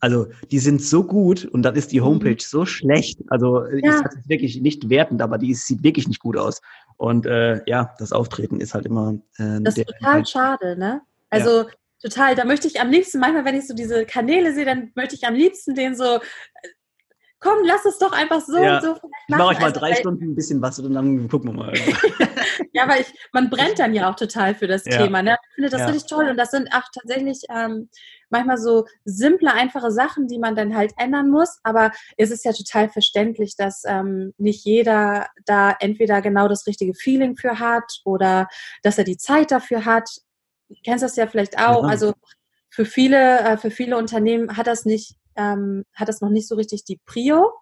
also 0.00 0.26
die 0.50 0.58
sind 0.58 0.82
so 0.82 1.04
gut 1.04 1.44
und 1.44 1.62
dann 1.62 1.76
ist 1.76 1.92
die 1.92 2.00
mhm. 2.00 2.06
Homepage 2.06 2.32
mhm. 2.32 2.40
so 2.40 2.66
schlecht. 2.66 3.20
Also 3.28 3.64
ja. 3.66 4.00
ist 4.00 4.28
wirklich 4.28 4.60
nicht 4.60 4.88
wertend, 4.88 5.22
aber 5.22 5.38
die 5.38 5.54
sieht 5.54 5.84
wirklich 5.84 6.08
nicht 6.08 6.20
gut 6.20 6.36
aus. 6.36 6.60
Und 6.96 7.26
äh, 7.26 7.60
ja, 7.66 7.94
das 7.98 8.12
Auftreten 8.12 8.60
ist 8.60 8.74
halt 8.74 8.86
immer. 8.86 9.14
Äh, 9.38 9.60
das 9.60 9.76
ist 9.76 9.86
total 9.86 10.10
Inhalt. 10.10 10.28
schade, 10.28 10.76
ne? 10.78 11.02
Also 11.30 11.62
ja. 11.62 11.66
total, 12.02 12.34
da 12.34 12.44
möchte 12.44 12.66
ich 12.66 12.80
am 12.80 12.90
liebsten, 12.90 13.20
manchmal, 13.20 13.44
wenn 13.44 13.54
ich 13.54 13.68
so 13.68 13.74
diese 13.74 14.04
Kanäle 14.06 14.52
sehe, 14.52 14.64
dann 14.64 14.90
möchte 14.94 15.14
ich 15.14 15.26
am 15.26 15.34
liebsten 15.34 15.74
den 15.74 15.94
so 15.94 16.18
komm, 17.40 17.58
lass 17.64 17.84
es 17.84 17.98
doch 17.98 18.12
einfach 18.12 18.40
so 18.40 18.58
ja. 18.58 18.76
und 18.76 18.82
so 18.82 18.88
machen. 18.92 19.10
Ich 19.28 19.36
mache 19.36 19.48
euch 19.48 19.58
mal 19.58 19.66
also, 19.66 19.80
drei 19.80 19.94
Stunden 19.94 20.24
ein 20.24 20.34
bisschen 20.34 20.62
was 20.62 20.78
und 20.78 20.94
dann 20.94 21.28
gucken 21.28 21.50
wir 21.50 21.64
mal. 21.64 21.74
ja, 22.72 22.84
aber 22.84 23.00
ich, 23.00 23.06
man 23.32 23.50
brennt 23.50 23.78
dann 23.78 23.94
ja 23.94 24.10
auch 24.10 24.16
total 24.16 24.54
für 24.54 24.66
das 24.66 24.84
ja. 24.86 25.02
Thema. 25.02 25.22
Ne? 25.22 25.36
Ich 25.50 25.54
finde 25.54 25.70
das 25.70 25.80
ja. 25.80 25.86
richtig 25.86 26.08
toll 26.08 26.28
und 26.28 26.36
das 26.36 26.50
sind 26.50 26.68
auch 26.72 26.84
tatsächlich 26.92 27.42
ähm, 27.50 27.88
manchmal 28.30 28.58
so 28.58 28.86
simple, 29.04 29.52
einfache 29.52 29.90
Sachen, 29.90 30.28
die 30.28 30.38
man 30.38 30.56
dann 30.56 30.74
halt 30.74 30.92
ändern 30.96 31.30
muss. 31.30 31.58
Aber 31.62 31.92
es 32.16 32.30
ist 32.30 32.44
ja 32.44 32.52
total 32.52 32.88
verständlich, 32.88 33.56
dass 33.56 33.82
ähm, 33.86 34.32
nicht 34.38 34.64
jeder 34.64 35.28
da 35.44 35.76
entweder 35.78 36.22
genau 36.22 36.48
das 36.48 36.66
richtige 36.66 36.94
Feeling 36.94 37.36
für 37.36 37.58
hat 37.58 38.00
oder 38.04 38.48
dass 38.82 38.98
er 38.98 39.04
die 39.04 39.18
Zeit 39.18 39.50
dafür 39.50 39.84
hat. 39.84 40.08
Du 40.68 40.76
kennst 40.84 41.04
das 41.04 41.16
ja 41.16 41.26
vielleicht 41.26 41.58
auch. 41.58 41.84
Also 41.84 42.14
für 42.70 42.84
viele, 42.84 43.40
äh, 43.40 43.56
für 43.56 43.70
viele 43.70 43.96
Unternehmen 43.96 44.56
hat 44.56 44.66
das 44.66 44.84
nicht 44.84 45.16
ähm, 45.36 45.84
hat 45.94 46.08
das 46.08 46.20
noch 46.20 46.30
nicht 46.30 46.48
so 46.48 46.54
richtig 46.54 46.84
die 46.84 47.00
Prio, 47.04 47.52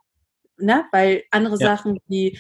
ne? 0.57 0.85
weil 0.93 1.25
andere 1.31 1.59
ja. 1.59 1.77
Sachen 1.77 1.99
wie 2.07 2.39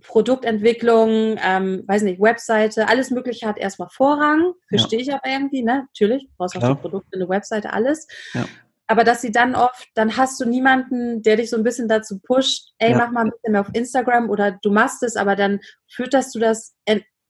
Produktentwicklung, 0.00 1.38
ähm, 1.42 1.84
weiß 1.86 2.02
nicht, 2.02 2.20
Webseite, 2.20 2.88
alles 2.88 3.10
Mögliche 3.10 3.46
hat 3.46 3.58
erstmal 3.58 3.88
Vorrang. 3.88 4.52
Verstehe 4.68 5.00
ja. 5.00 5.04
ich 5.04 5.14
aber 5.14 5.32
irgendwie, 5.32 5.62
ne? 5.62 5.86
Natürlich, 5.88 6.28
brauchst 6.36 6.56
auch 6.56 6.74
die 6.74 6.80
Produkte, 6.80 7.16
eine 7.16 7.28
Webseite, 7.28 7.72
alles. 7.72 8.06
Ja. 8.34 8.44
Aber 8.88 9.02
dass 9.04 9.20
sie 9.20 9.32
dann 9.32 9.54
oft, 9.54 9.88
dann 9.94 10.16
hast 10.16 10.40
du 10.40 10.44
niemanden, 10.44 11.22
der 11.22 11.36
dich 11.36 11.50
so 11.50 11.56
ein 11.56 11.64
bisschen 11.64 11.88
dazu 11.88 12.20
pusht, 12.20 12.72
ey, 12.78 12.94
mach 12.94 13.10
mal 13.10 13.24
ein 13.24 13.30
bisschen 13.30 13.52
mehr 13.52 13.62
auf 13.62 13.70
Instagram 13.72 14.30
oder 14.30 14.52
du 14.62 14.70
machst 14.70 15.02
es, 15.02 15.16
aber 15.16 15.34
dann 15.34 15.60
fütterst 15.88 16.34
du 16.34 16.38
das 16.38 16.76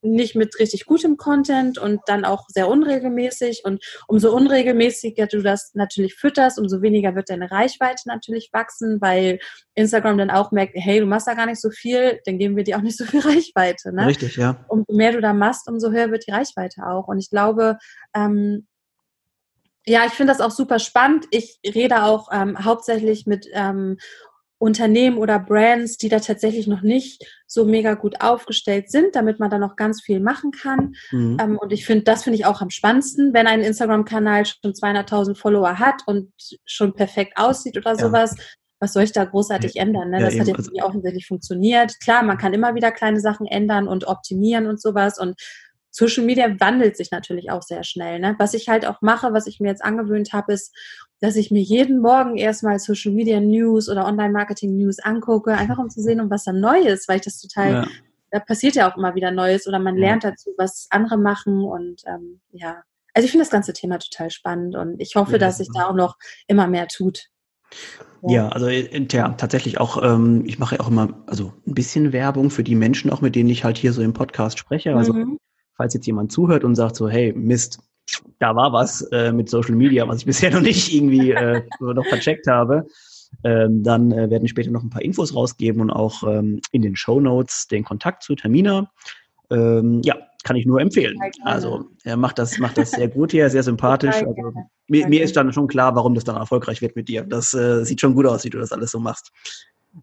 nicht 0.02 0.34
mit 0.34 0.58
richtig 0.58 0.86
gutem 0.86 1.16
Content 1.16 1.78
und 1.78 2.00
dann 2.06 2.24
auch 2.24 2.44
sehr 2.48 2.68
unregelmäßig. 2.68 3.62
Und 3.64 3.84
umso 4.06 4.34
unregelmäßiger 4.34 5.26
du 5.26 5.42
das 5.42 5.72
natürlich 5.74 6.14
fütterst, 6.14 6.58
umso 6.58 6.82
weniger 6.82 7.14
wird 7.14 7.30
deine 7.30 7.50
Reichweite 7.50 8.02
natürlich 8.06 8.50
wachsen, 8.52 9.00
weil 9.00 9.38
Instagram 9.74 10.18
dann 10.18 10.30
auch 10.30 10.52
merkt, 10.52 10.74
hey, 10.76 11.00
du 11.00 11.06
machst 11.06 11.26
da 11.26 11.34
gar 11.34 11.46
nicht 11.46 11.60
so 11.60 11.70
viel, 11.70 12.20
dann 12.24 12.38
geben 12.38 12.56
wir 12.56 12.64
dir 12.64 12.78
auch 12.78 12.82
nicht 12.82 12.96
so 12.96 13.04
viel 13.04 13.20
Reichweite. 13.26 13.92
Ne? 13.92 14.06
Richtig, 14.06 14.36
ja. 14.36 14.64
Umso 14.68 14.92
mehr 14.92 15.12
du 15.12 15.20
da 15.20 15.32
machst, 15.32 15.68
umso 15.68 15.90
höher 15.90 16.10
wird 16.10 16.26
die 16.26 16.32
Reichweite 16.32 16.86
auch. 16.86 17.08
Und 17.08 17.18
ich 17.18 17.30
glaube, 17.30 17.78
ähm, 18.14 18.66
ja, 19.86 20.04
ich 20.04 20.12
finde 20.12 20.32
das 20.32 20.40
auch 20.40 20.50
super 20.50 20.80
spannend. 20.80 21.26
Ich 21.30 21.60
rede 21.64 22.02
auch 22.02 22.28
ähm, 22.32 22.64
hauptsächlich 22.64 23.26
mit 23.26 23.46
ähm, 23.52 23.98
Unternehmen 24.58 25.18
oder 25.18 25.38
Brands, 25.38 25.98
die 25.98 26.08
da 26.08 26.20
tatsächlich 26.20 26.66
noch 26.66 26.80
nicht 26.80 27.22
so 27.46 27.64
mega 27.64 27.94
gut 27.94 28.20
aufgestellt 28.20 28.90
sind, 28.90 29.14
damit 29.14 29.38
man 29.38 29.50
da 29.50 29.58
noch 29.58 29.76
ganz 29.76 30.00
viel 30.00 30.20
machen 30.20 30.50
kann. 30.50 30.94
Mhm. 31.10 31.36
Ähm, 31.40 31.58
und 31.58 31.72
ich 31.72 31.84
finde, 31.84 32.04
das 32.04 32.24
finde 32.24 32.38
ich 32.38 32.46
auch 32.46 32.62
am 32.62 32.70
spannendsten, 32.70 33.34
wenn 33.34 33.46
ein 33.46 33.60
Instagram-Kanal 33.60 34.46
schon 34.46 34.72
200.000 34.72 35.36
Follower 35.36 35.78
hat 35.78 36.02
und 36.06 36.32
schon 36.64 36.94
perfekt 36.94 37.34
aussieht 37.36 37.76
oder 37.76 37.92
ja. 37.92 37.98
sowas. 37.98 38.34
Was 38.78 38.92
soll 38.92 39.04
ich 39.04 39.12
da 39.12 39.24
großartig 39.24 39.76
ändern? 39.76 40.10
Ne? 40.10 40.20
Das 40.20 40.34
ja, 40.34 40.40
hat 40.40 40.48
jetzt 40.48 40.58
also, 40.58 40.70
nicht 40.70 40.82
offensichtlich 40.82 41.26
funktioniert. 41.26 41.98
Klar, 42.00 42.22
man 42.22 42.36
kann 42.36 42.52
immer 42.52 42.74
wieder 42.74 42.92
kleine 42.92 43.20
Sachen 43.20 43.46
ändern 43.46 43.88
und 43.88 44.06
optimieren 44.06 44.66
und 44.66 44.80
sowas. 44.80 45.18
Und 45.18 45.40
Social 45.96 46.24
Media 46.24 46.60
wandelt 46.60 46.94
sich 46.94 47.10
natürlich 47.10 47.50
auch 47.50 47.62
sehr 47.62 47.82
schnell. 47.82 48.18
Ne? 48.18 48.34
Was 48.38 48.52
ich 48.52 48.68
halt 48.68 48.84
auch 48.84 49.00
mache, 49.00 49.32
was 49.32 49.46
ich 49.46 49.60
mir 49.60 49.68
jetzt 49.68 49.82
angewöhnt 49.82 50.34
habe, 50.34 50.52
ist, 50.52 50.74
dass 51.20 51.36
ich 51.36 51.50
mir 51.50 51.62
jeden 51.62 52.00
Morgen 52.02 52.36
erstmal 52.36 52.78
Social 52.78 53.12
Media 53.12 53.40
News 53.40 53.88
oder 53.88 54.04
Online 54.04 54.30
Marketing 54.30 54.76
News 54.76 54.98
angucke, 54.98 55.54
einfach 55.54 55.78
um 55.78 55.88
zu 55.88 56.02
sehen, 56.02 56.20
um 56.20 56.28
was 56.28 56.44
da 56.44 56.52
neu 56.52 56.80
ist, 56.80 57.08
weil 57.08 57.16
ich 57.16 57.24
das 57.24 57.40
total, 57.40 57.72
ja. 57.72 57.88
da 58.30 58.40
passiert 58.40 58.74
ja 58.74 58.92
auch 58.92 58.98
immer 58.98 59.14
wieder 59.14 59.30
Neues 59.30 59.66
oder 59.66 59.78
man 59.78 59.96
lernt 59.96 60.24
dazu, 60.24 60.50
was 60.58 60.86
andere 60.90 61.16
machen 61.16 61.64
und 61.64 62.02
ähm, 62.06 62.40
ja. 62.52 62.82
Also 63.14 63.24
ich 63.24 63.30
finde 63.30 63.44
das 63.44 63.50
ganze 63.50 63.72
Thema 63.72 63.98
total 63.98 64.28
spannend 64.30 64.76
und 64.76 65.00
ich 65.00 65.16
hoffe, 65.16 65.32
ja, 65.32 65.38
dass 65.38 65.56
sich 65.56 65.68
da 65.72 65.86
auch 65.86 65.94
noch 65.94 66.18
immer 66.46 66.66
mehr 66.66 66.88
tut. 66.88 67.30
Ja, 68.20 68.30
ja 68.30 68.48
also 68.50 68.66
äh, 68.66 69.06
ja, 69.10 69.30
tatsächlich 69.30 69.80
auch, 69.80 70.02
ähm, 70.02 70.44
ich 70.44 70.58
mache 70.58 70.74
ja 70.74 70.82
auch 70.82 70.88
immer 70.88 71.24
also 71.26 71.54
ein 71.66 71.72
bisschen 71.72 72.12
Werbung 72.12 72.50
für 72.50 72.64
die 72.64 72.74
Menschen, 72.74 73.10
auch 73.10 73.22
mit 73.22 73.34
denen 73.34 73.48
ich 73.48 73.64
halt 73.64 73.78
hier 73.78 73.94
so 73.94 74.02
im 74.02 74.12
Podcast 74.12 74.58
spreche. 74.58 74.94
Also 74.94 75.14
mhm 75.14 75.38
falls 75.76 75.94
jetzt 75.94 76.06
jemand 76.06 76.32
zuhört 76.32 76.64
und 76.64 76.74
sagt 76.74 76.96
so, 76.96 77.08
hey, 77.08 77.32
Mist, 77.32 77.80
da 78.38 78.54
war 78.54 78.72
was 78.72 79.02
äh, 79.12 79.32
mit 79.32 79.48
Social 79.48 79.74
Media, 79.74 80.06
was 80.08 80.18
ich 80.18 80.26
bisher 80.26 80.50
noch 80.50 80.60
nicht 80.60 80.92
irgendwie 80.92 81.32
äh, 81.32 81.62
noch 81.80 82.06
vercheckt 82.06 82.46
habe, 82.46 82.86
ähm, 83.44 83.82
dann 83.82 84.12
äh, 84.12 84.30
werden 84.30 84.42
wir 84.42 84.48
später 84.48 84.70
noch 84.70 84.82
ein 84.82 84.90
paar 84.90 85.02
Infos 85.02 85.34
rausgeben 85.34 85.80
und 85.80 85.90
auch 85.90 86.22
ähm, 86.22 86.60
in 86.72 86.82
den 86.82 86.96
Show 86.96 87.20
Notes 87.20 87.66
den 87.68 87.84
Kontakt 87.84 88.22
zu 88.22 88.34
Termina. 88.34 88.90
Ähm, 89.50 90.00
ja, 90.04 90.16
kann 90.44 90.56
ich 90.56 90.66
nur 90.66 90.80
empfehlen. 90.80 91.18
Also 91.42 91.86
er 92.04 92.16
macht 92.16 92.38
das, 92.38 92.58
macht 92.58 92.78
das 92.78 92.92
sehr 92.92 93.08
gut 93.08 93.32
hier, 93.32 93.50
sehr 93.50 93.62
sympathisch. 93.62 94.14
Also, 94.14 94.54
mir, 94.88 95.08
mir, 95.08 95.22
ist 95.22 95.36
dann 95.36 95.52
schon 95.52 95.66
klar, 95.66 95.94
warum 95.96 96.14
das 96.14 96.24
dann 96.24 96.36
erfolgreich 96.36 96.80
wird 96.80 96.94
mit 96.94 97.08
dir. 97.08 97.24
Das 97.24 97.52
äh, 97.52 97.84
sieht 97.84 98.00
schon 98.00 98.14
gut 98.14 98.26
aus, 98.26 98.44
wie 98.44 98.50
du 98.50 98.58
das 98.58 98.72
alles 98.72 98.92
so 98.92 99.00
machst. 99.00 99.32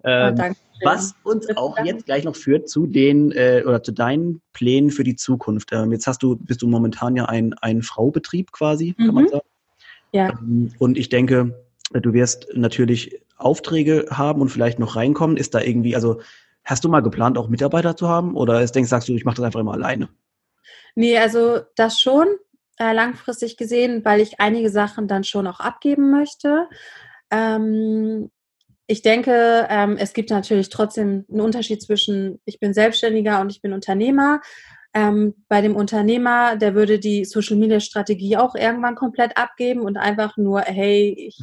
Ähm, 0.03 0.35
oh, 0.39 0.53
was 0.83 1.15
uns 1.23 1.47
auch 1.55 1.77
jetzt 1.83 2.05
gleich 2.05 2.23
noch 2.23 2.35
führt 2.35 2.69
zu 2.69 2.87
den 2.87 3.31
äh, 3.31 3.63
oder 3.65 3.83
zu 3.83 3.91
deinen 3.91 4.41
Plänen 4.53 4.91
für 4.91 5.03
die 5.03 5.15
Zukunft. 5.15 5.71
Ähm, 5.71 5.91
jetzt 5.91 6.07
hast 6.07 6.23
du, 6.23 6.35
bist 6.35 6.61
du 6.61 6.67
momentan 6.67 7.15
ja 7.15 7.25
ein, 7.25 7.53
ein 7.55 7.81
Fraubetrieb 7.81 8.51
quasi, 8.51 8.93
kann 8.93 9.07
mhm. 9.07 9.13
man 9.13 9.27
sagen. 9.29 9.47
Ja. 10.11 10.29
Ähm, 10.29 10.71
und 10.79 10.97
ich 10.97 11.09
denke, 11.09 11.65
du 11.91 12.13
wirst 12.13 12.47
natürlich 12.53 13.21
Aufträge 13.37 14.07
haben 14.09 14.41
und 14.41 14.49
vielleicht 14.49 14.79
noch 14.79 14.95
reinkommen. 14.95 15.37
Ist 15.37 15.53
da 15.53 15.61
irgendwie, 15.61 15.95
also 15.95 16.21
hast 16.63 16.83
du 16.83 16.89
mal 16.89 17.01
geplant, 17.01 17.37
auch 17.37 17.49
Mitarbeiter 17.49 17.95
zu 17.95 18.07
haben? 18.07 18.35
Oder 18.35 18.61
ist, 18.61 18.73
denkst, 18.75 18.89
sagst 18.89 19.09
du, 19.09 19.13
ich 19.13 19.25
mache 19.25 19.37
das 19.37 19.45
einfach 19.45 19.59
immer 19.59 19.73
alleine? 19.73 20.09
Nee, 20.95 21.17
also 21.17 21.61
das 21.75 21.99
schon 21.99 22.27
äh, 22.77 22.93
langfristig 22.93 23.57
gesehen, 23.57 24.05
weil 24.05 24.21
ich 24.21 24.39
einige 24.39 24.69
Sachen 24.69 25.07
dann 25.07 25.23
schon 25.23 25.47
auch 25.47 25.59
abgeben 25.59 26.11
möchte. 26.11 26.67
Ähm, 27.31 28.29
ich 28.87 29.01
denke, 29.01 29.67
ähm, 29.69 29.97
es 29.97 30.13
gibt 30.13 30.29
natürlich 30.29 30.69
trotzdem 30.69 31.25
einen 31.29 31.41
Unterschied 31.41 31.81
zwischen 31.81 32.39
ich 32.45 32.59
bin 32.59 32.73
Selbstständiger 32.73 33.41
und 33.41 33.51
ich 33.51 33.61
bin 33.61 33.73
Unternehmer. 33.73 34.41
Ähm, 34.93 35.33
bei 35.47 35.61
dem 35.61 35.75
Unternehmer, 35.75 36.55
der 36.55 36.75
würde 36.75 36.99
die 36.99 37.25
Social 37.25 37.57
Media 37.57 37.79
Strategie 37.79 38.37
auch 38.37 38.55
irgendwann 38.55 38.95
komplett 38.95 39.37
abgeben 39.37 39.81
und 39.81 39.97
einfach 39.97 40.37
nur, 40.37 40.61
hey, 40.61 41.15
ich 41.17 41.39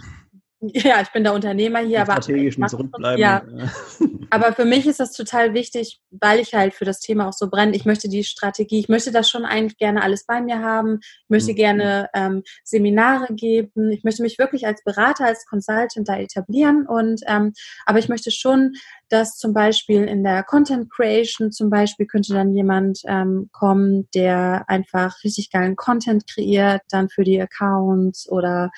ja, 0.60 1.00
ich 1.00 1.08
bin 1.08 1.24
der 1.24 1.32
Unternehmer 1.32 1.78
hier, 1.78 2.02
aber 2.02 2.12
strategisch 2.12 2.58
nicht 2.58 2.68
zurückbleiben. 2.68 3.18
Ja. 3.18 3.42
aber 4.30 4.52
für 4.52 4.66
mich 4.66 4.86
ist 4.86 5.00
das 5.00 5.12
total 5.12 5.54
wichtig, 5.54 6.00
weil 6.10 6.38
ich 6.38 6.52
halt 6.54 6.74
für 6.74 6.84
das 6.84 7.00
Thema 7.00 7.28
auch 7.28 7.32
so 7.32 7.48
brenne. 7.48 7.74
Ich 7.74 7.86
möchte 7.86 8.10
die 8.10 8.24
Strategie, 8.24 8.78
ich 8.78 8.90
möchte 8.90 9.10
das 9.10 9.30
schon 9.30 9.46
eigentlich 9.46 9.78
gerne 9.78 10.02
alles 10.02 10.26
bei 10.26 10.42
mir 10.42 10.60
haben. 10.60 10.98
Ich 11.00 11.30
möchte 11.30 11.52
mhm. 11.52 11.56
gerne 11.56 12.10
ähm, 12.14 12.42
Seminare 12.62 13.32
geben. 13.34 13.90
Ich 13.90 14.04
möchte 14.04 14.22
mich 14.22 14.38
wirklich 14.38 14.66
als 14.66 14.84
Berater, 14.84 15.24
als 15.24 15.46
Consultant 15.46 16.06
da 16.06 16.18
etablieren. 16.18 16.86
Und 16.86 17.22
ähm, 17.26 17.54
aber 17.86 17.98
ich 17.98 18.10
möchte 18.10 18.30
schon, 18.30 18.74
dass 19.08 19.38
zum 19.38 19.54
Beispiel 19.54 20.04
in 20.04 20.22
der 20.22 20.42
Content 20.42 20.90
Creation 20.90 21.52
zum 21.52 21.70
Beispiel 21.70 22.06
könnte 22.06 22.34
dann 22.34 22.52
jemand 22.52 23.00
ähm, 23.06 23.48
kommen, 23.52 24.08
der 24.14 24.64
einfach 24.68 25.16
richtig 25.24 25.50
geilen 25.50 25.76
Content 25.76 26.26
kreiert, 26.26 26.82
dann 26.90 27.08
für 27.08 27.24
die 27.24 27.40
Accounts 27.40 28.28
oder 28.30 28.70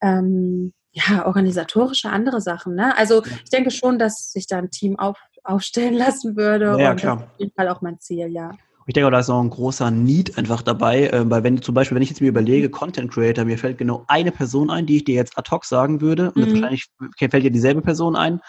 ähm, 0.00 0.72
ja, 0.96 1.26
organisatorische 1.26 2.08
andere 2.08 2.40
Sachen. 2.40 2.74
Ne? 2.74 2.96
Also 2.96 3.22
ich 3.44 3.50
denke 3.50 3.70
schon, 3.70 3.98
dass 3.98 4.32
sich 4.32 4.46
da 4.46 4.58
ein 4.58 4.70
Team 4.70 4.98
auf, 4.98 5.18
aufstellen 5.44 5.94
lassen 5.94 6.36
würde. 6.36 6.76
Ja, 6.78 6.92
und 6.92 7.00
klar. 7.00 7.16
Das 7.16 7.24
ist 7.24 7.32
auf 7.32 7.40
jeden 7.40 7.52
Fall 7.54 7.68
auch 7.68 7.82
mein 7.82 8.00
Ziel, 8.00 8.28
ja. 8.28 8.52
Ich 8.88 8.94
denke, 8.94 9.10
da 9.10 9.18
ist 9.18 9.28
auch 9.28 9.42
ein 9.42 9.50
großer 9.50 9.90
Need 9.90 10.38
einfach 10.38 10.62
dabei, 10.62 11.08
äh, 11.08 11.28
weil 11.28 11.42
wenn 11.42 11.60
zum 11.60 11.74
Beispiel, 11.74 11.96
wenn 11.96 12.02
ich 12.02 12.08
jetzt 12.10 12.20
mir 12.20 12.28
überlege, 12.28 12.70
Content 12.70 13.10
Creator, 13.10 13.44
mir 13.44 13.58
fällt 13.58 13.78
genau 13.78 14.04
eine 14.06 14.30
Person 14.30 14.70
ein, 14.70 14.86
die 14.86 14.98
ich 14.98 15.04
dir 15.04 15.16
jetzt 15.16 15.36
ad 15.36 15.50
hoc 15.50 15.64
sagen 15.64 16.00
würde, 16.00 16.30
und 16.30 16.46
mhm. 16.46 16.52
wahrscheinlich 16.52 16.86
fällt 17.18 17.42
dir 17.42 17.50
dieselbe 17.50 17.82
Person 17.82 18.14
ein, 18.14 18.40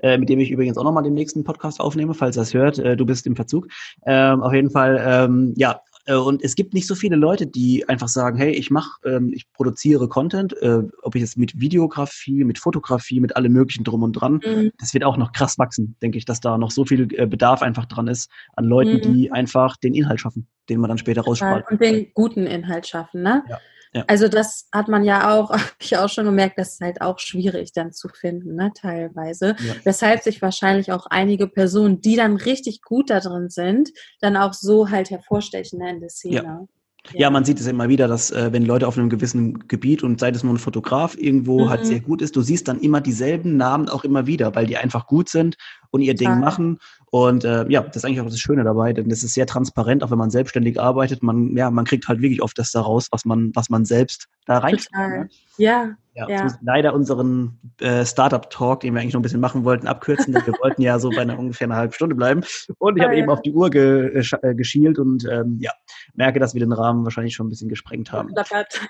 äh, 0.00 0.18
mit 0.18 0.28
dem 0.28 0.40
ich 0.40 0.50
übrigens 0.50 0.76
auch 0.76 0.82
nochmal 0.82 1.04
den 1.04 1.14
nächsten 1.14 1.44
Podcast 1.44 1.80
aufnehme, 1.80 2.12
falls 2.12 2.36
er 2.36 2.42
es 2.42 2.54
hört, 2.54 2.80
äh, 2.80 2.96
du 2.96 3.06
bist 3.06 3.24
im 3.28 3.36
Verzug. 3.36 3.68
Ähm, 4.04 4.42
auf 4.42 4.52
jeden 4.52 4.70
Fall, 4.70 5.00
ähm, 5.06 5.54
ja, 5.56 5.80
und 6.12 6.42
es 6.44 6.54
gibt 6.54 6.74
nicht 6.74 6.86
so 6.86 6.94
viele 6.94 7.16
Leute, 7.16 7.46
die 7.46 7.88
einfach 7.88 8.08
sagen, 8.08 8.36
hey, 8.36 8.50
ich 8.50 8.70
mache, 8.70 9.00
ähm, 9.04 9.32
ich 9.32 9.50
produziere 9.52 10.08
Content, 10.08 10.54
äh, 10.60 10.82
ob 11.02 11.14
ich 11.14 11.22
jetzt 11.22 11.38
mit 11.38 11.58
Videografie, 11.58 12.44
mit 12.44 12.58
Fotografie, 12.58 13.20
mit 13.20 13.36
allem 13.36 13.52
möglichen 13.52 13.84
drum 13.84 14.02
und 14.02 14.12
dran. 14.12 14.40
Mhm. 14.44 14.72
Das 14.78 14.92
wird 14.92 15.04
auch 15.04 15.16
noch 15.16 15.32
krass 15.32 15.58
wachsen, 15.58 15.96
denke 16.02 16.18
ich, 16.18 16.26
dass 16.26 16.40
da 16.40 16.58
noch 16.58 16.70
so 16.70 16.84
viel 16.84 17.08
äh, 17.14 17.26
Bedarf 17.26 17.62
einfach 17.62 17.86
dran 17.86 18.08
ist 18.08 18.30
an 18.54 18.64
Leuten, 18.64 18.96
mhm. 18.96 19.14
die 19.14 19.32
einfach 19.32 19.76
den 19.76 19.94
Inhalt 19.94 20.20
schaffen, 20.20 20.46
den 20.68 20.80
man 20.80 20.88
dann 20.88 20.98
später 20.98 21.22
rausstrahlt. 21.22 21.64
Und 21.70 21.80
den 21.80 22.12
guten 22.12 22.46
Inhalt 22.46 22.86
schaffen, 22.86 23.22
ne? 23.22 23.42
Ja. 23.48 23.58
Ja. 23.94 24.04
Also 24.08 24.28
das 24.28 24.68
hat 24.72 24.88
man 24.88 25.04
ja 25.04 25.34
auch, 25.34 25.50
habe 25.50 25.62
ich 25.80 25.96
auch 25.96 26.08
schon 26.08 26.24
gemerkt, 26.24 26.58
das 26.58 26.74
ist 26.74 26.80
halt 26.80 27.00
auch 27.00 27.18
schwierig 27.18 27.72
dann 27.72 27.92
zu 27.92 28.08
finden, 28.08 28.56
ne, 28.56 28.72
teilweise. 28.74 29.56
Ja. 29.60 29.74
Weshalb 29.84 30.22
sich 30.22 30.42
wahrscheinlich 30.42 30.92
auch 30.92 31.06
einige 31.06 31.46
Personen, 31.46 32.00
die 32.00 32.16
dann 32.16 32.36
richtig 32.36 32.82
gut 32.82 33.10
da 33.10 33.20
drin 33.20 33.48
sind, 33.50 33.90
dann 34.20 34.36
auch 34.36 34.52
so 34.52 34.90
halt 34.90 35.10
hervorstechen 35.10 35.78
ne, 35.78 35.90
in 35.90 36.00
der 36.00 36.10
Szene. 36.10 36.34
Ja. 36.34 36.66
Ja, 37.12 37.28
man 37.28 37.44
sieht 37.44 37.60
es 37.60 37.66
immer 37.66 37.90
wieder, 37.90 38.08
dass 38.08 38.30
äh, 38.30 38.50
wenn 38.52 38.64
Leute 38.64 38.88
auf 38.88 38.96
einem 38.96 39.10
gewissen 39.10 39.68
Gebiet 39.68 40.02
und 40.02 40.18
sei 40.18 40.30
es 40.30 40.42
nur 40.42 40.54
ein 40.54 40.58
Fotograf 40.58 41.14
irgendwo 41.18 41.64
mhm. 41.64 41.68
halt 41.68 41.84
sehr 41.84 42.00
gut 42.00 42.22
ist, 42.22 42.34
du 42.34 42.40
siehst 42.40 42.66
dann 42.66 42.80
immer 42.80 43.02
dieselben 43.02 43.58
Namen 43.58 43.90
auch 43.90 44.04
immer 44.04 44.26
wieder, 44.26 44.54
weil 44.54 44.66
die 44.66 44.78
einfach 44.78 45.06
gut 45.06 45.28
sind 45.28 45.56
und 45.94 46.02
ihr 46.02 46.14
Ding 46.14 46.40
machen. 46.40 46.80
Und 47.10 47.44
äh, 47.44 47.64
ja, 47.68 47.80
das 47.82 47.96
ist 47.96 48.04
eigentlich 48.04 48.20
auch 48.20 48.24
das 48.24 48.40
Schöne 48.40 48.64
dabei, 48.64 48.92
denn 48.92 49.08
das 49.08 49.22
ist 49.22 49.34
sehr 49.34 49.46
transparent, 49.46 50.02
auch 50.02 50.10
wenn 50.10 50.18
man 50.18 50.30
selbstständig 50.30 50.80
arbeitet. 50.80 51.22
Man, 51.22 51.56
ja, 51.56 51.70
man 51.70 51.84
kriegt 51.84 52.08
halt 52.08 52.20
wirklich 52.20 52.42
oft 52.42 52.58
das 52.58 52.72
daraus, 52.72 53.06
was 53.12 53.24
man, 53.24 53.52
was 53.54 53.70
man 53.70 53.84
selbst 53.84 54.26
da 54.46 54.58
rein. 54.58 54.76
Ne? 54.92 55.28
Ja, 55.56 55.94
ja, 56.16 56.28
ja. 56.28 56.46
leider 56.62 56.94
unseren 56.94 57.58
äh, 57.80 58.04
Startup-Talk, 58.04 58.80
den 58.80 58.94
wir 58.94 59.00
eigentlich 59.00 59.14
noch 59.14 59.20
ein 59.20 59.24
bisschen 59.24 59.40
machen 59.40 59.64
wollten, 59.64 59.88
abkürzen, 59.88 60.32
denn 60.32 60.46
wir 60.46 60.54
wollten 60.62 60.80
ja 60.80 60.98
so 61.00 61.10
bei 61.10 61.22
einer 61.22 61.36
ungefähr 61.36 61.66
einer 61.66 61.76
halben 61.76 61.92
Stunde 61.92 62.14
bleiben. 62.14 62.42
Und 62.78 62.96
ich 62.96 63.02
habe 63.02 63.14
ja. 63.14 63.22
eben 63.22 63.30
auf 63.30 63.42
die 63.42 63.52
Uhr 63.52 63.68
ge 63.70 64.22
äh, 64.42 64.54
geschielt 64.54 65.00
und 65.00 65.26
ähm, 65.28 65.58
ja, 65.60 65.72
merke, 66.14 66.38
dass 66.38 66.54
wir 66.54 66.60
den 66.60 66.72
Rahmen 66.72 67.02
wahrscheinlich 67.02 67.34
schon 67.34 67.46
ein 67.46 67.50
bisschen 67.50 67.68
gesprengt 67.68 68.12
haben. 68.12 68.32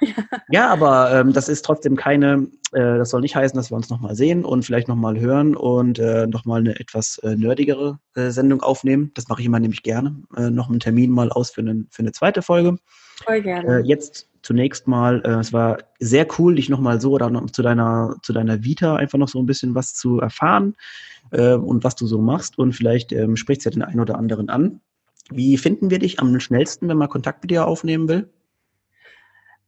ja, 0.51 0.69
aber 0.69 1.13
ähm, 1.13 1.33
das 1.33 1.49
ist 1.49 1.65
trotzdem 1.65 1.97
keine, 1.97 2.49
äh, 2.73 2.99
das 2.99 3.11
soll 3.11 3.23
nicht 3.23 3.37
heißen, 3.37 3.57
dass 3.57 3.71
wir 3.71 3.77
uns 3.77 3.89
nochmal 3.89 4.15
sehen 4.15 4.45
und 4.45 4.65
vielleicht 4.65 4.89
nochmal 4.89 5.19
hören 5.19 5.57
und 5.57 5.99
äh, 5.99 6.27
nochmal 6.27 6.61
eine 6.61 6.79
etwas 6.79 6.94
äh, 7.19 7.37
nerdigere 7.37 7.99
äh, 8.15 8.31
Sendung 8.31 8.63
aufnehmen. 8.63 9.11
Das 9.15 9.29
mache 9.29 9.41
ich 9.41 9.47
immer 9.47 9.61
nämlich 9.61 9.83
gerne. 9.83 10.23
Äh, 10.37 10.51
noch 10.51 10.69
einen 10.69 10.81
Termin 10.81 11.11
mal 11.11 11.31
aus 11.31 11.51
für 11.51 11.61
eine, 11.61 11.85
für 11.91 12.01
eine 12.01 12.13
zweite 12.13 12.43
Folge. 12.43 12.77
Voll 13.25 13.43
gerne. 13.43 13.81
Äh, 13.81 13.83
jetzt 13.85 14.29
zunächst 14.43 14.87
mal, 14.87 15.23
äh, 15.25 15.41
es 15.41 15.53
war 15.53 15.79
sehr 15.99 16.27
cool, 16.39 16.57
dich 16.57 16.69
nochmal 16.69 17.01
so 17.01 17.13
oder 17.13 17.31
noch 17.31 17.51
zu 17.51 17.63
deiner, 17.63 18.17
zu 18.23 18.33
deiner 18.33 18.63
Vita 18.63 18.97
einfach 18.97 19.19
noch 19.19 19.29
so 19.29 19.39
ein 19.41 19.47
bisschen 19.47 19.75
was 19.75 19.95
zu 19.95 20.21
erfahren 20.21 20.75
äh, 21.31 21.55
und 21.55 21.85
was 21.85 21.97
du 21.97 22.07
so 22.07 22.21
machst. 22.21 22.59
Und 22.59 22.73
vielleicht 22.73 23.13
ähm, 23.13 23.37
sprichst 23.37 23.65
du 23.65 23.71
ja 23.71 23.75
den 23.75 23.83
einen 23.83 24.01
oder 24.01 24.17
anderen 24.17 24.49
an. 24.49 24.81
Wie 25.31 25.57
finden 25.57 25.91
wir 25.91 25.99
dich 25.99 26.21
am 26.21 26.39
schnellsten, 26.39 26.89
wenn 26.89 26.99
man 26.99 27.09
Kontakt 27.09 27.43
mit 27.43 27.51
dir 27.51 27.67
aufnehmen 27.67 28.09
will? 28.09 28.31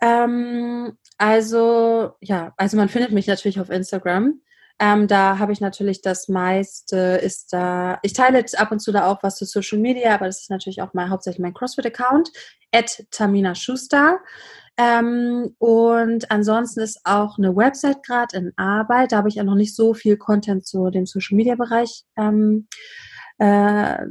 Ähm, 0.01 0.93
also, 1.17 2.13
ja, 2.21 2.53
also 2.59 2.77
man 2.77 2.91
findet 2.91 3.13
mich 3.13 3.27
natürlich 3.27 3.59
auf 3.61 3.71
Instagram. 3.71 4.41
Ähm, 4.79 5.07
da 5.09 5.39
habe 5.39 5.53
ich 5.53 5.61
natürlich 5.61 6.03
das 6.03 6.29
meiste 6.29 6.97
ist 7.23 7.53
da, 7.53 7.99
ich 8.03 8.13
teile 8.13 8.45
ab 8.59 8.71
und 8.71 8.81
zu 8.81 8.93
da 8.93 9.07
auch 9.11 9.23
was 9.23 9.37
zu 9.37 9.47
Social 9.47 9.79
Media, 9.79 10.15
aber 10.15 10.27
das 10.27 10.43
ist 10.43 10.51
natürlich 10.51 10.83
auch 10.83 10.93
mal 10.93 11.09
hauptsächlich 11.09 11.41
mein 11.41 11.55
CrossFit-Account, 11.55 12.31
at 12.73 13.07
Tamina 13.11 13.55
Schuster. 13.55 14.19
Ähm, 14.77 15.55
und 15.59 16.31
ansonsten 16.31 16.81
ist 16.81 17.01
auch 17.05 17.39
eine 17.39 17.57
Website 17.57 18.03
gerade 18.03 18.37
in 18.37 18.53
Arbeit. 18.57 19.13
Da 19.13 19.19
habe 19.19 19.29
ich 19.29 19.37
ja 19.37 19.45
noch 19.45 19.55
nicht 19.55 19.75
so 19.75 19.95
viel 19.95 20.19
Content 20.19 20.67
zu 20.67 20.91
dem 20.91 21.07
Social 21.07 21.37
Media 21.37 21.55
Bereich 21.55 22.05
ähm, 22.19 22.69
äh, 23.39 24.05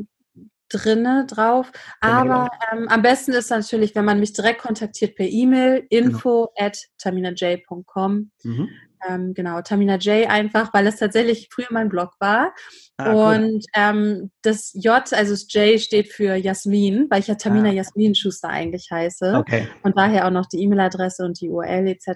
drinne 0.70 1.28
drauf. 1.28 1.72
Aber 2.02 2.50
ähm, 2.72 2.88
am 2.88 3.02
besten 3.04 3.34
ist 3.34 3.52
natürlich, 3.52 3.94
wenn 3.94 4.06
man 4.06 4.20
mich 4.20 4.34
direkt 4.34 4.62
kontaktiert 4.62 5.16
per 5.16 5.28
E-Mail, 5.28 5.86
genau. 5.90 6.08
info 6.08 6.52
genau. 6.56 6.68
at 6.68 6.78
taminaj.com. 6.98 8.32
Mhm. 8.44 8.70
Ähm, 9.10 9.34
genau, 9.34 9.62
Tamina 9.62 9.98
J 9.98 10.30
einfach, 10.30 10.74
weil 10.74 10.88
es 10.88 10.98
tatsächlich 10.98 11.50
früher 11.52 11.68
mein 11.70 11.90
Blog 11.90 12.12
war. 12.20 12.54
Ah, 12.98 13.12
und 13.12 13.44
cool. 13.44 13.60
ähm, 13.76 14.32
das 14.42 14.72
J, 14.74 14.94
also 14.94 15.34
das 15.34 15.48
J 15.52 15.80
steht 15.80 16.14
für 16.14 16.36
Jasmin, 16.36 17.08
weil 17.10 17.20
ich 17.20 17.28
ja 17.28 17.36
Tamina 17.36 17.70
ah. 17.70 17.74
Jasmin 17.74 18.16
Schuster 18.16 18.50
eigentlich 18.50 18.90
heiße. 18.90 19.36
Okay. 19.38 19.68
Und 19.84 19.98
daher 19.98 20.26
auch 20.26 20.32
noch 20.32 20.46
die 20.46 20.62
E-Mail-Adresse 20.64 21.26
und 21.26 21.42
die 21.42 21.50
URL 21.50 21.88
etc. 21.88 22.08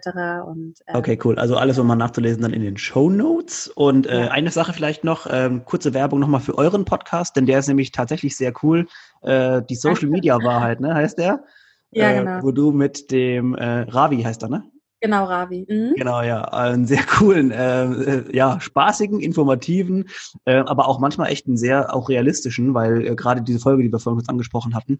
Und, 0.47 0.75
ähm, 0.87 0.95
okay, 0.95 1.19
cool. 1.23 1.37
Also 1.37 1.57
alles, 1.57 1.77
um 1.79 1.87
mal 1.87 1.95
nachzulesen, 1.95 2.41
dann 2.41 2.53
in 2.53 2.61
den 2.61 2.77
Show 2.77 3.09
Notes. 3.09 3.67
Und 3.67 4.07
äh, 4.07 4.25
ja. 4.25 4.31
eine 4.31 4.51
Sache 4.51 4.71
vielleicht 4.71 5.03
noch, 5.03 5.27
ähm, 5.29 5.65
kurze 5.65 5.93
Werbung 5.93 6.19
nochmal 6.19 6.41
für 6.41 6.57
euren 6.57 6.85
Podcast, 6.85 7.35
denn 7.35 7.45
der 7.45 7.59
ist 7.59 7.67
nämlich 7.67 7.91
tatsächlich 7.91 8.37
sehr 8.37 8.53
cool. 8.63 8.87
Äh, 9.21 9.61
die 9.69 9.75
Social 9.75 10.07
Media 10.07 10.37
Wahrheit, 10.41 10.79
ne, 10.79 10.93
heißt 10.93 11.17
der? 11.17 11.43
Ja, 11.91 12.11
äh, 12.11 12.19
genau. 12.19 12.43
Wo 12.43 12.51
du 12.51 12.71
mit 12.71 13.11
dem 13.11 13.55
äh, 13.55 13.81
Ravi 13.81 14.21
heißt 14.21 14.43
er, 14.43 14.49
ne? 14.49 14.63
Genau, 15.01 15.25
Ravi. 15.25 15.65
Mhm. 15.69 15.93
Genau, 15.95 16.21
ja. 16.21 16.41
Einen 16.41 16.85
sehr 16.85 17.03
coolen, 17.03 17.51
äh, 17.51 17.85
äh, 17.85 18.35
ja, 18.35 18.59
spaßigen, 18.59 19.19
informativen, 19.19 20.09
äh, 20.45 20.57
aber 20.57 20.87
auch 20.87 20.99
manchmal 20.99 21.31
echt 21.31 21.47
einen 21.47 21.57
sehr 21.57 21.93
auch 21.93 22.09
realistischen, 22.09 22.73
weil 22.73 23.05
äh, 23.07 23.15
gerade 23.15 23.41
diese 23.41 23.59
Folge, 23.59 23.83
die 23.83 23.91
wir 23.91 23.99
vorhin 23.99 24.17
kurz 24.17 24.29
angesprochen 24.29 24.75
hatten, 24.75 24.99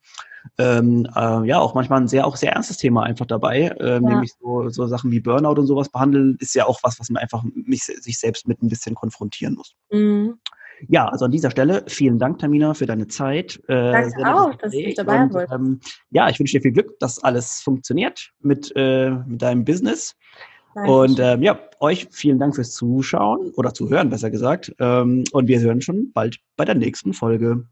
ähm, 0.58 1.06
äh, 1.16 1.46
ja, 1.46 1.60
auch 1.60 1.74
manchmal 1.74 2.02
ein 2.02 2.08
sehr, 2.08 2.26
auch 2.26 2.38
sehr 2.38 2.54
ernstes 2.54 2.78
Thema 2.78 3.04
einfach 3.04 3.26
dabei, 3.26 3.76
äh, 3.80 3.94
ja. 3.94 4.00
nämlich 4.00 4.34
so, 4.40 4.70
so 4.70 4.88
Sachen 4.88 5.12
wie 5.12 5.20
Burnout 5.20 5.60
und 5.60 5.68
sowas 5.68 5.90
behandeln, 5.90 6.38
ist 6.40 6.56
ja 6.56 6.66
auch 6.66 6.80
was, 6.84 7.00
was 7.00 7.10
man 7.10 7.22
einfach 7.22 7.44
mich, 7.54 7.84
sich 7.84 8.20
selbst 8.20 8.48
mit 8.48 8.62
ein 8.64 8.70
bisschen 8.70 8.96
konfrontieren 8.96 9.56
muss. 9.56 9.76
Mhm. 9.92 10.40
Ja, 10.88 11.08
also 11.08 11.26
an 11.26 11.32
dieser 11.32 11.52
Stelle 11.52 11.84
vielen 11.88 12.20
Dank, 12.20 12.40
Tamina, 12.40 12.74
für 12.74 12.86
deine 12.86 13.08
Zeit. 13.08 13.60
Äh, 13.68 13.92
Danke 13.92 14.36
auch, 14.36 14.56
dass 14.56 14.74
ich 14.74 14.96
dabei 14.96 15.32
wollte. 15.32 15.54
Ähm, 15.54 15.80
ja, 16.12 16.30
ich 16.30 16.40
wünsche 16.40 16.58
dir 16.58 16.62
viel 16.62 16.72
Glück, 16.72 17.00
dass 17.00 17.24
alles 17.24 17.62
funktioniert 17.62 18.32
mit, 18.40 18.72
äh, 18.76 19.12
mit 19.12 19.42
deinem 19.42 19.66
Business. 19.66 20.16
Danke 20.76 20.92
und 20.92 21.20
ähm, 21.20 21.42
ja, 21.42 21.60
euch 21.80 22.08
vielen 22.12 22.40
Dank 22.40 22.56
fürs 22.56 22.72
Zuschauen 22.72 23.52
oder 23.56 23.74
Zuhören, 23.74 24.10
besser 24.10 24.30
gesagt. 24.30 24.74
Ähm, 24.80 25.24
und 25.32 25.48
wir 25.48 25.60
hören 25.60 25.82
schon 25.82 26.12
bald 26.14 26.40
bei 26.56 26.66
der 26.66 26.76
nächsten 26.76 27.14
Folge. 27.14 27.66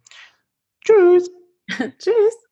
Tschüss. 0.83 1.31
Tschüss. 1.99 2.46